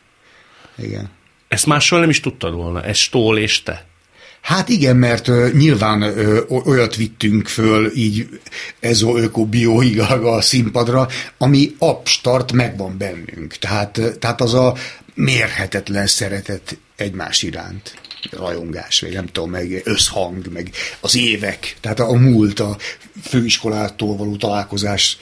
Igen. 0.78 1.10
Ezt 1.50 1.66
mással 1.66 2.00
nem 2.00 2.10
is 2.10 2.20
tudtad 2.20 2.54
volna, 2.54 2.84
ez 2.84 2.98
Stól 2.98 3.38
és 3.38 3.64
te. 3.64 3.86
Hát 4.42 4.70
igen, 4.70 4.96
mert 4.96 5.28
ö, 5.28 5.50
nyilván 5.54 6.02
o- 6.48 6.66
olyat 6.66 6.96
vittünk 6.96 7.48
föl 7.48 7.92
így 7.96 8.28
ezo 8.80 9.18
öko 9.18 9.46
bio 9.46 9.82
a 10.36 10.42
színpadra, 10.42 11.08
ami 11.38 11.76
abstart 11.78 12.52
megvan 12.52 12.98
bennünk. 12.98 13.54
Tehát, 13.54 13.98
ö, 13.98 14.16
tehát 14.16 14.42
az 14.42 14.54
a 14.54 14.76
mérhetetlen 15.14 16.08
szeretet 16.08 16.78
egymás 16.96 17.44
iránt 17.44 17.94
rajongás, 18.32 19.02
vagy 19.02 19.14
nem 19.14 19.26
tudom, 19.26 19.50
meg 19.50 19.82
összhang, 19.84 20.52
meg 20.54 20.72
az 21.00 21.16
évek, 21.16 21.76
tehát 21.82 22.00
a 22.00 22.14
múlt, 22.14 22.60
a 22.60 22.78
főiskolától 23.24 24.18
való 24.18 24.36
találkozás, 24.36 25.18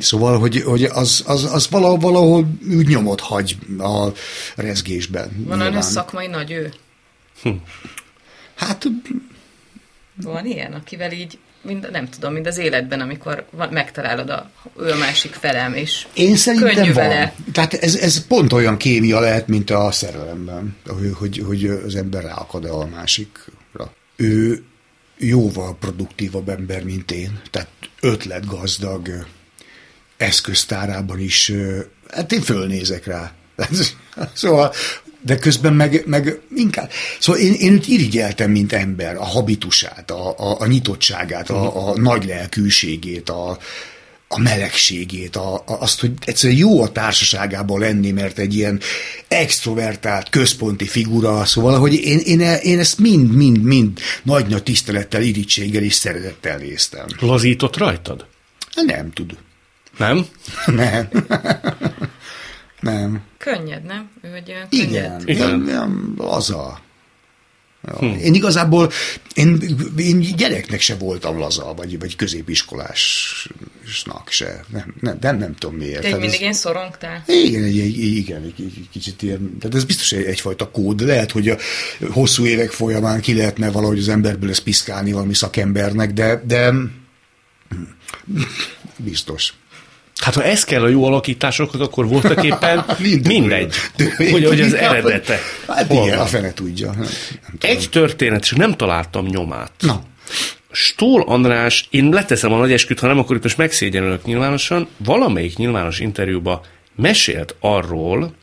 Szóval, 0.00 0.38
hogy, 0.38 0.62
hogy 0.62 0.84
az, 0.84 1.22
az, 1.26 1.44
az 1.52 1.68
valahol, 1.70 1.98
valahol 1.98 2.46
úgy 2.70 2.86
nyomot 2.86 3.20
hagy 3.20 3.56
a 3.78 4.08
rezgésben. 4.56 5.44
Van 5.46 5.60
olyan 5.60 5.82
szakmai 5.82 6.26
nagy 6.26 6.50
ő? 6.50 6.72
Hát 8.54 8.86
Van 10.22 10.46
ilyen, 10.46 10.72
akivel 10.72 11.12
így, 11.12 11.38
mind, 11.62 11.88
nem 11.92 12.08
tudom, 12.08 12.32
mind 12.32 12.46
az 12.46 12.58
életben, 12.58 13.00
amikor 13.00 13.46
van, 13.50 13.68
megtalálod 13.68 14.30
a, 14.30 14.50
ő 14.78 14.90
a 14.90 14.96
másik 14.96 15.34
felem, 15.34 15.74
és 15.74 16.06
Én 16.14 16.36
szerintem 16.36 16.74
könnyű 16.74 16.92
van. 16.92 17.08
vele. 17.08 17.34
Tehát 17.52 17.74
ez, 17.74 17.94
ez 17.94 18.26
pont 18.26 18.52
olyan 18.52 18.76
kémia 18.76 19.20
lehet, 19.20 19.48
mint 19.48 19.70
a 19.70 19.90
szerelemben, 19.92 20.76
hogy, 20.86 21.12
hogy, 21.14 21.42
hogy 21.46 21.64
az 21.66 21.94
ember 21.94 22.22
ráakad 22.22 22.64
a 22.64 22.86
másikra. 22.86 23.92
Ő 24.16 24.64
jóval 25.18 25.76
produktívabb 25.80 26.48
ember, 26.48 26.84
mint 26.84 27.10
én. 27.10 27.40
Tehát 27.50 27.68
ötletgazdag, 28.00 29.26
eszköztárában 30.16 31.20
is, 31.20 31.52
hát 32.10 32.32
én 32.32 32.40
fölnézek 32.40 33.06
rá. 33.06 33.32
Szóval, 34.32 34.72
de 35.26 35.36
közben 35.36 35.72
meg, 35.72 36.02
meg 36.06 36.40
inkább. 36.56 36.90
Szóval 37.18 37.40
én, 37.40 37.52
én 37.52 37.72
őt 37.72 37.88
irigyeltem, 37.88 38.50
mint 38.50 38.72
ember, 38.72 39.16
a 39.16 39.24
habitusát, 39.24 40.10
a, 40.10 40.38
a, 40.38 40.60
a 40.60 40.66
nyitottságát, 40.66 41.50
a, 41.50 41.88
a 41.88 41.98
nagy 41.98 42.24
lelkűségét, 42.24 43.30
a, 43.30 43.58
a 44.28 44.38
melegségét, 44.38 45.36
a, 45.36 45.54
a, 45.54 45.62
azt, 45.66 46.00
hogy 46.00 46.12
egyszerűen 46.24 46.58
jó 46.58 46.82
a 46.82 46.92
társaságában 46.92 47.80
lenni, 47.80 48.10
mert 48.10 48.38
egy 48.38 48.54
ilyen 48.54 48.80
extrovertált, 49.28 50.28
központi 50.28 50.86
figura, 50.86 51.44
szóval, 51.44 51.78
hogy 51.78 51.94
én, 51.94 52.18
én, 52.18 52.40
én 52.40 52.78
ezt 52.78 52.98
mind, 52.98 53.34
mind, 53.34 53.62
mind 53.62 53.98
nagy-nagy 54.22 54.62
tisztelettel, 54.62 55.22
irítséggel 55.22 55.82
és 55.82 55.94
szeretettel 55.94 56.58
néztem. 56.58 57.06
Lazított 57.20 57.76
rajtad? 57.76 58.26
Nem 58.86 59.12
tud. 59.12 59.36
Nem? 59.96 60.26
Nem. 60.66 61.08
Nem. 62.80 63.20
Könnyed, 63.38 63.82
nem? 63.82 64.10
Ő 64.22 64.34
egy 64.34 64.50
olyan 64.50 64.66
Igen. 64.70 65.22
Igen. 65.24 65.58
Nem, 65.58 66.14
laza. 66.16 66.84
Ja. 67.86 67.94
Én 68.08 68.34
igazából, 68.34 68.90
én, 69.34 69.62
én 69.96 70.20
gyereknek 70.20 70.80
se 70.80 70.94
voltam 70.94 71.38
laza, 71.38 71.74
vagy, 71.76 71.98
vagy 71.98 72.16
középiskolásnak 72.16 74.28
se. 74.28 74.64
Nem, 74.72 74.94
nem, 75.00 75.16
nem, 75.20 75.38
nem 75.38 75.54
tudom 75.54 75.76
miért. 75.76 76.02
Te 76.02 76.10
mindig 76.10 76.34
ez, 76.34 76.40
én 76.40 76.52
szorongtál? 76.52 77.22
igen, 77.26 77.62
egy, 77.62 77.78
egy, 77.78 77.98
igen, 77.98 78.42
egy, 78.42 78.54
egy 78.58 78.88
kicsit 78.92 79.22
ilyen, 79.22 79.58
tehát 79.58 79.76
ez 79.76 79.84
biztos 79.84 80.12
egy, 80.12 80.24
egyfajta 80.24 80.70
kód. 80.70 81.00
Lehet, 81.00 81.30
hogy 81.30 81.48
a 81.48 81.56
hosszú 82.10 82.46
évek 82.46 82.70
folyamán 82.70 83.20
ki 83.20 83.34
lehetne 83.34 83.70
valahogy 83.70 83.98
az 83.98 84.08
emberből 84.08 84.50
ezt 84.50 84.62
piszkálni 84.62 85.12
valami 85.12 85.34
szakembernek, 85.34 86.12
de, 86.12 86.42
de 86.46 86.72
biztos. 88.96 89.54
Hát 90.22 90.34
ha 90.34 90.42
ez 90.44 90.64
kell 90.64 90.82
a 90.82 90.88
jó 90.88 91.04
alakításokhoz, 91.04 91.80
akkor 91.80 92.08
voltak 92.08 92.44
éppen 92.44 92.84
Mind- 92.98 93.26
mindegy, 93.26 93.74
De- 93.96 94.30
hogy, 94.30 94.44
hogy 94.46 94.60
az 94.60 94.74
eredete. 94.74 95.38
Hát 95.68 95.86
hol 95.86 96.04
igen, 96.04 96.16
van. 96.16 96.26
a 96.26 96.28
fene 96.28 96.52
tudja. 96.52 96.86
Nem, 96.90 96.98
nem. 97.00 97.10
Egy 97.60 97.88
történet, 97.90 98.42
és 98.42 98.50
nem 98.50 98.74
találtam 98.74 99.26
nyomát. 99.26 99.72
Na, 99.80 100.02
Stól 100.70 101.22
András, 101.22 101.86
én 101.90 102.08
leteszem 102.08 102.52
a 102.52 102.58
nagy 102.58 102.72
esküt, 102.72 103.00
ha 103.00 103.06
nem, 103.06 103.18
akkor 103.18 103.36
itt 103.36 103.42
most 103.42 103.56
megszégyenülök 103.56 104.24
nyilvánosan, 104.24 104.88
valamelyik 104.96 105.56
nyilvános 105.56 105.98
interjúba 105.98 106.64
mesélt 106.96 107.54
arról, 107.60 108.34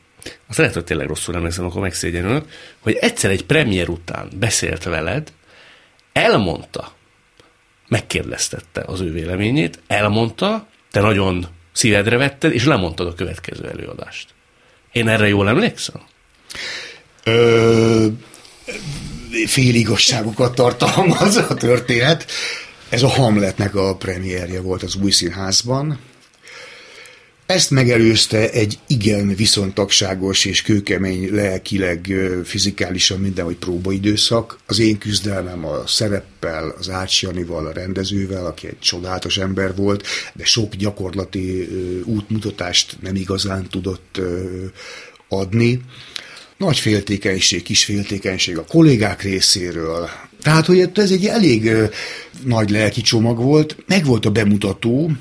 azt 0.50 0.58
lehet, 0.58 0.74
hogy 0.74 0.84
tényleg 0.84 1.08
rosszul 1.08 1.36
emlékszem, 1.36 1.66
akkor 1.66 1.82
megszégyenülök, 1.82 2.46
hogy 2.80 2.98
egyszer 3.02 3.32
egy 3.32 3.46
premier 3.46 3.90
után 3.90 4.28
beszélt 4.40 4.84
veled, 4.84 5.32
elmondta, 6.14 6.92
megkérdeztette 7.88 8.84
az 8.86 9.02
ő 9.02 9.12
véleményét, 9.12 9.80
elmondta, 9.88 10.68
te 10.92 11.02
nagyon 11.02 11.48
szívedre 11.74 12.18
vetted, 12.18 12.54
és 12.54 12.66
lemondtad 12.66 13.08
a 13.08 13.14
következő 13.14 13.70
előadást. 13.70 14.28
Én 14.92 15.08
erre 15.08 15.28
jól 15.28 15.48
emlékszem? 15.50 16.02
Ö, 17.24 18.08
féligasságokat 19.46 20.56
tartalmaz 20.56 21.36
a 21.36 21.54
történet. 21.54 22.26
Ez 22.90 23.04
a 23.04 23.08
Hamletnek 23.08 23.76
a 23.76 23.96
premierje 23.96 24.62
volt 24.62 24.84
az 24.84 24.96
új 24.96 25.12
színházban. 25.12 26.00
Ezt 27.54 27.72
megelőzte 27.72 28.50
egy 28.50 28.80
igen 28.88 29.36
viszontagságos 29.36 30.46
és 30.46 30.62
kőkemény 30.62 31.34
lelkileg, 31.34 32.14
fizikálisan 32.44 33.20
mindenhogy 33.20 33.56
próbaidőszak. 33.56 34.58
Az 34.68 34.80
én 34.80 34.98
küzdelmem 34.98 35.66
a 35.66 35.88
szereppel, 35.88 36.76
az 36.80 36.90
Ács 36.90 37.22
Janival, 37.22 37.66
a 37.66 37.72
rendezővel, 37.72 38.46
aki 38.46 38.68
egy 38.68 38.80
csodálatos 38.80 39.38
ember 39.38 39.76
volt, 39.76 40.08
de 40.34 40.46
sok 40.46 40.76
gyakorlati 40.76 41.68
útmutatást 42.06 42.98
nem 43.02 43.16
igazán 43.16 43.68
tudott 43.70 44.20
adni. 45.30 45.82
Nagy 46.58 46.80
féltékenység, 46.80 47.64
kis 47.64 47.86
féltékenység 47.86 48.58
a 48.58 48.66
kollégák 48.66 49.22
részéről. 49.22 50.10
Tehát, 50.42 50.66
hogy 50.66 50.90
ez 50.94 51.12
egy 51.12 51.26
elég 51.26 51.72
nagy 52.46 52.70
lelki 52.70 53.02
csomag 53.02 53.38
volt. 53.38 53.78
Meg 53.88 54.06
volt 54.06 54.26
a 54.26 54.32
bemutató, 54.32 55.12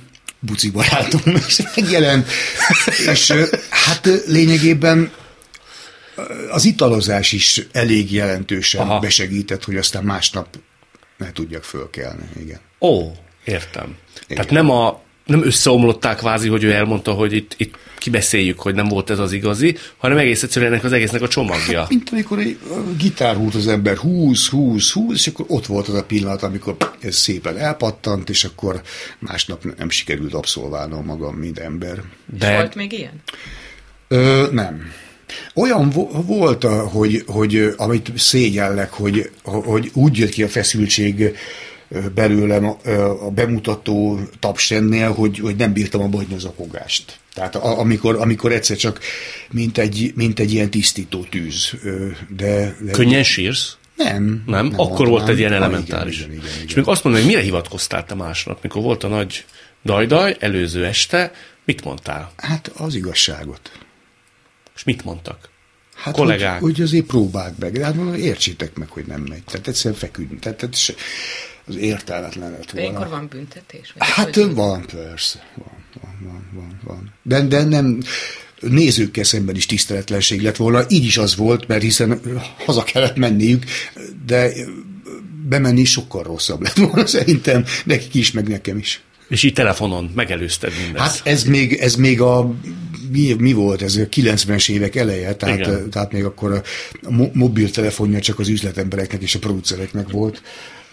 Buci 0.47 0.71
barátom 0.71 1.21
is 1.49 1.61
megjelent, 1.75 2.29
és 3.13 3.33
hát 3.71 4.09
lényegében 4.27 5.13
az 6.51 6.65
italozás 6.65 7.33
is 7.33 7.67
elég 7.73 8.13
jelentősen 8.13 8.81
Aha. 8.81 8.99
Besegített, 8.99 9.65
hogy 9.65 9.77
aztán 9.77 10.05
másnap 10.05 10.59
ne 11.17 11.33
tudjak 11.33 11.65
fölkelni. 11.65 12.29
Igen. 12.41 12.61
Ó, 12.81 13.13
értem. 13.45 13.97
Tehát 14.29 14.51
nem, 14.51 14.71
a, 14.71 15.03
nem 15.33 15.45
összeomlották 15.45 16.17
kvázi, 16.17 16.49
hogy 16.49 16.65
ő 16.65 16.73
elmondta, 16.73 17.13
hogy 17.13 17.33
itt, 17.33 17.55
itt 17.57 17.75
kibeszéljük, 17.99 18.61
hogy 18.61 18.75
nem 18.75 18.89
volt 18.89 19.11
ez 19.11 19.19
az 19.19 19.33
igazi, 19.33 19.77
hanem 19.97 20.19
egész 20.19 20.43
egyszerűen 20.43 20.73
ennek 20.73 20.85
az 20.85 20.93
egésznek 20.93 21.23
a 21.23 21.29
csomagja. 21.29 21.87
Mint 21.89 22.09
amikor 22.13 22.39
egy 22.39 22.59
gitár 22.99 23.37
húlt 23.37 23.55
az 23.55 23.69
ember 23.69 23.97
20, 23.97 24.49
20, 24.49 24.91
20, 24.91 25.15
és 25.15 25.27
akkor 25.27 25.45
ott 25.49 25.67
volt 25.67 25.89
az 25.89 25.95
a 25.95 26.05
pillanat, 26.05 26.43
amikor 26.43 26.77
ez 27.01 27.17
szépen 27.17 27.59
elpattant, 27.59 28.31
és 28.31 28.45
akkor 28.45 28.81
másnap 29.19 29.77
nem 29.79 29.91
sikerült 29.91 30.35
abszolválnom 30.35 31.05
magam, 31.05 31.35
mint 31.35 31.59
ember. 31.59 32.03
De 32.39 32.57
Volt 32.57 32.75
még 32.75 32.93
ilyen? 32.93 33.23
Ö, 34.09 34.47
nem. 34.53 34.93
Olyan 35.55 35.91
vo- 35.91 36.27
volt, 36.27 36.65
hogy, 36.65 37.23
hogy 37.27 37.75
amit 37.77 38.13
szégyellek, 38.17 38.93
hogy, 38.93 39.31
hogy 39.43 39.91
úgy 39.93 40.19
jött 40.19 40.31
ki 40.31 40.43
a 40.43 40.49
feszültség 40.49 41.37
belőlem 42.15 42.65
a, 42.65 42.79
a 43.27 43.31
bemutató 43.31 44.21
tapsennél, 44.39 45.13
hogy, 45.13 45.39
hogy 45.39 45.57
nem 45.57 45.73
bírtam 45.73 46.01
abba 46.01 46.17
hagyni 46.17 46.35
az. 46.35 46.49
Tehát 47.35 47.57
a, 47.57 47.79
amikor, 47.79 48.17
amikor 48.17 48.53
egyszer 48.53 48.77
csak 48.77 49.01
mint 49.51 49.79
egy, 49.79 50.13
mint 50.17 50.39
egy 50.41 50.53
ilyen 50.53 50.71
tisztító 50.71 51.25
tűz. 51.31 51.73
De, 52.37 52.77
de 52.81 52.91
könnyen 52.91 53.23
sírsz? 53.23 53.77
nem. 53.97 54.43
Nem? 54.47 54.67
nem 54.67 54.81
Akkor 54.81 55.09
volt 55.09 55.29
egy 55.29 55.39
ilyen 55.39 55.53
elementáris. 55.53 56.19
Igen, 56.19 56.31
igen, 56.31 56.45
igen, 56.45 56.57
És 56.57 56.63
igen. 56.63 56.77
még 56.77 56.87
azt 56.87 57.05
mondom, 57.05 57.23
hogy 57.23 57.31
mire 57.31 57.43
hivatkoztál 57.43 58.05
te 58.05 58.15
másnap, 58.15 58.63
mikor 58.63 58.83
volt 58.83 59.05
a 59.05 59.09
nagy 59.09 59.45
dajdaj, 59.85 60.37
előző 60.39 60.85
este, 60.85 61.33
mit 61.65 61.85
mondtál? 61.85 62.33
Hát 62.37 62.69
az 62.77 62.95
igazságot. 62.95 63.73
És 64.77 64.85
mit 64.85 65.05
mondtak? 65.05 65.51
Hát, 65.95 66.15
kollégák. 66.15 66.61
Hogy, 66.61 66.71
hogy 66.71 66.83
azért 66.83 67.07
próbáld 67.07 67.55
meg, 67.59 67.73
de 67.73 67.85
hát 67.85 67.95
mondom, 67.95 68.15
értsétek 68.15 68.75
meg, 68.75 68.89
hogy 68.89 69.05
nem 69.07 69.21
megy. 69.21 69.43
Tehát 69.45 69.69
egyszerűen 69.69 70.01
feküdni. 70.01 70.39
Tehát, 70.39 70.59
tehát 70.59 70.95
az 71.67 71.77
értelmetlen 71.77 72.51
lett 72.51 72.73
De 72.73 72.81
ilyenkor 72.81 73.01
volna. 73.07 73.17
van 73.17 73.29
büntetés? 73.31 73.93
Vagy 73.99 74.09
Hát 74.09 74.35
hogy- 74.35 74.55
van, 74.55 74.85
persze. 74.95 75.47
Van, 75.55 75.67
van, 76.03 76.19
van, 76.25 76.47
van, 76.55 76.81
van. 76.85 77.13
De, 77.23 77.41
de 77.47 77.65
nem 77.65 77.99
nézőkkel 78.61 79.25
szemben 79.25 79.55
is 79.57 79.67
tiszteletlenség 79.67 80.41
lett 80.43 80.57
volna. 80.57 80.85
Így 80.89 81.05
is 81.05 81.17
az 81.17 81.37
volt, 81.37 81.67
mert 81.67 81.83
hiszen 81.83 82.21
haza 82.65 82.83
kellett 82.83 83.17
menniük, 83.17 83.65
de 84.27 84.51
bemenni 85.49 85.85
sokkal 85.85 86.23
rosszabb 86.23 86.63
lett 86.63 86.77
volna 86.77 87.07
szerintem, 87.07 87.65
nekik 87.85 88.15
is, 88.15 88.31
meg 88.33 88.49
nekem 88.49 88.79
is. 88.79 89.01
És 89.29 89.43
így 89.43 89.53
telefonon 89.53 90.11
megelőzted 90.15 90.73
mindezt. 90.83 91.05
Hát 91.05 91.27
ez 91.27 91.45
még, 91.45 91.73
ez 91.73 91.95
még 91.95 92.21
a 92.21 92.55
mi, 93.11 93.33
mi 93.39 93.53
volt 93.53 93.83
ez, 93.83 93.97
a 93.97 94.07
90-es 94.09 94.71
évek 94.71 94.97
eleje, 94.97 95.35
tehát, 95.35 95.59
Igen. 95.59 95.91
tehát 95.91 96.13
még 96.13 96.25
akkor 96.25 96.53
a 97.03 97.11
mo- 97.11 97.35
mobiltelefonja 97.35 98.21
csak 98.21 98.39
az 98.39 98.49
üzletembereknek 98.49 99.23
és 99.23 99.35
a 99.35 99.39
producereknek 99.39 100.11
volt, 100.11 100.43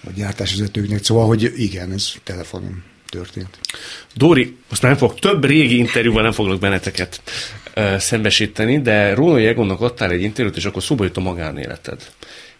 a 0.03 0.09
gyártásvezetőknek, 0.15 1.03
szóval, 1.03 1.25
hogy 1.25 1.53
igen, 1.55 1.91
ez 1.91 2.11
telefonon 2.23 2.83
történt. 3.09 3.59
Dóri, 4.15 4.55
most 4.69 4.81
már 4.81 4.91
nem 4.91 4.99
fog, 4.99 5.19
több 5.19 5.45
régi 5.45 5.77
interjúval 5.77 6.21
nem 6.21 6.31
foglak 6.31 6.59
benneteket 6.59 7.21
ö, 7.73 7.95
szembesíteni, 7.99 8.81
de 8.81 9.13
Rónai 9.13 9.45
Egonnak 9.45 9.81
adtál 9.81 10.11
egy 10.11 10.21
interjút, 10.21 10.57
és 10.57 10.65
akkor 10.65 10.83
szóba 10.83 11.03
jött 11.03 11.17
a 11.17 11.21
magánéleted. 11.21 12.11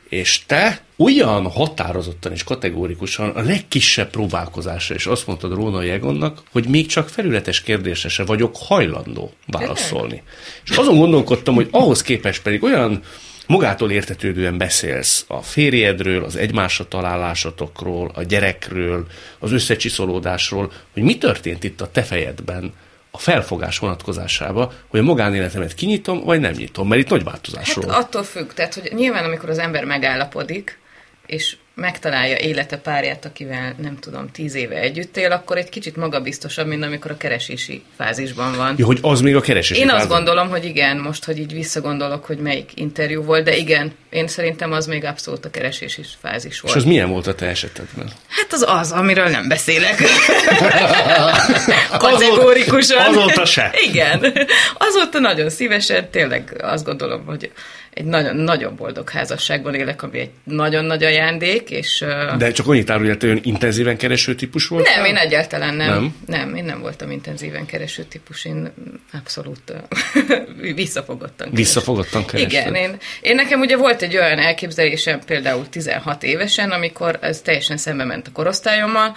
És 0.10 0.46
te 0.46 0.82
olyan 0.98 1.50
határozottan 1.50 2.32
és 2.32 2.44
kategórikusan 2.44 3.30
a 3.30 3.42
legkisebb 3.42 4.10
próbálkozásra 4.10 4.96
is 4.96 5.06
azt 5.06 5.28
mondtad 5.28 5.54
Rónai 5.54 5.90
Egonnak, 5.90 6.42
hogy 6.52 6.68
még 6.68 6.88
csak 6.88 7.10
felületes 7.10 7.62
kérdésre 7.62 8.10
se 8.10 8.24
vagyok 8.24 8.56
hajlandó 8.58 9.32
válaszolni. 9.46 10.24
És 10.66 10.78
azon 10.78 10.98
gondolkodtam, 10.98 11.56
hogy 11.56 11.68
ahhoz 11.72 12.02
képest 12.02 12.42
pedig 12.42 12.64
olyan 12.64 13.02
magától 13.50 13.92
értetődően 13.92 14.58
beszélsz 14.58 15.26
a 15.28 15.42
férjedről, 15.42 16.24
az 16.24 16.36
egymásra 16.36 16.88
találásotokról, 16.88 18.12
a 18.14 18.24
gyerekről, 18.24 19.08
az 19.40 19.52
összecsiszolódásról, 19.52 20.72
hogy 20.94 21.04
mi 21.04 21.18
történt 21.18 21.64
itt 21.64 21.82
a 21.82 21.92
te 21.92 22.04
fejedben 22.04 22.74
a 23.12 23.18
felfogás 23.18 23.80
vonatkozásába, 23.80 24.74
hogy 24.88 25.00
a 25.00 25.04
magánéletemet 25.04 25.74
kinyitom, 25.74 26.24
vagy 26.24 26.40
nem 26.40 26.52
nyitom, 26.52 26.88
mert 26.88 27.02
itt 27.02 27.10
nagy 27.10 27.24
változásról. 27.24 27.92
Hát 27.92 28.04
attól 28.04 28.24
függ, 28.24 28.52
tehát 28.54 28.74
hogy 28.74 28.92
nyilván 28.94 29.24
amikor 29.24 29.50
az 29.50 29.58
ember 29.58 29.86
megállapodik, 29.86 30.80
és 31.26 31.58
megtalálja 31.80 32.38
élete 32.38 32.78
párját, 32.78 33.26
akivel 33.26 33.76
nem 33.78 33.98
tudom, 34.00 34.32
tíz 34.32 34.56
éve 34.56 34.76
együtt 34.76 35.18
él, 35.18 35.32
akkor 35.32 35.58
egy 35.58 35.70
kicsit 35.70 35.96
magabiztosabb, 35.96 36.68
mint 36.68 36.84
amikor 36.84 37.12
a 37.12 37.18
keresési 37.18 37.84
fázisban 37.98 38.56
van. 38.56 38.76
Ja, 38.78 38.86
hogy 38.86 39.00
az 39.02 39.22
még 39.22 39.36
a 39.36 39.42
keresés. 39.42 39.78
Én 39.78 39.90
azt 39.90 40.08
gondolom, 40.08 40.50
hogy 40.50 40.66
igen, 40.66 40.98
most, 40.98 41.26
hogy 41.26 41.38
így 41.38 41.54
visszagondolok, 41.54 42.26
hogy 42.26 42.38
melyik 42.38 42.72
interjú 42.76 43.24
volt, 43.24 43.44
de 43.44 43.58
igen, 43.58 43.92
én 44.10 44.28
szerintem 44.28 44.72
az 44.72 44.86
még 44.86 45.06
abszolút 45.06 45.46
a 45.46 45.50
keresési 45.50 46.02
fázis 46.22 46.52
És 46.52 46.60
volt. 46.60 46.76
az 46.76 46.84
milyen 46.84 47.10
volt 47.10 47.28
a 47.28 47.36
te 47.36 47.46
esetedben? 47.46 48.12
Hát 48.28 48.54
az 48.54 48.66
az, 48.68 48.92
amiről 48.92 49.28
nem 49.28 49.48
beszélek. 49.48 50.02
Kategórikusan. 51.98 53.06
Azóta 53.06 53.46
se. 53.46 53.72
Igen. 53.90 54.34
Azóta 54.78 55.20
nagyon 55.20 55.50
szívesen, 55.50 56.10
tényleg 56.10 56.56
azt 56.62 56.86
gondolom, 56.86 57.26
hogy 57.26 57.52
egy 57.94 58.06
nagyon, 58.06 58.36
nagyon 58.36 58.76
boldog 58.76 59.10
házasságban 59.10 59.74
élek, 59.74 60.04
ami 60.04 60.20
egy 60.20 60.30
nagyon 60.44 60.86
nagy 60.86 61.04
ajándék, 61.04 61.70
és... 61.70 62.06
De 62.38 62.52
csak 62.52 62.68
annyit 62.68 62.90
árul, 62.90 63.08
hogy 63.08 63.18
olyan 63.24 63.40
intenzíven 63.44 63.98
kereső 63.98 64.36
típus 64.36 64.68
volt? 64.68 64.88
nem, 64.96 65.06
én 65.06 65.16
egyáltalán 65.16 65.74
nem. 65.74 65.90
Nem? 65.90 66.16
nem. 66.26 66.56
Én 66.56 66.64
nem 66.64 66.82
voltam 66.82 67.12
intenzíven 67.12 67.66
kereső 67.66 68.04
típus, 68.04 68.46
én 68.46 68.74
abszolút 69.14 69.74
visszafogottan 70.76 71.38
kereső. 71.38 71.56
Visszafogottan 71.56 72.26
kerested? 72.26 72.52
Igen, 72.52 72.76
én, 72.76 72.98
én 73.22 73.36
nekem 73.36 73.60
ugye 73.60 73.78
volt 73.78 73.99
egy 74.02 74.18
olyan 74.18 74.40
elképzelésem 74.40 75.20
például 75.26 75.70
16 75.70 76.24
évesen, 76.24 76.72
amikor 76.72 77.18
ez 77.22 77.42
teljesen 77.42 77.78
szembe 77.78 78.04
ment 78.04 78.28
a 78.28 78.32
korosztályommal, 78.32 79.16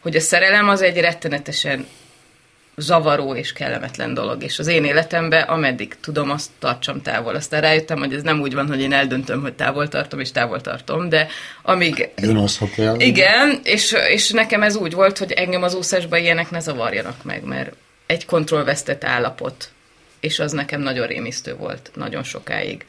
hogy 0.00 0.16
a 0.16 0.20
szerelem 0.20 0.68
az 0.68 0.82
egy 0.82 0.96
rettenetesen 0.96 1.86
zavaró 2.76 3.34
és 3.34 3.52
kellemetlen 3.52 4.14
dolog, 4.14 4.42
és 4.42 4.58
az 4.58 4.66
én 4.66 4.84
életemben, 4.84 5.42
ameddig 5.42 5.96
tudom, 6.00 6.30
azt 6.30 6.50
tartsam 6.58 7.02
távol. 7.02 7.34
Aztán 7.34 7.60
rájöttem, 7.60 7.98
hogy 7.98 8.14
ez 8.14 8.22
nem 8.22 8.40
úgy 8.40 8.54
van, 8.54 8.68
hogy 8.68 8.80
én 8.80 8.92
eldöntöm, 8.92 9.40
hogy 9.40 9.52
távol 9.52 9.88
tartom, 9.88 10.20
és 10.20 10.32
távol 10.32 10.60
tartom, 10.60 11.08
de 11.08 11.26
amíg 11.62 12.08
Jön 12.16 12.36
az, 12.36 12.58
ha 12.58 12.68
kell. 12.74 13.00
igen, 13.00 13.60
és, 13.62 13.96
és 14.08 14.30
nekem 14.30 14.62
ez 14.62 14.76
úgy 14.76 14.92
volt, 14.92 15.18
hogy 15.18 15.32
engem 15.32 15.62
az 15.62 15.74
úszásban 15.74 16.20
ilyenek 16.20 16.50
ne 16.50 16.60
zavarjanak 16.60 17.24
meg, 17.24 17.44
mert 17.44 17.72
egy 18.06 18.26
kontrollvesztett 18.26 19.04
állapot, 19.04 19.70
és 20.20 20.38
az 20.38 20.52
nekem 20.52 20.80
nagyon 20.80 21.06
rémisztő 21.06 21.54
volt, 21.54 21.90
nagyon 21.94 22.22
sokáig. 22.22 22.84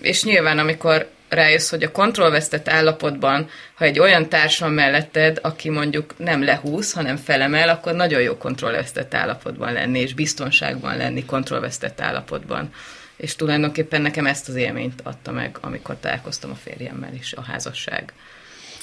És 0.00 0.24
nyilván, 0.24 0.58
amikor 0.58 1.10
rájössz, 1.28 1.70
hogy 1.70 1.82
a 1.82 1.90
kontrollvesztett 1.90 2.68
állapotban, 2.68 3.48
ha 3.74 3.84
egy 3.84 3.98
olyan 3.98 4.28
társ 4.28 4.58
van 4.58 4.70
melletted, 4.70 5.38
aki 5.42 5.70
mondjuk 5.70 6.14
nem 6.16 6.44
lehúz, 6.44 6.92
hanem 6.92 7.16
felemel, 7.16 7.68
akkor 7.68 7.92
nagyon 7.92 8.20
jó 8.20 8.36
kontrollvesztett 8.36 9.14
állapotban 9.14 9.72
lenni, 9.72 9.98
és 9.98 10.14
biztonságban 10.14 10.96
lenni 10.96 11.24
kontrollvesztett 11.24 12.00
állapotban. 12.00 12.72
És 13.16 13.36
tulajdonképpen 13.36 14.02
nekem 14.02 14.26
ezt 14.26 14.48
az 14.48 14.54
élményt 14.54 15.00
adta 15.02 15.32
meg, 15.32 15.58
amikor 15.60 15.96
találkoztam 16.00 16.50
a 16.50 16.58
férjemmel 16.64 17.14
is, 17.14 17.32
a 17.32 17.42
házasság. 17.42 18.12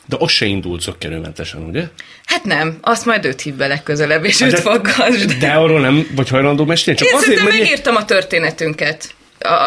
De 0.05 0.15
az 0.19 0.31
se 0.31 0.45
indult 0.45 0.81
zöggenőmentesen, 0.81 1.61
ugye? 1.61 1.83
Hát 2.25 2.43
nem, 2.43 2.77
azt 2.81 3.05
majd 3.05 3.25
őt 3.25 3.41
hív 3.41 3.53
be 3.53 3.67
legközelebb, 3.67 4.25
és 4.25 4.41
őt 4.41 4.51
de- 4.51 4.61
foggassd. 4.61 5.31
De 5.31 5.51
arról 5.51 5.79
nem 5.79 6.07
vagy 6.15 6.29
hajlandó 6.29 6.65
mesélni? 6.65 6.99
Csak 6.99 7.09
Én 7.09 7.15
azért, 7.15 7.43
mert... 7.43 7.57
megírtam 7.57 7.95
a 7.95 8.05
történetünket. 8.05 9.15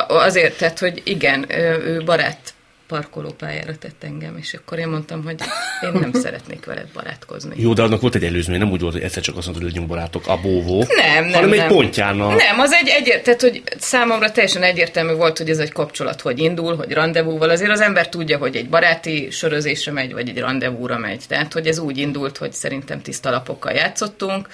Azért 0.08 0.58
tett, 0.58 0.78
hogy 0.78 1.02
igen, 1.04 1.52
ő, 1.52 2.02
barát 2.04 2.54
parkolópályára 2.90 3.78
tett 3.78 4.04
engem, 4.04 4.36
és 4.36 4.54
akkor 4.54 4.78
én 4.78 4.88
mondtam, 4.88 5.24
hogy 5.24 5.40
én 5.84 6.00
nem 6.00 6.12
szeretnék 6.24 6.64
veled 6.64 6.86
barátkozni. 6.94 7.54
Jó, 7.56 7.72
de 7.72 7.82
annak 7.82 8.00
volt 8.00 8.14
egy 8.14 8.24
előzmény, 8.24 8.58
nem 8.58 8.70
úgy 8.70 8.80
volt, 8.80 8.92
hogy 8.92 9.02
egyszer 9.02 9.22
csak 9.22 9.36
azt 9.36 9.46
mondtad, 9.46 9.66
hogy 9.66 9.74
legyünk 9.74 9.92
barátok, 9.92 10.26
a 10.26 10.36
bóvó. 10.36 10.86
Nem, 10.88 11.24
nem, 11.24 11.32
hanem 11.32 11.48
nem. 11.48 11.60
egy 11.60 11.66
pontján 11.66 12.20
a... 12.20 12.34
Nem, 12.34 12.58
az 12.58 12.72
egy 12.72 12.88
egyért, 12.88 13.24
tehát 13.24 13.40
hogy 13.40 13.62
számomra 13.78 14.30
teljesen 14.30 14.62
egyértelmű 14.62 15.12
volt, 15.12 15.38
hogy 15.38 15.50
ez 15.50 15.58
egy 15.58 15.72
kapcsolat, 15.72 16.20
hogy 16.20 16.38
indul, 16.38 16.76
hogy 16.76 16.92
rendezvúval. 16.92 17.50
Azért 17.50 17.70
az 17.70 17.80
ember 17.80 18.08
tudja, 18.08 18.38
hogy 18.38 18.56
egy 18.56 18.68
baráti 18.68 19.28
sörözésre 19.30 19.92
megy, 19.92 20.12
vagy 20.12 20.28
egy 20.28 20.38
rendezvúra 20.38 20.98
megy. 20.98 21.22
Tehát, 21.28 21.52
hogy 21.52 21.66
ez 21.66 21.78
úgy 21.78 21.98
indult, 21.98 22.36
hogy 22.36 22.52
szerintem 22.52 23.02
tiszta 23.02 23.30
lapokkal 23.30 23.72
játszottunk, 23.72 24.48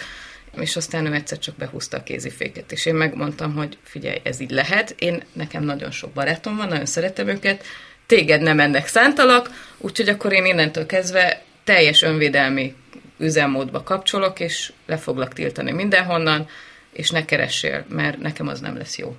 és 0.60 0.76
aztán 0.76 1.06
ő 1.06 1.12
egyszer 1.12 1.38
csak 1.38 1.56
behúzta 1.56 1.96
a 1.96 2.02
kéziféket, 2.02 2.72
és 2.72 2.86
én 2.86 2.94
megmondtam, 2.94 3.54
hogy 3.54 3.78
figyelj, 3.82 4.20
ez 4.22 4.40
így 4.40 4.50
lehet. 4.50 4.94
Én, 4.98 5.22
nekem 5.32 5.62
nagyon 5.62 5.90
sok 5.90 6.10
barátom 6.10 6.56
van, 6.56 6.68
nagyon 6.68 6.86
szeretem 6.86 7.28
őket, 7.28 7.64
téged 8.06 8.40
nem 8.40 8.60
ennek 8.60 8.86
szántalak, 8.86 9.50
úgyhogy 9.78 10.08
akkor 10.08 10.32
én 10.32 10.44
innentől 10.44 10.86
kezdve 10.86 11.42
teljes 11.64 12.02
önvédelmi 12.02 12.74
üzemmódba 13.18 13.82
kapcsolok, 13.82 14.40
és 14.40 14.72
le 14.86 14.96
foglak 14.96 15.32
tiltani 15.32 15.72
mindenhonnan, 15.72 16.48
és 16.92 17.10
ne 17.10 17.24
keressél, 17.24 17.84
mert 17.88 18.18
nekem 18.18 18.48
az 18.48 18.60
nem 18.60 18.76
lesz 18.76 18.98
jó. 18.98 19.16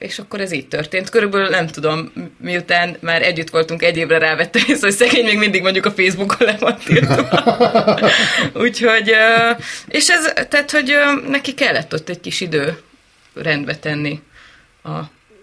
És 0.00 0.18
akkor 0.18 0.40
ez 0.40 0.52
így 0.52 0.68
történt. 0.68 1.08
Körülbelül 1.08 1.48
nem 1.48 1.66
tudom, 1.66 2.12
miután 2.38 2.96
már 3.00 3.22
együtt 3.22 3.50
voltunk 3.50 3.82
egy 3.82 3.96
évre 3.96 4.18
rávettem 4.18 4.62
észre, 4.66 4.86
hogy 4.88 4.96
szegény 4.96 5.24
még 5.24 5.38
mindig 5.38 5.62
mondjuk 5.62 5.84
a 5.84 5.90
Facebookon 5.90 6.46
le 6.46 6.56
van 6.60 6.78
tiltva. 6.84 8.00
Úgyhogy, 8.64 9.12
és 9.88 10.08
ez, 10.08 10.32
tehát, 10.48 10.70
hogy 10.70 10.94
neki 11.28 11.54
kellett 11.54 11.94
ott 11.94 12.08
egy 12.08 12.20
kis 12.20 12.40
idő 12.40 12.80
rendbe 13.34 13.76
tenni 13.76 14.20
a 14.82 14.98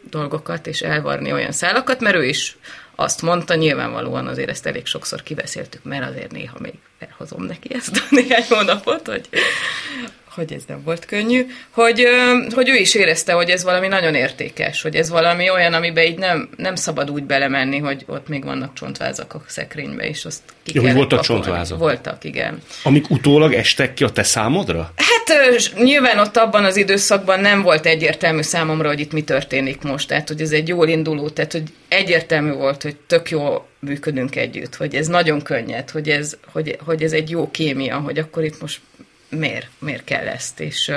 dolgokat, 0.10 0.68
és 0.68 0.82
elvarni 0.82 1.32
olyan 1.32 1.51
szálakat, 1.51 1.99
mert 1.99 2.16
ő 2.16 2.26
is 2.26 2.58
azt 2.95 3.22
mondta, 3.22 3.55
nyilvánvalóan 3.55 4.28
azért 4.28 4.49
ezt 4.49 4.66
elég 4.66 4.86
sokszor 4.86 5.24
kibeszéltük, 5.24 5.84
mert 5.84 6.10
azért 6.10 6.32
néha 6.32 6.58
még 6.60 6.74
elhozom 6.99 7.43
neki 7.43 7.74
ezt 7.74 7.97
a 7.97 8.03
néhány 8.16 8.45
hónapot, 8.49 9.08
hogy, 9.08 9.30
hogy 10.38 10.53
ez 10.53 10.63
nem 10.67 10.81
volt 10.83 11.05
könnyű, 11.05 11.45
hogy, 11.69 12.07
hogy 12.53 12.69
ő 12.69 12.75
is 12.75 12.95
érezte, 12.95 13.33
hogy 13.33 13.49
ez 13.49 13.63
valami 13.63 13.88
nagyon 13.88 14.15
értékes, 14.15 14.81
hogy 14.81 14.95
ez 14.95 15.09
valami 15.09 15.49
olyan, 15.49 15.73
amiben 15.73 16.05
így 16.05 16.17
nem, 16.17 16.49
nem 16.57 16.75
szabad 16.75 17.09
úgy 17.09 17.23
belemenni, 17.23 17.77
hogy 17.77 18.03
ott 18.07 18.27
még 18.27 18.43
vannak 18.43 18.73
csontvázak 18.73 19.33
a 19.33 19.41
szekrénybe, 19.47 20.07
és 20.07 20.25
azt 20.25 20.41
ki 20.63 20.71
Ja, 20.75 20.81
hogy 20.81 20.93
voltak 20.93 21.19
pakolni. 21.19 21.43
csontvázak. 21.43 21.79
Voltak, 21.79 22.23
igen. 22.23 22.61
Amik 22.83 23.09
utólag 23.09 23.53
estek 23.53 23.93
ki 23.93 24.03
a 24.03 24.09
te 24.09 24.23
számodra? 24.23 24.93
Hát 24.95 25.73
nyilván 25.75 26.19
ott 26.19 26.38
abban 26.38 26.65
az 26.65 26.77
időszakban 26.77 27.39
nem 27.39 27.61
volt 27.61 27.85
egyértelmű 27.85 28.41
számomra, 28.41 28.88
hogy 28.88 28.99
itt 28.99 29.11
mi 29.11 29.21
történik 29.23 29.81
most. 29.81 30.07
Tehát, 30.07 30.27
hogy 30.27 30.41
ez 30.41 30.51
egy 30.51 30.67
jól 30.67 30.88
induló, 30.88 31.29
tehát, 31.29 31.51
hogy 31.51 31.63
egyértelmű 31.88 32.51
volt, 32.51 32.81
hogy 32.81 32.95
tök 33.07 33.29
jó 33.29 33.65
működünk 33.79 34.35
együtt, 34.35 34.75
hogy 34.75 34.95
ez 34.95 35.07
nagyon 35.07 35.41
könnyed, 35.41 35.89
hogy 35.89 36.09
ez, 36.09 36.38
hogy, 36.51 36.77
hogy 36.85 37.03
ez 37.03 37.11
egy 37.11 37.29
jó 37.29 37.51
kémia, 37.51 37.97
hogy 37.97 38.17
akkor 38.17 38.43
itt 38.43 38.61
most 38.61 38.79
miért, 39.30 39.67
miért 39.80 40.03
kell 40.03 40.28
ezt. 40.28 40.59
És, 40.59 40.91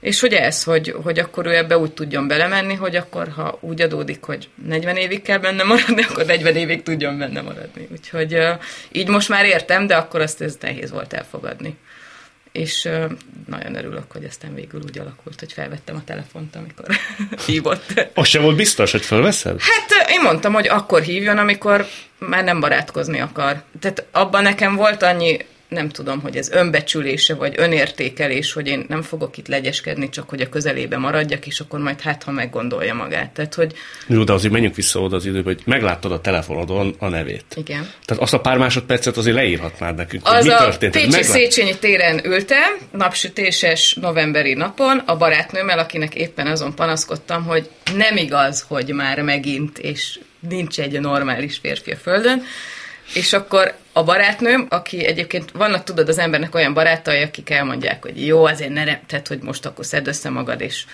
és 0.00 0.20
hogy 0.20 0.32
ez, 0.32 0.64
hogy, 0.64 0.94
hogy 1.02 1.18
akkor 1.18 1.46
ő 1.46 1.56
ebbe 1.56 1.78
úgy 1.78 1.92
tudjon 1.92 2.26
belemenni, 2.28 2.74
hogy 2.74 2.96
akkor, 2.96 3.28
ha 3.28 3.58
úgy 3.60 3.80
adódik, 3.80 4.22
hogy 4.24 4.48
40 4.64 4.96
évig 4.96 5.22
kell 5.22 5.38
benne 5.38 5.62
maradni, 5.62 6.02
akkor 6.08 6.26
40 6.26 6.56
évig 6.56 6.82
tudjon 6.82 7.18
benne 7.18 7.40
maradni. 7.40 7.88
Úgyhogy 7.92 8.38
így 8.92 9.08
most 9.08 9.28
már 9.28 9.44
értem, 9.44 9.86
de 9.86 9.96
akkor 9.96 10.20
azt 10.20 10.40
ez 10.40 10.56
nehéz 10.60 10.90
volt 10.90 11.12
elfogadni 11.12 11.76
és 12.56 12.88
nagyon 13.46 13.74
örülök, 13.74 14.12
hogy 14.12 14.24
aztán 14.24 14.54
végül 14.54 14.80
úgy 14.84 14.98
alakult, 14.98 15.40
hogy 15.40 15.52
felvettem 15.52 15.96
a 15.96 16.04
telefont, 16.04 16.56
amikor 16.56 16.84
hívott. 17.46 18.08
Az 18.14 18.26
sem 18.26 18.42
volt 18.42 18.56
biztos, 18.56 18.92
hogy 18.92 19.04
felveszed? 19.04 19.60
Hát 19.60 20.08
én 20.10 20.20
mondtam, 20.20 20.52
hogy 20.52 20.68
akkor 20.68 21.02
hívjon, 21.02 21.38
amikor 21.38 21.86
már 22.18 22.44
nem 22.44 22.60
barátkozni 22.60 23.20
akar. 23.20 23.62
Tehát 23.80 24.04
abban 24.10 24.42
nekem 24.42 24.76
volt 24.76 25.02
annyi 25.02 25.36
nem 25.68 25.88
tudom, 25.88 26.20
hogy 26.20 26.36
ez 26.36 26.50
önbecsülése 26.50 27.34
vagy 27.34 27.54
önértékelés, 27.56 28.52
hogy 28.52 28.66
én 28.66 28.84
nem 28.88 29.02
fogok 29.02 29.36
itt 29.36 29.48
legyeskedni, 29.48 30.08
csak 30.08 30.28
hogy 30.28 30.40
a 30.40 30.48
közelébe 30.48 30.98
maradjak, 30.98 31.46
és 31.46 31.60
akkor 31.60 31.80
majd 31.80 32.00
hát, 32.00 32.22
ha 32.22 32.30
meggondolja 32.30 32.94
magát. 32.94 33.30
Tehát, 33.30 33.54
hogy... 33.54 33.72
Jó, 34.06 34.24
de 34.24 34.32
azért 34.32 34.52
menjünk 34.52 34.74
vissza 34.74 35.00
oda 35.00 35.16
az 35.16 35.26
időbe, 35.26 35.42
hogy 35.42 35.62
megláttad 35.64 36.12
a 36.12 36.20
telefonodon 36.20 36.94
a 36.98 37.08
nevét. 37.08 37.44
Igen. 37.54 37.90
Tehát 38.04 38.22
azt 38.22 38.34
a 38.34 38.40
pár 38.40 38.58
másodpercet 38.58 39.16
azért 39.16 39.36
leírhatnád 39.36 39.96
nekünk, 39.96 40.26
az 40.26 40.34
hogy 40.34 40.44
mi 40.44 40.50
a 40.50 40.58
történt. 40.58 40.92
Pécsi 40.92 41.06
Meglát... 41.06 41.24
Széchenyi 41.24 41.78
téren 41.78 42.24
ültem, 42.24 42.76
napsütéses 42.90 43.94
novemberi 43.94 44.54
napon, 44.54 44.98
a 44.98 45.16
barátnőmmel, 45.16 45.78
akinek 45.78 46.14
éppen 46.14 46.46
azon 46.46 46.74
panaszkodtam, 46.74 47.44
hogy 47.44 47.70
nem 47.96 48.16
igaz, 48.16 48.64
hogy 48.68 48.92
már 48.92 49.22
megint, 49.22 49.78
és 49.78 50.18
nincs 50.48 50.80
egy 50.80 51.00
normális 51.00 51.58
férfi 51.58 51.90
a 51.90 51.96
földön, 51.96 52.42
és 53.14 53.32
akkor 53.32 53.74
a 53.92 54.04
barátnőm, 54.04 54.66
aki 54.68 55.06
egyébként 55.06 55.50
vannak, 55.50 55.84
tudod, 55.84 56.08
az 56.08 56.18
embernek 56.18 56.54
olyan 56.54 56.74
barátai, 56.74 57.22
akik 57.22 57.50
elmondják, 57.50 58.02
hogy 58.02 58.26
jó, 58.26 58.44
azért 58.44 58.72
ne 58.72 58.84
repted, 58.84 59.26
hogy 59.26 59.38
most 59.42 59.66
akkor 59.66 59.84
szedd 59.84 60.08
össze 60.08 60.30
magad, 60.30 60.60
és, 60.60 60.84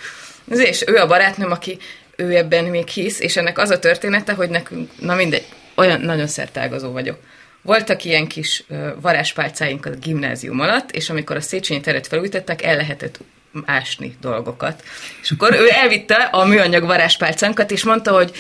és 0.49 0.85
ő 0.87 0.97
a 0.97 1.07
barátnőm, 1.07 1.51
aki 1.51 1.79
ő 2.17 2.37
ebben 2.37 2.65
még 2.65 2.89
hisz, 2.89 3.21
és 3.21 3.37
ennek 3.37 3.59
az 3.59 3.71
a 3.71 3.79
története, 3.79 4.33
hogy 4.33 4.49
nekünk, 4.49 4.91
na 5.01 5.15
mindegy, 5.15 5.45
olyan 5.75 6.01
nagyon 6.01 6.27
szertágazó 6.27 6.91
vagyok. 6.91 7.19
Voltak 7.63 8.05
ilyen 8.05 8.27
kis 8.27 8.65
varázspálcáink 9.01 9.87
a 9.87 9.91
gimnázium 9.91 10.61
alatt, 10.61 10.91
és 10.91 11.11
amikor 11.11 11.37
a 11.37 11.41
Széchenyi 11.41 11.81
teret 11.81 12.07
felújították, 12.07 12.63
el 12.63 12.77
lehetett 12.77 13.19
ásni 13.65 14.17
dolgokat. 14.21 14.83
És 15.23 15.31
akkor 15.31 15.55
ő 15.55 15.69
elvitte 15.71 16.15
a 16.15 16.45
műanyag 16.45 16.85
varázspálcánkat, 16.85 17.71
és 17.71 17.85
mondta, 17.85 18.13
hogy 18.13 18.33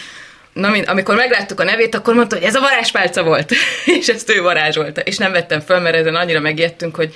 na, 0.52 0.70
mind, 0.70 0.88
amikor 0.88 1.16
megláttuk 1.16 1.60
a 1.60 1.64
nevét, 1.64 1.94
akkor 1.94 2.14
mondta, 2.14 2.36
hogy 2.36 2.44
ez 2.44 2.54
a 2.54 2.60
varázspálca 2.60 3.22
volt, 3.22 3.52
és 3.98 4.08
ezt 4.08 4.30
ő 4.30 4.42
varázsolta. 4.42 5.00
És 5.00 5.16
nem 5.16 5.32
vettem 5.32 5.60
föl, 5.60 5.80
mert 5.80 5.96
ezen 5.96 6.14
annyira 6.14 6.40
megijedtünk, 6.40 6.94
hogy 6.94 7.14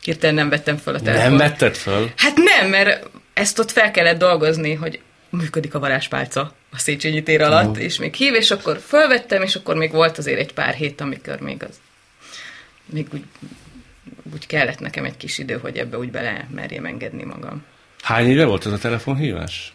hirtelen 0.00 0.34
nem 0.34 0.48
vettem 0.48 0.76
föl 0.76 0.94
a 0.94 1.00
telefont. 1.00 1.28
Nem 1.28 1.48
vetted 1.48 1.76
föl? 1.76 2.12
Hát 2.16 2.36
nem, 2.36 2.68
mert 2.68 3.08
ezt 3.32 3.58
ott 3.58 3.70
fel 3.70 3.90
kellett 3.90 4.18
dolgozni, 4.18 4.74
hogy 4.74 5.00
működik 5.28 5.74
a 5.74 5.78
varázspálca 5.78 6.54
a 6.70 6.78
Széchenyi 6.78 7.22
tér 7.22 7.42
alatt, 7.42 7.76
uh. 7.76 7.82
és 7.82 7.98
még 7.98 8.14
hív, 8.14 8.34
és 8.34 8.50
akkor 8.50 8.80
fölvettem, 8.86 9.42
és 9.42 9.54
akkor 9.54 9.74
még 9.74 9.92
volt 9.92 10.18
azért 10.18 10.38
egy 10.38 10.52
pár 10.52 10.74
hét, 10.74 11.00
amikor 11.00 11.40
még 11.40 11.62
az 11.68 11.80
még 12.84 13.06
úgy, 13.12 13.24
úgy 14.32 14.46
kellett 14.46 14.78
nekem 14.78 15.04
egy 15.04 15.16
kis 15.16 15.38
idő, 15.38 15.58
hogy 15.58 15.76
ebbe 15.76 15.98
úgy 15.98 16.10
bele 16.10 16.48
merjem 16.54 16.84
engedni 16.84 17.24
magam. 17.24 17.64
Hány 18.02 18.28
éve 18.28 18.44
volt 18.44 18.66
ez 18.66 18.72
a 18.72 18.78
telefonhívás? 18.78 19.74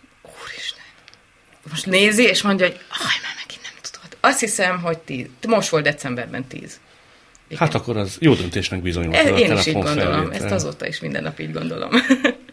Most 1.69 1.85
nézi, 1.85 2.23
és 2.23 2.41
mondja, 2.41 2.65
hogy 2.65 2.75
aj, 2.75 3.15
már 3.23 3.33
megint 3.45 3.61
nem 3.63 3.73
tudod. 3.81 4.17
Azt 4.19 4.39
hiszem, 4.39 4.81
hogy 4.81 4.97
tíz. 4.97 5.25
Most 5.47 5.69
volt 5.69 5.83
decemberben 5.83 6.47
tíz. 6.47 6.79
Igen. 7.49 7.61
Hát 7.61 7.75
akkor 7.75 7.97
az 7.97 8.17
jó 8.19 8.33
döntésnek 8.33 8.81
bizonyult. 8.81 9.15
E, 9.15 9.29
én 9.29 9.51
is 9.51 9.65
így 9.65 9.73
gondolom, 9.73 10.13
felvétel. 10.13 10.45
ezt 10.45 10.53
azóta 10.53 10.87
is 10.87 10.99
minden 10.99 11.23
nap 11.23 11.39
így 11.39 11.53
gondolom. 11.53 11.89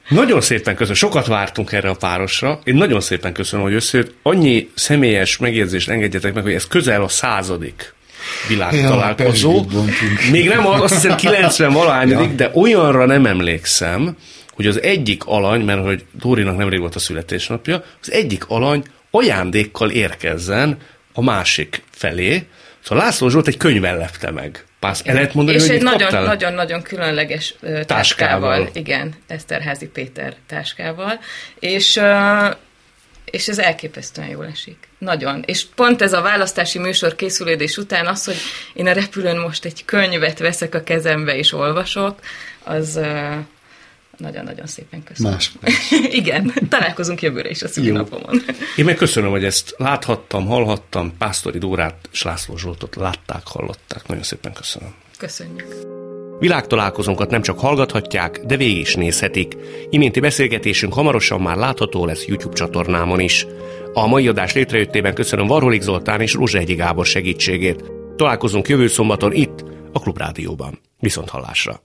Nagyon 0.08 0.40
szépen 0.40 0.74
köszönöm, 0.74 0.96
sokat 0.96 1.26
vártunk 1.26 1.72
erre 1.72 1.88
a 1.88 1.94
párosra. 1.94 2.60
Én 2.64 2.74
nagyon 2.74 3.00
szépen 3.00 3.32
köszönöm, 3.32 3.64
hogy 3.64 3.74
összejött. 3.74 4.14
Annyi 4.22 4.70
személyes 4.74 5.36
megjegyzést 5.36 5.88
engedjetek 5.88 6.34
meg, 6.34 6.42
hogy 6.42 6.52
ez 6.52 6.66
közel 6.66 7.02
a 7.02 7.08
századik 7.08 7.94
világtalálkozó. 8.48 9.66
Ja, 9.72 9.82
Még 10.30 10.48
nem 10.48 10.66
azt 10.66 10.94
hiszem 10.94 11.16
90 11.26 11.72
valahányadik, 11.72 12.28
ja. 12.28 12.34
de 12.34 12.50
olyanra 12.54 13.06
nem 13.06 13.26
emlékszem, 13.26 14.16
hogy 14.52 14.66
az 14.66 14.82
egyik 14.82 15.24
alany, 15.24 15.60
mert 15.60 15.84
hogy 15.84 16.04
Dórinak 16.12 16.56
nemrég 16.56 16.80
volt 16.80 16.94
a 16.94 16.98
születésnapja, 16.98 17.84
az 18.00 18.12
egyik 18.12 18.44
alany 18.48 18.82
ajándékkal 19.10 19.90
érkezzen 19.90 20.78
a 21.12 21.22
másik 21.22 21.82
felé. 21.90 22.46
Szóval 22.82 23.04
László 23.04 23.28
Zsolt 23.28 23.46
egy 23.46 23.56
könyvvel 23.56 23.96
lepte 23.96 24.30
meg. 24.30 24.64
Pász, 24.80 25.02
el 25.04 25.14
lehet 25.14 25.34
mondani, 25.34 25.56
és 25.56 25.66
hogy 25.66 25.76
egy 25.76 25.82
nagyon-nagyon-nagyon 25.82 26.82
különleges 26.82 27.54
táskával. 27.60 27.84
táskával. 27.86 28.68
Igen, 28.72 29.14
Eszterházi 29.26 29.86
Péter 29.86 30.34
táskával. 30.46 31.20
És, 31.58 32.00
és 33.24 33.48
ez 33.48 33.58
elképesztően 33.58 34.28
jól 34.28 34.46
esik. 34.46 34.88
Nagyon. 34.98 35.42
És 35.46 35.64
pont 35.74 36.02
ez 36.02 36.12
a 36.12 36.20
választási 36.20 36.78
műsor 36.78 37.14
készülődés 37.14 37.76
után 37.76 38.06
az, 38.06 38.24
hogy 38.24 38.36
én 38.74 38.86
a 38.86 38.92
repülőn 38.92 39.38
most 39.38 39.64
egy 39.64 39.84
könyvet 39.84 40.38
veszek 40.38 40.74
a 40.74 40.82
kezembe 40.82 41.36
és 41.36 41.52
olvasok, 41.52 42.18
az, 42.62 43.00
nagyon-nagyon 44.18 44.66
szépen 44.66 45.02
köszönöm. 45.02 45.32
Más. 45.32 45.52
Igen, 46.20 46.52
találkozunk 46.68 47.22
jövőre 47.22 47.48
is 47.48 47.62
a 47.62 47.68
szülinapomon. 47.68 48.42
Én 48.76 48.84
meg 48.84 48.96
köszönöm, 48.96 49.30
hogy 49.30 49.44
ezt 49.44 49.74
láthattam, 49.76 50.46
hallhattam, 50.46 51.16
Pásztori 51.18 51.58
Dórát 51.58 52.08
és 52.12 52.22
László 52.22 52.56
Zsoltot 52.56 52.96
látták, 52.96 53.42
hallották. 53.44 54.08
Nagyon 54.08 54.22
szépen 54.22 54.52
köszönöm. 54.52 54.94
Köszönjük. 55.18 55.94
Világtalálkozónkat 56.38 57.30
nem 57.30 57.42
csak 57.42 57.58
hallgathatják, 57.58 58.40
de 58.46 58.56
végig 58.56 58.78
is 58.78 58.94
nézhetik. 58.94 59.56
Iménti 59.90 60.20
beszélgetésünk 60.20 60.92
hamarosan 60.92 61.40
már 61.40 61.56
látható 61.56 62.06
lesz 62.06 62.26
YouTube 62.26 62.54
csatornámon 62.54 63.20
is. 63.20 63.46
A 63.92 64.06
mai 64.06 64.28
adás 64.28 64.52
létrejöttében 64.52 65.14
köszönöm 65.14 65.46
Varholik 65.46 65.82
Zoltán 65.82 66.20
és 66.20 66.32
Rózsa 66.32 66.58
Egyi 66.58 66.74
Gábor 66.74 67.06
segítségét. 67.06 67.84
Találkozunk 68.16 68.68
jövő 68.68 68.86
szombaton 68.86 69.32
itt, 69.32 69.64
a 69.92 70.00
Klubrádióban. 70.00 70.78
Viszont 70.98 71.28
hallásra! 71.28 71.80